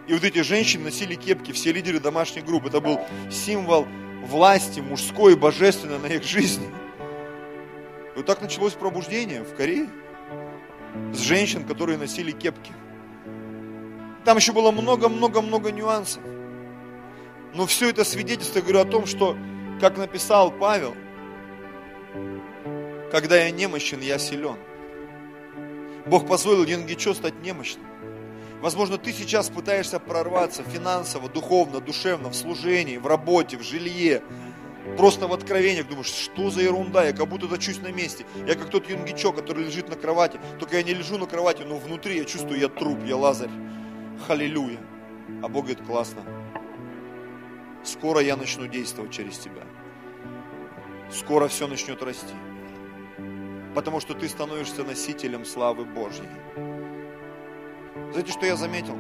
И 0.07 0.14
вот 0.14 0.24
эти 0.24 0.43
женщины 0.43 0.85
носили 0.85 1.16
кепки, 1.16 1.53
все 1.53 1.72
лидеры 1.72 1.99
домашних 1.99 2.45
групп. 2.45 2.66
Это 2.66 2.80
был 2.80 3.01
символ 3.30 3.87
власти 4.22 4.80
мужской 4.80 5.33
и 5.33 5.37
божественной 5.37 5.99
на 5.99 6.07
их 6.07 6.22
жизни. 6.22 6.68
И 8.14 8.16
вот 8.16 8.26
так 8.26 8.41
началось 8.41 8.74
пробуждение 8.74 9.43
в 9.43 9.55
Корее. 9.57 9.91
С 11.12 11.18
женщин, 11.18 11.64
которые 11.64 11.99
носили 11.99 12.30
кепки. 12.30 12.72
Там 14.24 14.37
еще 14.37 14.53
было 14.53 14.70
много-много-много 14.70 15.72
нюансов. 15.72 16.22
Но 17.55 17.66
все 17.66 17.91
это 17.91 18.05
свидетельство, 18.05 18.61
говорю 18.61 18.80
о 18.80 18.85
том, 18.85 19.07
что, 19.07 19.37
как 19.80 19.97
написал 19.97 20.53
Павел, 20.53 20.95
когда 23.12 23.36
я 23.36 23.50
немощен, 23.50 24.00
я 24.00 24.18
силен. 24.18 24.56
Бог 26.06 26.26
позволил 26.26 26.64
Янгичо 26.64 27.12
стать 27.12 27.42
немощным. 27.42 27.84
Возможно, 28.62 28.96
ты 28.96 29.12
сейчас 29.12 29.50
пытаешься 29.50 30.00
прорваться 30.00 30.62
финансово, 30.62 31.28
духовно, 31.28 31.80
душевно, 31.80 32.30
в 32.30 32.34
служении, 32.34 32.96
в 32.96 33.06
работе, 33.06 33.58
в 33.58 33.62
жилье, 33.62 34.22
просто 34.96 35.28
в 35.28 35.34
откровениях 35.34 35.88
думаешь, 35.88 36.06
что 36.06 36.48
за 36.48 36.62
ерунда, 36.62 37.04
я 37.04 37.12
как 37.12 37.28
будто 37.28 37.48
точусь 37.48 37.82
на 37.82 37.92
месте. 37.92 38.24
Я 38.46 38.54
как 38.54 38.70
тот 38.70 38.88
юнгичок, 38.88 39.36
который 39.36 39.66
лежит 39.66 39.90
на 39.90 39.96
кровати, 39.96 40.40
только 40.58 40.78
я 40.78 40.82
не 40.82 40.94
лежу 40.94 41.18
на 41.18 41.26
кровати, 41.26 41.64
но 41.68 41.76
внутри 41.76 42.16
я 42.16 42.24
чувствую, 42.24 42.60
я 42.60 42.68
труп, 42.68 42.98
я 43.04 43.16
лазарь. 43.18 43.50
Халилюя. 44.26 44.78
А 45.42 45.48
Бог 45.48 45.66
говорит, 45.66 45.84
классно. 45.86 46.22
Скоро 47.84 48.20
я 48.20 48.36
начну 48.36 48.66
действовать 48.68 49.12
через 49.12 49.36
тебя. 49.36 49.64
Скоро 51.10 51.48
все 51.48 51.66
начнет 51.66 52.02
расти. 52.02 52.34
Потому 53.75 54.01
что 54.01 54.14
ты 54.14 54.29
становишься 54.29 54.85
носителем 54.85 55.45
славы 55.45 55.85
Божьей. 55.85 56.29
Знаете, 58.12 58.33
что 58.33 58.45
я 58.45 58.57
заметил? 58.57 58.97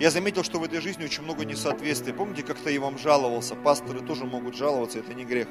Я 0.00 0.10
заметил, 0.10 0.42
что 0.42 0.58
в 0.58 0.64
этой 0.64 0.80
жизни 0.80 1.04
очень 1.04 1.22
много 1.22 1.44
несоответствий. 1.44 2.12
Помните, 2.12 2.42
как-то 2.42 2.68
я 2.70 2.80
вам 2.80 2.98
жаловался? 2.98 3.54
Пасторы 3.54 4.00
тоже 4.00 4.24
могут 4.24 4.56
жаловаться, 4.56 4.98
это 4.98 5.14
не 5.14 5.24
грех. 5.24 5.46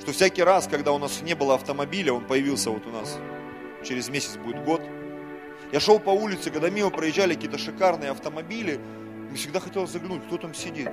Что 0.00 0.12
всякий 0.12 0.42
раз, 0.42 0.66
когда 0.66 0.90
у 0.90 0.98
нас 0.98 1.22
не 1.22 1.34
было 1.34 1.54
автомобиля, 1.54 2.12
он 2.12 2.26
появился 2.26 2.70
вот 2.70 2.84
у 2.86 2.90
нас, 2.90 3.18
через 3.84 4.08
месяц 4.08 4.36
будет 4.36 4.64
год. 4.64 4.82
Я 5.70 5.78
шел 5.78 6.00
по 6.00 6.10
улице, 6.10 6.50
когда 6.50 6.70
мимо 6.70 6.90
проезжали 6.90 7.34
какие-то 7.34 7.58
шикарные 7.58 8.10
автомобили, 8.10 8.80
мне 9.28 9.36
всегда 9.36 9.60
хотелось 9.60 9.90
заглянуть, 9.90 10.24
кто 10.26 10.36
там 10.36 10.52
сидит. 10.52 10.90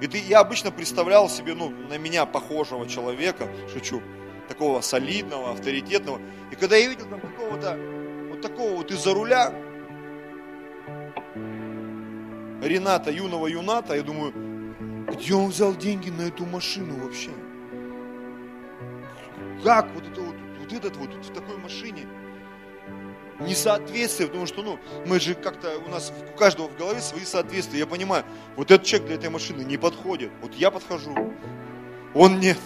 И 0.00 0.06
ты, 0.06 0.18
я 0.18 0.40
обычно 0.40 0.70
представлял 0.70 1.28
себе, 1.28 1.54
ну, 1.54 1.68
на 1.68 1.98
меня 1.98 2.24
похожего 2.24 2.88
человека, 2.88 3.48
шучу, 3.72 4.02
такого 4.48 4.80
солидного, 4.80 5.52
авторитетного. 5.52 6.20
И 6.50 6.56
когда 6.56 6.76
я 6.76 6.88
видел 6.88 7.06
там 7.06 7.20
какого-то, 7.20 7.78
вот 8.30 8.40
такого 8.40 8.76
вот 8.76 8.90
из-за 8.90 9.14
руля, 9.14 9.52
Рената, 12.62 13.10
юного 13.10 13.46
юната, 13.46 13.94
я 13.94 14.02
думаю, 14.02 14.32
где 15.08 15.34
он 15.34 15.50
взял 15.50 15.74
деньги 15.74 16.10
на 16.10 16.22
эту 16.22 16.46
машину 16.46 17.04
вообще? 17.04 17.30
Как 19.62 19.92
вот, 19.94 20.04
это 20.06 20.20
вот, 20.20 20.34
вот 20.58 20.72
этот 20.72 20.96
вот 20.96 21.10
в 21.14 21.32
такой 21.32 21.56
машине? 21.58 22.06
Несоответствие, 23.38 24.28
потому 24.28 24.46
что, 24.46 24.62
ну, 24.62 24.78
мы 25.06 25.20
же 25.20 25.34
как-то, 25.34 25.78
у 25.78 25.90
нас 25.90 26.12
у 26.34 26.38
каждого 26.38 26.68
в 26.68 26.76
голове 26.76 27.00
свои 27.00 27.24
соответствия. 27.24 27.80
Я 27.80 27.86
понимаю, 27.86 28.24
вот 28.56 28.70
этот 28.70 28.86
человек 28.86 29.08
для 29.08 29.16
этой 29.16 29.28
машины 29.28 29.62
не 29.62 29.76
подходит. 29.76 30.30
Вот 30.40 30.54
я 30.54 30.70
подхожу, 30.70 31.14
он 32.14 32.40
нет. 32.40 32.58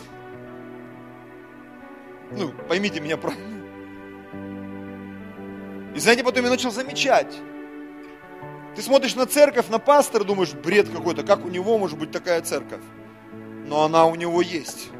Ну, 2.32 2.52
поймите 2.68 3.00
меня 3.00 3.16
правильно. 3.16 3.60
И 5.94 5.98
знаете, 5.98 6.22
потом 6.22 6.44
я 6.44 6.50
начал 6.50 6.70
замечать, 6.70 7.34
ты 8.76 8.82
смотришь 8.82 9.16
на 9.16 9.26
церковь, 9.26 9.68
на 9.68 9.78
пастора, 9.78 10.24
думаешь, 10.24 10.52
бред 10.52 10.88
какой-то, 10.88 11.24
как 11.24 11.44
у 11.44 11.48
него 11.48 11.76
может 11.76 11.98
быть 11.98 12.12
такая 12.12 12.40
церковь? 12.40 12.82
Но 13.66 13.82
она 13.82 14.06
у 14.06 14.14
него 14.14 14.40
есть. 14.42 14.90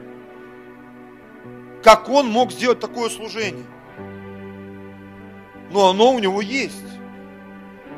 Как 1.83 2.09
он 2.09 2.29
мог 2.29 2.53
сделать 2.53 2.81
такое 2.81 3.09
служение? 3.09 3.65
Но 5.71 5.89
оно 5.91 6.13
у 6.13 6.19
него 6.19 6.43
есть. 6.43 6.77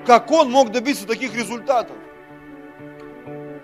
Как 0.06 0.30
он 0.30 0.50
мог 0.50 0.70
добиться 0.70 1.06
таких 1.06 1.34
результатов? 1.34 1.96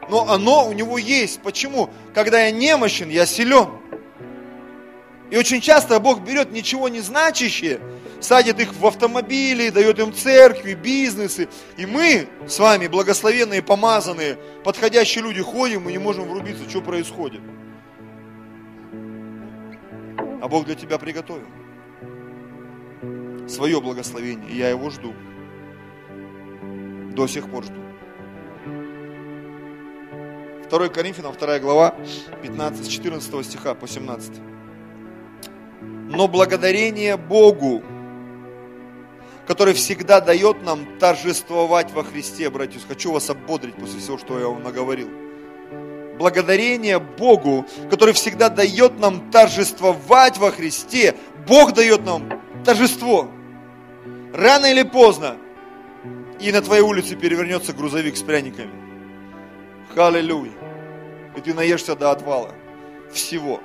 Но 0.08 0.30
оно 0.30 0.66
у 0.66 0.72
него 0.72 0.96
есть. 0.96 1.42
Почему? 1.42 1.90
Когда 2.14 2.44
я 2.44 2.50
немощен, 2.50 3.10
я 3.10 3.26
силен. 3.26 3.77
И 5.30 5.36
очень 5.36 5.60
часто 5.60 6.00
Бог 6.00 6.20
берет 6.20 6.52
ничего 6.52 6.88
не 6.88 7.00
значащее 7.00 7.80
садит 8.20 8.60
их 8.60 8.74
в 8.74 8.86
автомобили, 8.86 9.70
дает 9.70 9.98
им 9.98 10.12
церкви, 10.12 10.74
бизнесы. 10.74 11.48
И 11.76 11.86
мы 11.86 12.28
с 12.46 12.58
вами, 12.58 12.86
благословенные, 12.86 13.62
помазанные, 13.62 14.38
подходящие 14.64 15.24
люди, 15.24 15.40
ходим 15.40 15.88
и 15.88 15.92
не 15.92 15.98
можем 15.98 16.28
врубиться, 16.28 16.68
что 16.68 16.80
происходит. 16.80 17.40
А 20.40 20.48
Бог 20.48 20.66
для 20.66 20.74
тебя 20.74 20.98
приготовил 20.98 21.48
свое 23.48 23.80
благословение, 23.80 24.50
и 24.50 24.56
я 24.56 24.68
его 24.68 24.90
жду. 24.90 25.14
До 27.14 27.26
сих 27.26 27.50
пор 27.50 27.64
жду. 27.64 27.74
2 30.70 30.88
Коринфянам, 30.88 31.34
2 31.34 31.58
глава, 31.60 31.96
15, 32.42 32.90
14 32.90 33.46
стиха 33.46 33.74
по 33.74 33.88
17. 33.88 34.57
Но 36.08 36.26
благодарение 36.26 37.18
Богу, 37.18 37.82
который 39.46 39.74
всегда 39.74 40.20
дает 40.20 40.62
нам 40.62 40.98
торжествовать 40.98 41.92
во 41.92 42.02
Христе, 42.02 42.48
братья. 42.48 42.80
Хочу 42.88 43.12
вас 43.12 43.28
ободрить 43.28 43.74
после 43.74 44.00
всего, 44.00 44.16
что 44.16 44.38
я 44.38 44.46
вам 44.46 44.62
наговорил. 44.62 45.08
Благодарение 46.18 46.98
Богу, 46.98 47.66
который 47.90 48.14
всегда 48.14 48.48
дает 48.48 48.98
нам 48.98 49.30
торжествовать 49.30 50.38
во 50.38 50.50
Христе. 50.50 51.14
Бог 51.46 51.74
дает 51.74 52.04
нам 52.04 52.42
торжество. 52.64 53.30
Рано 54.32 54.66
или 54.66 54.82
поздно 54.82 55.36
и 56.40 56.50
на 56.52 56.62
твоей 56.62 56.82
улице 56.82 57.16
перевернется 57.16 57.74
грузовик 57.74 58.16
с 58.16 58.22
пряниками. 58.22 58.70
Халилюя. 59.94 60.52
И 61.36 61.40
ты 61.40 61.52
наешься 61.52 61.94
до 61.94 62.10
отвала 62.10 62.54
всего. 63.12 63.60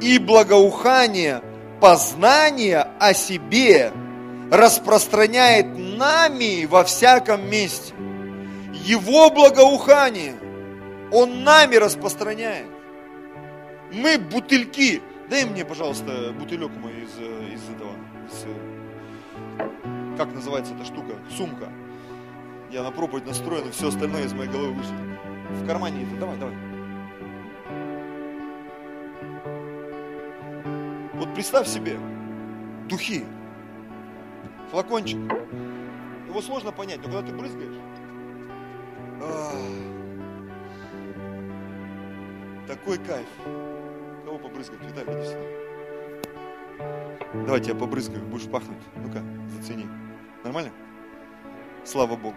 И 0.00 0.18
благоухание, 0.18 1.42
познание 1.80 2.86
о 2.98 3.14
себе– 3.14 3.92
распространяет 4.50 5.66
нами 5.76 6.66
во 6.66 6.84
всяком 6.84 7.48
месте. 7.48 7.94
Его 8.72 9.30
благоухание 9.30 10.34
Он 11.12 11.44
нами 11.44 11.76
распространяет. 11.76 12.66
Мы 13.92 14.18
бутыльки. 14.18 15.00
Дай 15.30 15.44
мне, 15.44 15.64
пожалуйста, 15.64 16.32
бутылек 16.38 16.70
мой 16.70 16.92
из, 16.92 17.14
из 17.54 17.70
этого. 17.70 17.92
Из, 18.26 20.18
как 20.18 20.32
называется 20.34 20.74
эта 20.74 20.84
штука? 20.84 21.14
Сумка. 21.36 21.68
Я 22.70 22.82
на 22.82 22.90
проповедь 22.90 23.26
настроен, 23.26 23.68
и 23.68 23.70
все 23.70 23.88
остальное 23.88 24.24
из 24.24 24.32
моей 24.32 24.50
головы 24.50 24.72
вышло. 24.72 24.96
В 25.50 25.66
кармане 25.66 26.02
это. 26.02 26.16
Давай, 26.16 26.36
давай. 26.36 26.73
Вот 31.14 31.32
представь 31.34 31.68
себе, 31.68 31.98
духи, 32.88 33.24
флакончик. 34.70 35.18
Его 36.28 36.42
сложно 36.42 36.72
понять, 36.72 36.98
но 36.98 37.04
когда 37.04 37.22
ты 37.22 37.32
брызгаешь, 37.32 37.76
такой 42.66 42.98
кайф. 42.98 43.28
Кого 44.24 44.38
побрызгать? 44.38 44.80
Виталий, 44.82 45.12
иди 45.12 45.28
сюда. 45.28 45.40
Давай 47.46 47.60
я 47.62 47.74
побрызгаю, 47.74 48.24
будешь 48.26 48.50
пахнуть. 48.50 48.82
Ну-ка, 48.96 49.22
зацени. 49.50 49.86
Нормально? 50.42 50.72
Слава 51.84 52.16
Богу. 52.16 52.36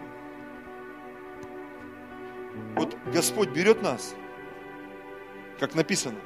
Вот 2.75 2.95
Господь 3.13 3.49
берет 3.49 3.81
нас, 3.81 4.15
как 5.59 5.73
написано, 5.75 6.17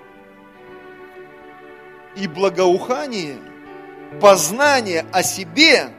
и 2.15 2.27
благоухание, 2.27 3.37
познание 4.19 5.05
о 5.11 5.23
себе 5.23 5.89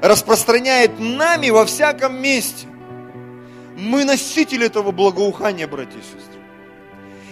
распространяет 0.00 0.98
нами 0.98 1.50
во 1.50 1.64
всяком 1.66 2.20
месте. 2.20 2.66
Мы 3.76 4.04
носители 4.04 4.66
этого 4.66 4.90
благоухания, 4.90 5.66
братья 5.66 5.98
и 5.98 6.02
сестры. 6.02 6.40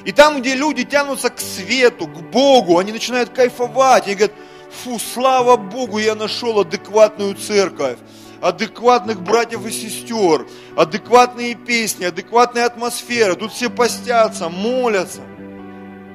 И 0.05 0.13
там, 0.13 0.41
где 0.41 0.55
люди 0.55 0.85
тянутся 0.85 1.31
к 1.31 1.41
свету, 1.41 2.07
к 2.07 2.21
Богу, 2.31 2.79
они 2.79 2.93
начинают 2.93 3.31
кайфовать. 3.31 4.07
И 4.07 4.15
говорят, 4.15 4.33
фу, 4.71 4.99
слава 5.01 5.57
Богу, 5.57 5.99
я 5.99 6.15
нашел 6.15 6.61
адекватную 6.61 7.35
церковь 7.35 7.99
адекватных 8.41 9.23
братьев 9.23 9.67
и 9.67 9.71
сестер, 9.71 10.47
адекватные 10.77 11.55
песни, 11.55 12.05
адекватная 12.05 12.67
атмосфера. 12.67 13.35
Тут 13.35 13.53
все 13.53 13.71
постятся, 13.71 14.49
молятся. 14.49 15.21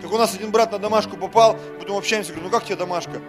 Как 0.02 0.12
у 0.12 0.18
нас 0.18 0.34
один 0.34 0.52
брат 0.52 0.72
на 0.72 0.80
домашку 0.80 1.18
попал, 1.18 1.58
потом 1.80 1.98
общаемся, 1.98 2.32
говорю, 2.32 2.48
ну 2.48 2.52
как 2.52 2.66
тебе 2.66 2.76
домашка? 2.76 3.22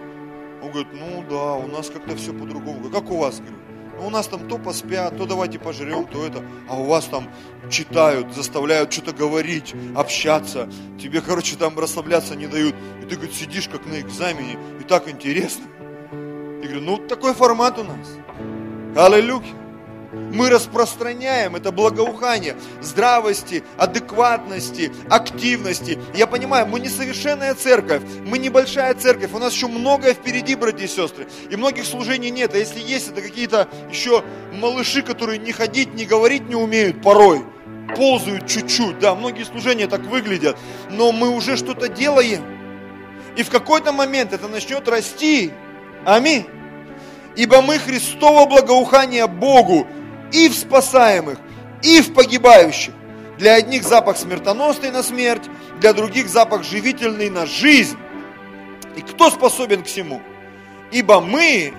Он 0.61 0.69
говорит, 0.71 0.87
ну 0.93 1.23
да, 1.29 1.53
у 1.53 1.67
нас 1.67 1.89
как-то 1.89 2.15
все 2.15 2.33
по-другому. 2.33 2.79
Говорю, 2.79 2.95
как 2.95 3.11
у 3.11 3.17
вас? 3.17 3.39
Говорю, 3.39 3.57
ну 3.99 4.07
у 4.07 4.09
нас 4.09 4.27
там 4.27 4.47
то 4.47 4.57
поспят, 4.57 5.17
то 5.17 5.25
давайте 5.25 5.59
пожрем, 5.59 6.05
то 6.05 6.25
это. 6.25 6.43
А 6.67 6.79
у 6.79 6.85
вас 6.85 7.05
там 7.05 7.29
читают, 7.69 8.33
заставляют 8.33 8.91
что-то 8.91 9.13
говорить, 9.13 9.75
общаться. 9.95 10.69
Тебе, 10.99 11.21
короче, 11.21 11.55
там 11.55 11.77
расслабляться 11.77 12.35
не 12.35 12.47
дают. 12.47 12.75
И 13.01 13.05
ты, 13.05 13.15
говорит, 13.15 13.35
сидишь 13.35 13.67
как 13.67 13.85
на 13.85 13.99
экзамене, 13.99 14.57
и 14.79 14.83
так 14.83 15.09
интересно. 15.09 15.65
Я 16.11 16.69
говорю, 16.69 16.81
ну 16.81 16.97
такой 16.97 17.33
формат 17.33 17.77
у 17.77 17.83
нас. 17.83 18.17
Аллилуйя. 18.95 19.62
Мы 20.13 20.49
распространяем 20.49 21.55
это 21.55 21.71
благоухание 21.71 22.55
здравости, 22.81 23.63
адекватности, 23.77 24.91
активности. 25.09 25.99
Я 26.13 26.27
понимаю, 26.27 26.67
мы 26.67 26.79
несовершенная 26.79 27.55
церковь, 27.55 28.03
мы 28.25 28.37
небольшая 28.37 28.93
церковь, 28.93 29.31
у 29.33 29.39
нас 29.39 29.53
еще 29.53 29.67
многое 29.67 30.13
впереди, 30.13 30.55
братья 30.55 30.85
и 30.85 30.87
сестры. 30.87 31.27
И 31.49 31.55
многих 31.55 31.85
служений 31.85 32.29
нет. 32.29 32.53
А 32.53 32.57
если 32.57 32.79
есть, 32.79 33.09
это 33.09 33.21
какие-то 33.21 33.67
еще 33.89 34.23
малыши, 34.53 35.01
которые 35.01 35.39
не 35.39 35.51
ходить, 35.51 35.95
не 35.95 36.05
говорить 36.05 36.47
не 36.47 36.55
умеют 36.55 37.01
порой. 37.01 37.43
Ползают 37.95 38.47
чуть-чуть, 38.47 38.99
да, 38.99 39.15
многие 39.15 39.43
служения 39.43 39.87
так 39.87 40.01
выглядят. 40.01 40.57
Но 40.91 41.11
мы 41.11 41.29
уже 41.29 41.57
что-то 41.57 41.89
делаем. 41.89 42.43
И 43.35 43.41
в 43.41 43.49
какой-то 43.49 43.91
момент 43.91 44.31
это 44.31 44.47
начнет 44.47 44.87
расти. 44.87 45.51
Аминь. 46.05 46.45
Ибо 47.35 47.61
мы 47.61 47.79
Христово 47.79 48.45
благоухание 48.45 49.27
Богу 49.27 49.87
и 50.33 50.49
в 50.49 50.55
спасаемых, 50.55 51.39
и 51.81 52.01
в 52.01 52.13
погибающих. 52.13 52.93
Для 53.37 53.55
одних 53.55 53.83
запах 53.83 54.17
смертоносный 54.17 54.91
на 54.91 55.03
смерть, 55.03 55.43
для 55.79 55.93
других 55.93 56.27
запах 56.27 56.63
живительный 56.63 57.29
на 57.29 57.45
жизнь. 57.45 57.97
И 58.95 59.01
кто 59.01 59.29
способен 59.29 59.83
к 59.83 59.87
всему? 59.87 60.21
Ибо 60.91 61.21
мы 61.21 61.73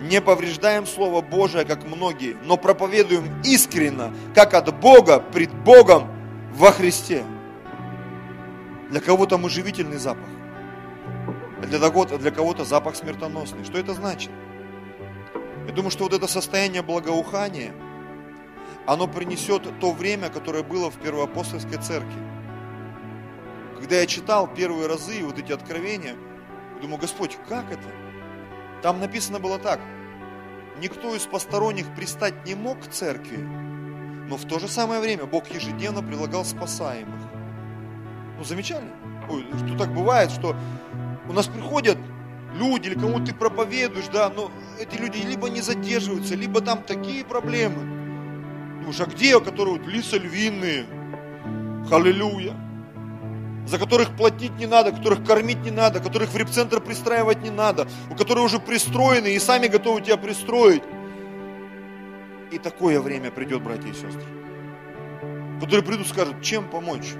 не 0.00 0.20
повреждаем 0.20 0.86
Слово 0.86 1.20
Божие, 1.20 1.64
как 1.64 1.84
многие, 1.84 2.36
но 2.44 2.56
проповедуем 2.56 3.28
искренно, 3.44 4.12
как 4.34 4.54
от 4.54 4.74
Бога, 4.80 5.20
пред 5.20 5.52
Богом 5.52 6.10
во 6.54 6.72
Христе. 6.72 7.24
Для 8.90 9.00
кого-то 9.00 9.38
мы 9.38 9.50
живительный 9.50 9.98
запах, 9.98 10.28
а 11.62 11.66
для 11.66 11.78
кого-то, 11.78 12.18
для 12.18 12.30
кого-то 12.30 12.64
запах 12.64 12.96
смертоносный. 12.96 13.64
Что 13.64 13.78
это 13.78 13.94
значит? 13.94 14.30
Я 15.70 15.76
думаю, 15.76 15.92
что 15.92 16.02
вот 16.02 16.12
это 16.12 16.26
состояние 16.26 16.82
благоухания, 16.82 17.72
оно 18.88 19.06
принесет 19.06 19.62
то 19.78 19.92
время, 19.92 20.28
которое 20.28 20.64
было 20.64 20.90
в 20.90 20.96
первоапостольской 20.96 21.78
церкви. 21.78 22.20
Когда 23.78 24.00
я 24.00 24.06
читал 24.06 24.48
первые 24.52 24.88
разы 24.88 25.22
вот 25.22 25.38
эти 25.38 25.52
откровения, 25.52 26.16
я 26.74 26.82
думаю, 26.82 26.98
Господь, 26.98 27.38
как 27.48 27.70
это? 27.70 27.86
Там 28.82 28.98
написано 28.98 29.38
было 29.38 29.60
так. 29.60 29.78
Никто 30.80 31.14
из 31.14 31.24
посторонних 31.26 31.94
пристать 31.94 32.44
не 32.44 32.56
мог 32.56 32.80
к 32.80 32.90
церкви, 32.90 33.36
но 33.36 34.36
в 34.36 34.46
то 34.46 34.58
же 34.58 34.66
самое 34.66 35.00
время 35.00 35.26
Бог 35.26 35.46
ежедневно 35.50 36.02
прилагал 36.02 36.44
спасаемых. 36.44 37.20
Ну, 38.38 38.42
замечали? 38.42 38.90
Ой, 39.28 39.46
что 39.56 39.78
так 39.78 39.94
бывает, 39.94 40.32
что 40.32 40.56
у 41.28 41.32
нас 41.32 41.46
приходят 41.46 41.96
люди, 42.54 42.88
или 42.88 42.94
кому 42.94 43.24
ты 43.24 43.34
проповедуешь, 43.34 44.08
да, 44.12 44.30
но 44.30 44.50
эти 44.78 44.96
люди 44.96 45.18
либо 45.18 45.48
не 45.48 45.60
задерживаются, 45.60 46.34
либо 46.34 46.60
там 46.60 46.82
такие 46.82 47.24
проблемы. 47.24 47.82
Думаешь, 48.80 49.00
а 49.00 49.06
где, 49.06 49.38
которые 49.40 49.78
вот 49.78 49.86
лица 49.86 50.16
львиные, 50.16 50.86
халилюя, 51.88 52.54
за 53.66 53.78
которых 53.78 54.16
платить 54.16 54.56
не 54.58 54.66
надо, 54.66 54.92
которых 54.92 55.24
кормить 55.24 55.62
не 55.62 55.70
надо, 55.70 56.00
которых 56.00 56.30
в 56.30 56.36
репцентр 56.36 56.80
пристраивать 56.80 57.42
не 57.42 57.50
надо, 57.50 57.86
у 58.10 58.14
которых 58.14 58.44
уже 58.44 58.58
пристроены 58.58 59.34
и 59.34 59.38
сами 59.38 59.68
готовы 59.68 60.00
тебя 60.00 60.16
пристроить. 60.16 60.82
И 62.50 62.58
такое 62.58 63.00
время 63.00 63.30
придет, 63.30 63.62
братья 63.62 63.88
и 63.88 63.92
сестры, 63.92 64.24
которые 65.60 65.84
придут 65.84 66.06
и 66.06 66.08
скажут, 66.08 66.42
чем 66.42 66.68
помочь, 66.68 67.14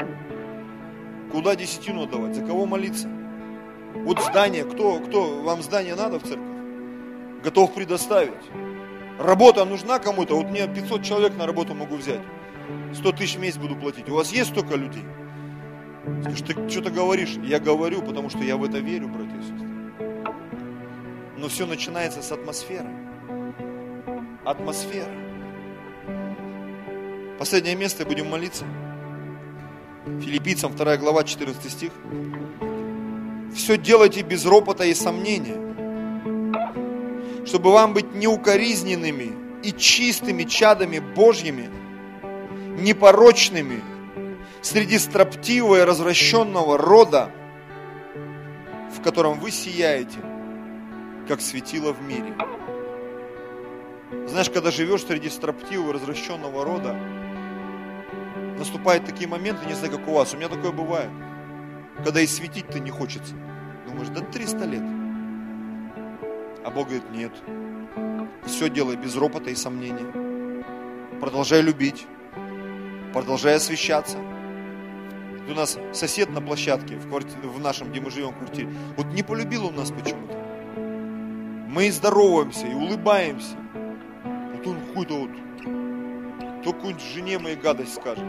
куда 1.31 1.55
десятину 1.55 2.03
отдавать, 2.03 2.35
за 2.35 2.45
кого 2.45 2.67
молиться. 2.67 3.09
Вот 3.95 4.21
здание, 4.21 4.65
кто, 4.65 5.01
кто, 5.01 5.43
вам 5.43 5.63
здание 5.63 5.95
надо 5.95 6.19
в 6.19 6.23
церковь? 6.23 6.47
Готов 7.43 7.75
предоставить. 7.75 8.35
Работа 9.19 9.65
нужна 9.65 9.99
кому-то? 9.99 10.37
Вот 10.37 10.49
мне 10.49 10.67
500 10.67 11.03
человек 11.03 11.37
на 11.37 11.47
работу 11.47 11.75
могу 11.75 11.97
взять. 11.97 12.21
100 12.95 13.13
тысяч 13.13 13.37
в 13.37 13.41
месяц 13.41 13.59
буду 13.59 13.77
платить. 13.77 14.09
У 14.09 14.15
вас 14.15 14.33
есть 14.33 14.51
столько 14.51 14.77
людей? 14.77 15.05
Скажешь, 16.23 16.43
ты 16.47 16.69
что-то 16.69 16.91
говоришь? 16.91 17.37
Я 17.43 17.59
говорю, 17.59 18.03
потому 18.03 18.31
что 18.31 18.39
я 18.39 18.57
в 18.57 18.65
это 18.65 18.79
верю, 18.79 19.09
братья 19.09 19.37
и 19.37 19.43
сестры. 19.43 19.69
Но 21.37 21.49
все 21.49 21.67
начинается 21.67 22.23
с 22.23 22.33
атмосферы. 22.33 22.89
Атмосфера. 24.45 25.11
Последнее 27.39 27.75
место, 27.75 28.05
будем 28.05 28.29
молиться. 28.29 28.65
Филиппийцам 30.21 30.75
2 30.75 30.97
глава, 30.97 31.25
14 31.25 31.71
стих 31.71 31.93
все 33.55 33.77
делайте 33.77 34.23
без 34.23 34.47
ропота 34.47 34.85
и 34.85 34.95
сомнения, 34.95 35.57
чтобы 37.47 37.73
вам 37.73 37.95
быть 37.95 38.15
неукоризненными 38.15 39.33
и 39.63 39.73
чистыми 39.73 40.45
чадами 40.45 40.99
Божьими, 40.99 41.69
непорочными 42.81 43.83
среди 44.63 44.99
строптивого 44.99 45.81
и 45.81 45.85
развращенного 45.85 46.79
рода, 46.79 47.31
в 48.97 49.03
котором 49.03 49.39
вы 49.39 49.51
сияете, 49.51 50.19
как 51.29 51.41
светило 51.41 51.93
в 51.93 52.03
мире. 52.03 52.35
Знаешь, 54.29 54.51
когда 54.51 54.71
живешь 54.71 55.05
среди 55.05 55.29
строптивого 55.29 55.93
развращенного 55.93 56.65
рода, 56.65 56.97
наступают 58.59 59.07
такие 59.07 59.29
моменты, 59.29 59.67
не 59.67 59.75
знаю, 59.75 59.93
как 59.93 60.07
у 60.09 60.13
вас, 60.13 60.35
у 60.35 60.37
меня 60.37 60.49
такое 60.49 60.73
бывает– 60.73 61.11
когда 62.05 62.21
и 62.21 62.27
светить-то 62.27 62.81
не 62.81 62.91
хочется. 62.91 63.35
Думаешь, 63.87 64.09
да 64.09 64.21
300 64.21 64.65
лет. 64.65 64.83
А 66.65 66.71
Бог 66.71 66.89
говорит, 66.89 67.11
нет. 67.13 67.33
Все 68.47 68.69
делай 68.69 68.97
без 68.97 69.17
ропота 69.17 69.51
и 69.51 69.55
сомнения. 69.55 70.07
Продолжай 71.21 71.61
любить. 71.63 72.07
Продолжай 73.13 73.57
освещаться. 73.57 74.19
У 75.49 75.55
нас 75.55 75.79
сосед 75.93 76.31
на 76.31 76.41
площадке, 76.41 76.97
в, 76.97 77.09
квартире, 77.09 77.49
в 77.49 77.59
нашем, 77.59 77.91
где 77.91 78.01
мы 78.01 78.11
живем, 78.11 78.31
в 78.31 78.39
квартире, 78.39 78.69
вот 78.97 79.07
не 79.07 79.25
полюбил 79.25 79.67
он 79.67 79.75
нас 79.75 79.91
почему-то. 79.91 80.37
Мы 81.69 81.89
и 81.89 81.91
здороваемся, 81.91 82.69
и 82.69 82.75
улыбаемся. 82.75 83.57
Вот 84.55 84.67
он 84.67 84.81
какой-то 84.87 85.15
вот, 85.15 85.31
то 86.63 86.73
какой-нибудь 86.73 87.03
жене 87.03 87.39
моей 87.41 87.57
гадость 87.57 87.95
скажет 87.95 88.25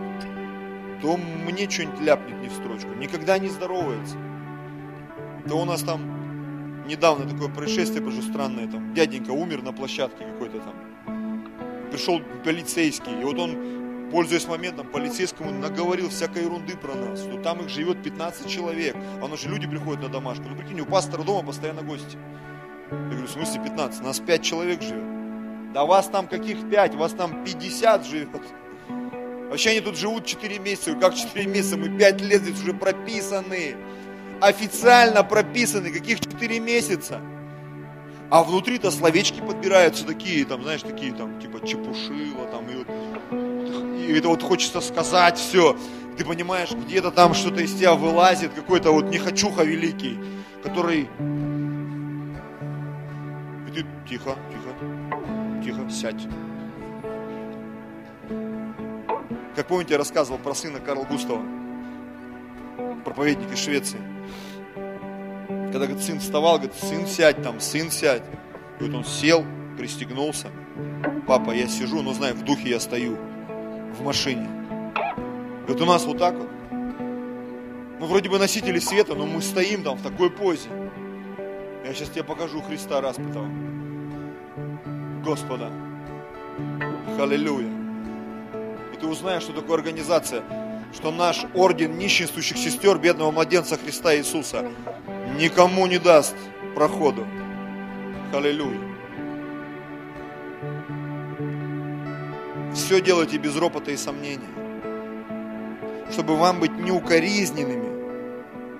то 1.01 1.17
мне 1.17 1.69
что-нибудь 1.69 1.99
ляпнет 2.01 2.39
не 2.41 2.47
в 2.47 2.53
строчку, 2.53 2.89
никогда 2.93 3.37
не 3.39 3.49
здоровается. 3.49 4.15
То 5.47 5.55
у 5.55 5.65
нас 5.65 5.81
там 5.81 6.85
недавно 6.87 7.27
такое 7.27 7.49
происшествие 7.49 8.01
было 8.01 8.21
странное, 8.21 8.67
там 8.67 8.93
дяденька 8.93 9.31
умер 9.31 9.63
на 9.63 9.73
площадке 9.73 10.25
какой-то 10.25 10.59
там. 10.59 11.89
Пришел 11.89 12.21
полицейский, 12.43 13.19
и 13.19 13.23
вот 13.23 13.39
он, 13.39 14.09
пользуясь 14.11 14.47
моментом, 14.47 14.87
полицейскому 14.87 15.51
наговорил 15.51 16.09
всякой 16.09 16.43
ерунды 16.43 16.77
про 16.77 16.95
нас, 16.95 17.19
что 17.19 17.41
там 17.41 17.61
их 17.61 17.69
живет 17.69 18.01
15 18.03 18.47
человек, 18.47 18.95
а 19.21 19.25
у 19.25 19.27
нас 19.27 19.41
же 19.41 19.49
люди 19.49 19.67
приходят 19.67 20.01
на 20.01 20.09
домашку. 20.09 20.45
Ну 20.47 20.55
прикинь, 20.55 20.79
у 20.79 20.85
пастора 20.85 21.23
дома 21.23 21.47
постоянно 21.47 21.81
гости. 21.81 22.17
Я 22.91 22.97
говорю, 22.97 23.25
в 23.25 23.31
смысле 23.31 23.63
15? 23.63 24.03
Нас 24.03 24.19
5 24.19 24.41
человек 24.41 24.81
живет. 24.81 25.03
Да 25.73 25.85
вас 25.85 26.07
там 26.07 26.27
каких 26.27 26.69
5? 26.69 26.95
Вас 26.95 27.13
там 27.13 27.43
50 27.43 28.05
живет. 28.05 28.29
Вообще 29.51 29.71
они 29.71 29.81
тут 29.81 29.97
живут 29.97 30.25
4 30.25 30.59
месяца. 30.59 30.95
Как 30.95 31.13
4 31.13 31.45
месяца? 31.45 31.75
Мы 31.75 31.89
5 31.89 32.21
лет 32.21 32.41
здесь 32.41 32.61
уже 32.61 32.73
прописаны. 32.73 33.75
Официально 34.39 35.25
прописаны. 35.25 35.91
Каких 35.91 36.21
4 36.21 36.59
месяца? 36.61 37.19
А 38.29 38.45
внутри-то 38.45 38.91
словечки 38.91 39.41
подбираются 39.41 40.05
такие, 40.05 40.45
там, 40.45 40.63
знаешь, 40.63 40.83
такие, 40.83 41.11
там, 41.11 41.37
типа, 41.41 41.67
чепушила, 41.67 42.47
там, 42.49 42.65
и, 42.69 44.05
и 44.09 44.17
это 44.17 44.29
вот 44.29 44.41
хочется 44.41 44.79
сказать 44.79 45.37
все. 45.37 45.77
Ты 46.17 46.23
понимаешь, 46.23 46.71
где-то 46.71 47.11
там 47.11 47.33
что-то 47.33 47.61
из 47.61 47.73
тебя 47.73 47.93
вылазит, 47.93 48.53
какой-то 48.53 48.93
вот 48.93 49.09
нехочуха 49.09 49.63
великий, 49.63 50.17
который... 50.63 51.09
И 53.67 53.71
ты 53.73 53.85
тихо, 54.07 54.37
тихо, 54.49 55.61
тихо, 55.61 55.89
сядь. 55.89 56.25
Как 59.61 59.67
помните, 59.67 59.93
я 59.93 59.99
рассказывал 59.99 60.39
про 60.39 60.55
сына 60.55 60.79
Карла 60.79 61.03
Густава, 61.03 61.45
проповедник 63.05 63.53
из 63.53 63.59
Швеции. 63.59 63.99
Когда 65.45 65.85
говорит, 65.85 66.01
сын 66.01 66.19
вставал, 66.19 66.55
говорит, 66.57 66.73
сын 66.73 67.05
сядь 67.05 67.43
там, 67.43 67.59
сын 67.59 67.91
сядь. 67.91 68.23
И 68.79 68.83
вот 68.83 68.95
он 68.95 69.05
сел, 69.05 69.45
пристегнулся. 69.77 70.47
Папа, 71.27 71.51
я 71.51 71.67
сижу, 71.67 72.01
но 72.01 72.11
знаю, 72.13 72.33
в 72.33 72.43
духе 72.43 72.69
я 72.69 72.79
стою 72.79 73.19
в 73.99 74.01
машине. 74.01 74.49
Вот 75.67 75.79
у 75.79 75.85
нас 75.85 76.05
вот 76.05 76.17
так 76.17 76.33
вот. 76.33 76.49
Мы 76.71 78.07
вроде 78.07 78.31
бы 78.31 78.39
носители 78.39 78.79
света, 78.79 79.13
но 79.13 79.27
мы 79.27 79.43
стоим 79.43 79.83
там 79.83 79.95
в 79.95 80.01
такой 80.01 80.31
позе. 80.31 80.69
Я 81.85 81.93
сейчас 81.93 82.09
тебе 82.09 82.23
покажу 82.23 82.63
Христа 82.63 82.99
распятого. 82.99 83.47
Господа. 85.23 85.69
Халилюя 87.15 87.80
ты 89.01 89.07
узнаешь, 89.07 89.43
что 89.43 89.53
такое 89.53 89.77
организация, 89.77 90.43
что 90.93 91.11
наш 91.11 91.45
орден 91.55 91.97
нищенствующих 91.97 92.57
сестер 92.57 92.99
бедного 92.99 93.31
младенца 93.31 93.77
Христа 93.77 94.15
Иисуса 94.15 94.71
никому 95.37 95.87
не 95.87 95.97
даст 95.97 96.35
проходу. 96.75 97.25
Аллилуйя. 98.31 98.79
Все 102.75 103.01
делайте 103.01 103.37
без 103.37 103.57
ропота 103.57 103.91
и 103.91 103.97
сомнения, 103.97 104.47
чтобы 106.11 106.37
вам 106.37 106.59
быть 106.59 106.77
неукоризненными, 106.77 107.89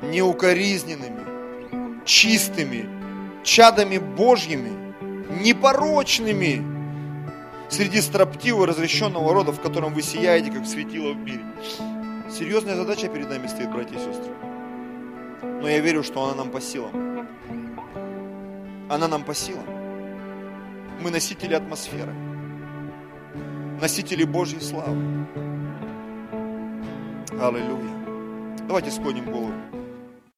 неукоризненными, 0.04 2.06
чистыми, 2.06 2.88
чадами 3.44 3.98
Божьими, 3.98 4.72
непорочными, 5.42 6.71
среди 7.72 8.02
строптивого, 8.02 8.68
разрешенного 8.68 9.34
рода, 9.34 9.52
в 9.52 9.62
котором 9.62 9.94
вы 9.94 10.02
сияете, 10.02 10.52
как 10.52 10.68
светило 10.68 11.14
в 11.14 11.18
мире. 11.18 11.44
Серьезная 12.30 12.76
задача 12.76 13.08
перед 13.08 13.30
нами 13.30 13.48
стоит, 13.48 13.72
братья 13.72 13.96
и 13.96 14.00
сестры. 14.00 14.34
Но 15.42 15.68
я 15.68 15.80
верю, 15.80 16.04
что 16.04 16.24
она 16.24 16.36
нам 16.36 16.52
по 16.52 16.62
силам. 16.62 17.28
Она 18.90 19.08
нам 19.08 19.24
по 19.24 19.34
силам. 19.34 19.66
Мы 21.02 21.12
носители 21.12 21.54
атмосферы. 21.54 22.14
Носители 23.82 24.26
Божьей 24.26 24.60
славы. 24.60 25.26
Аллилуйя. 27.40 28.58
Давайте 28.68 28.92
склоним 28.92 29.26
голову. 29.26 29.81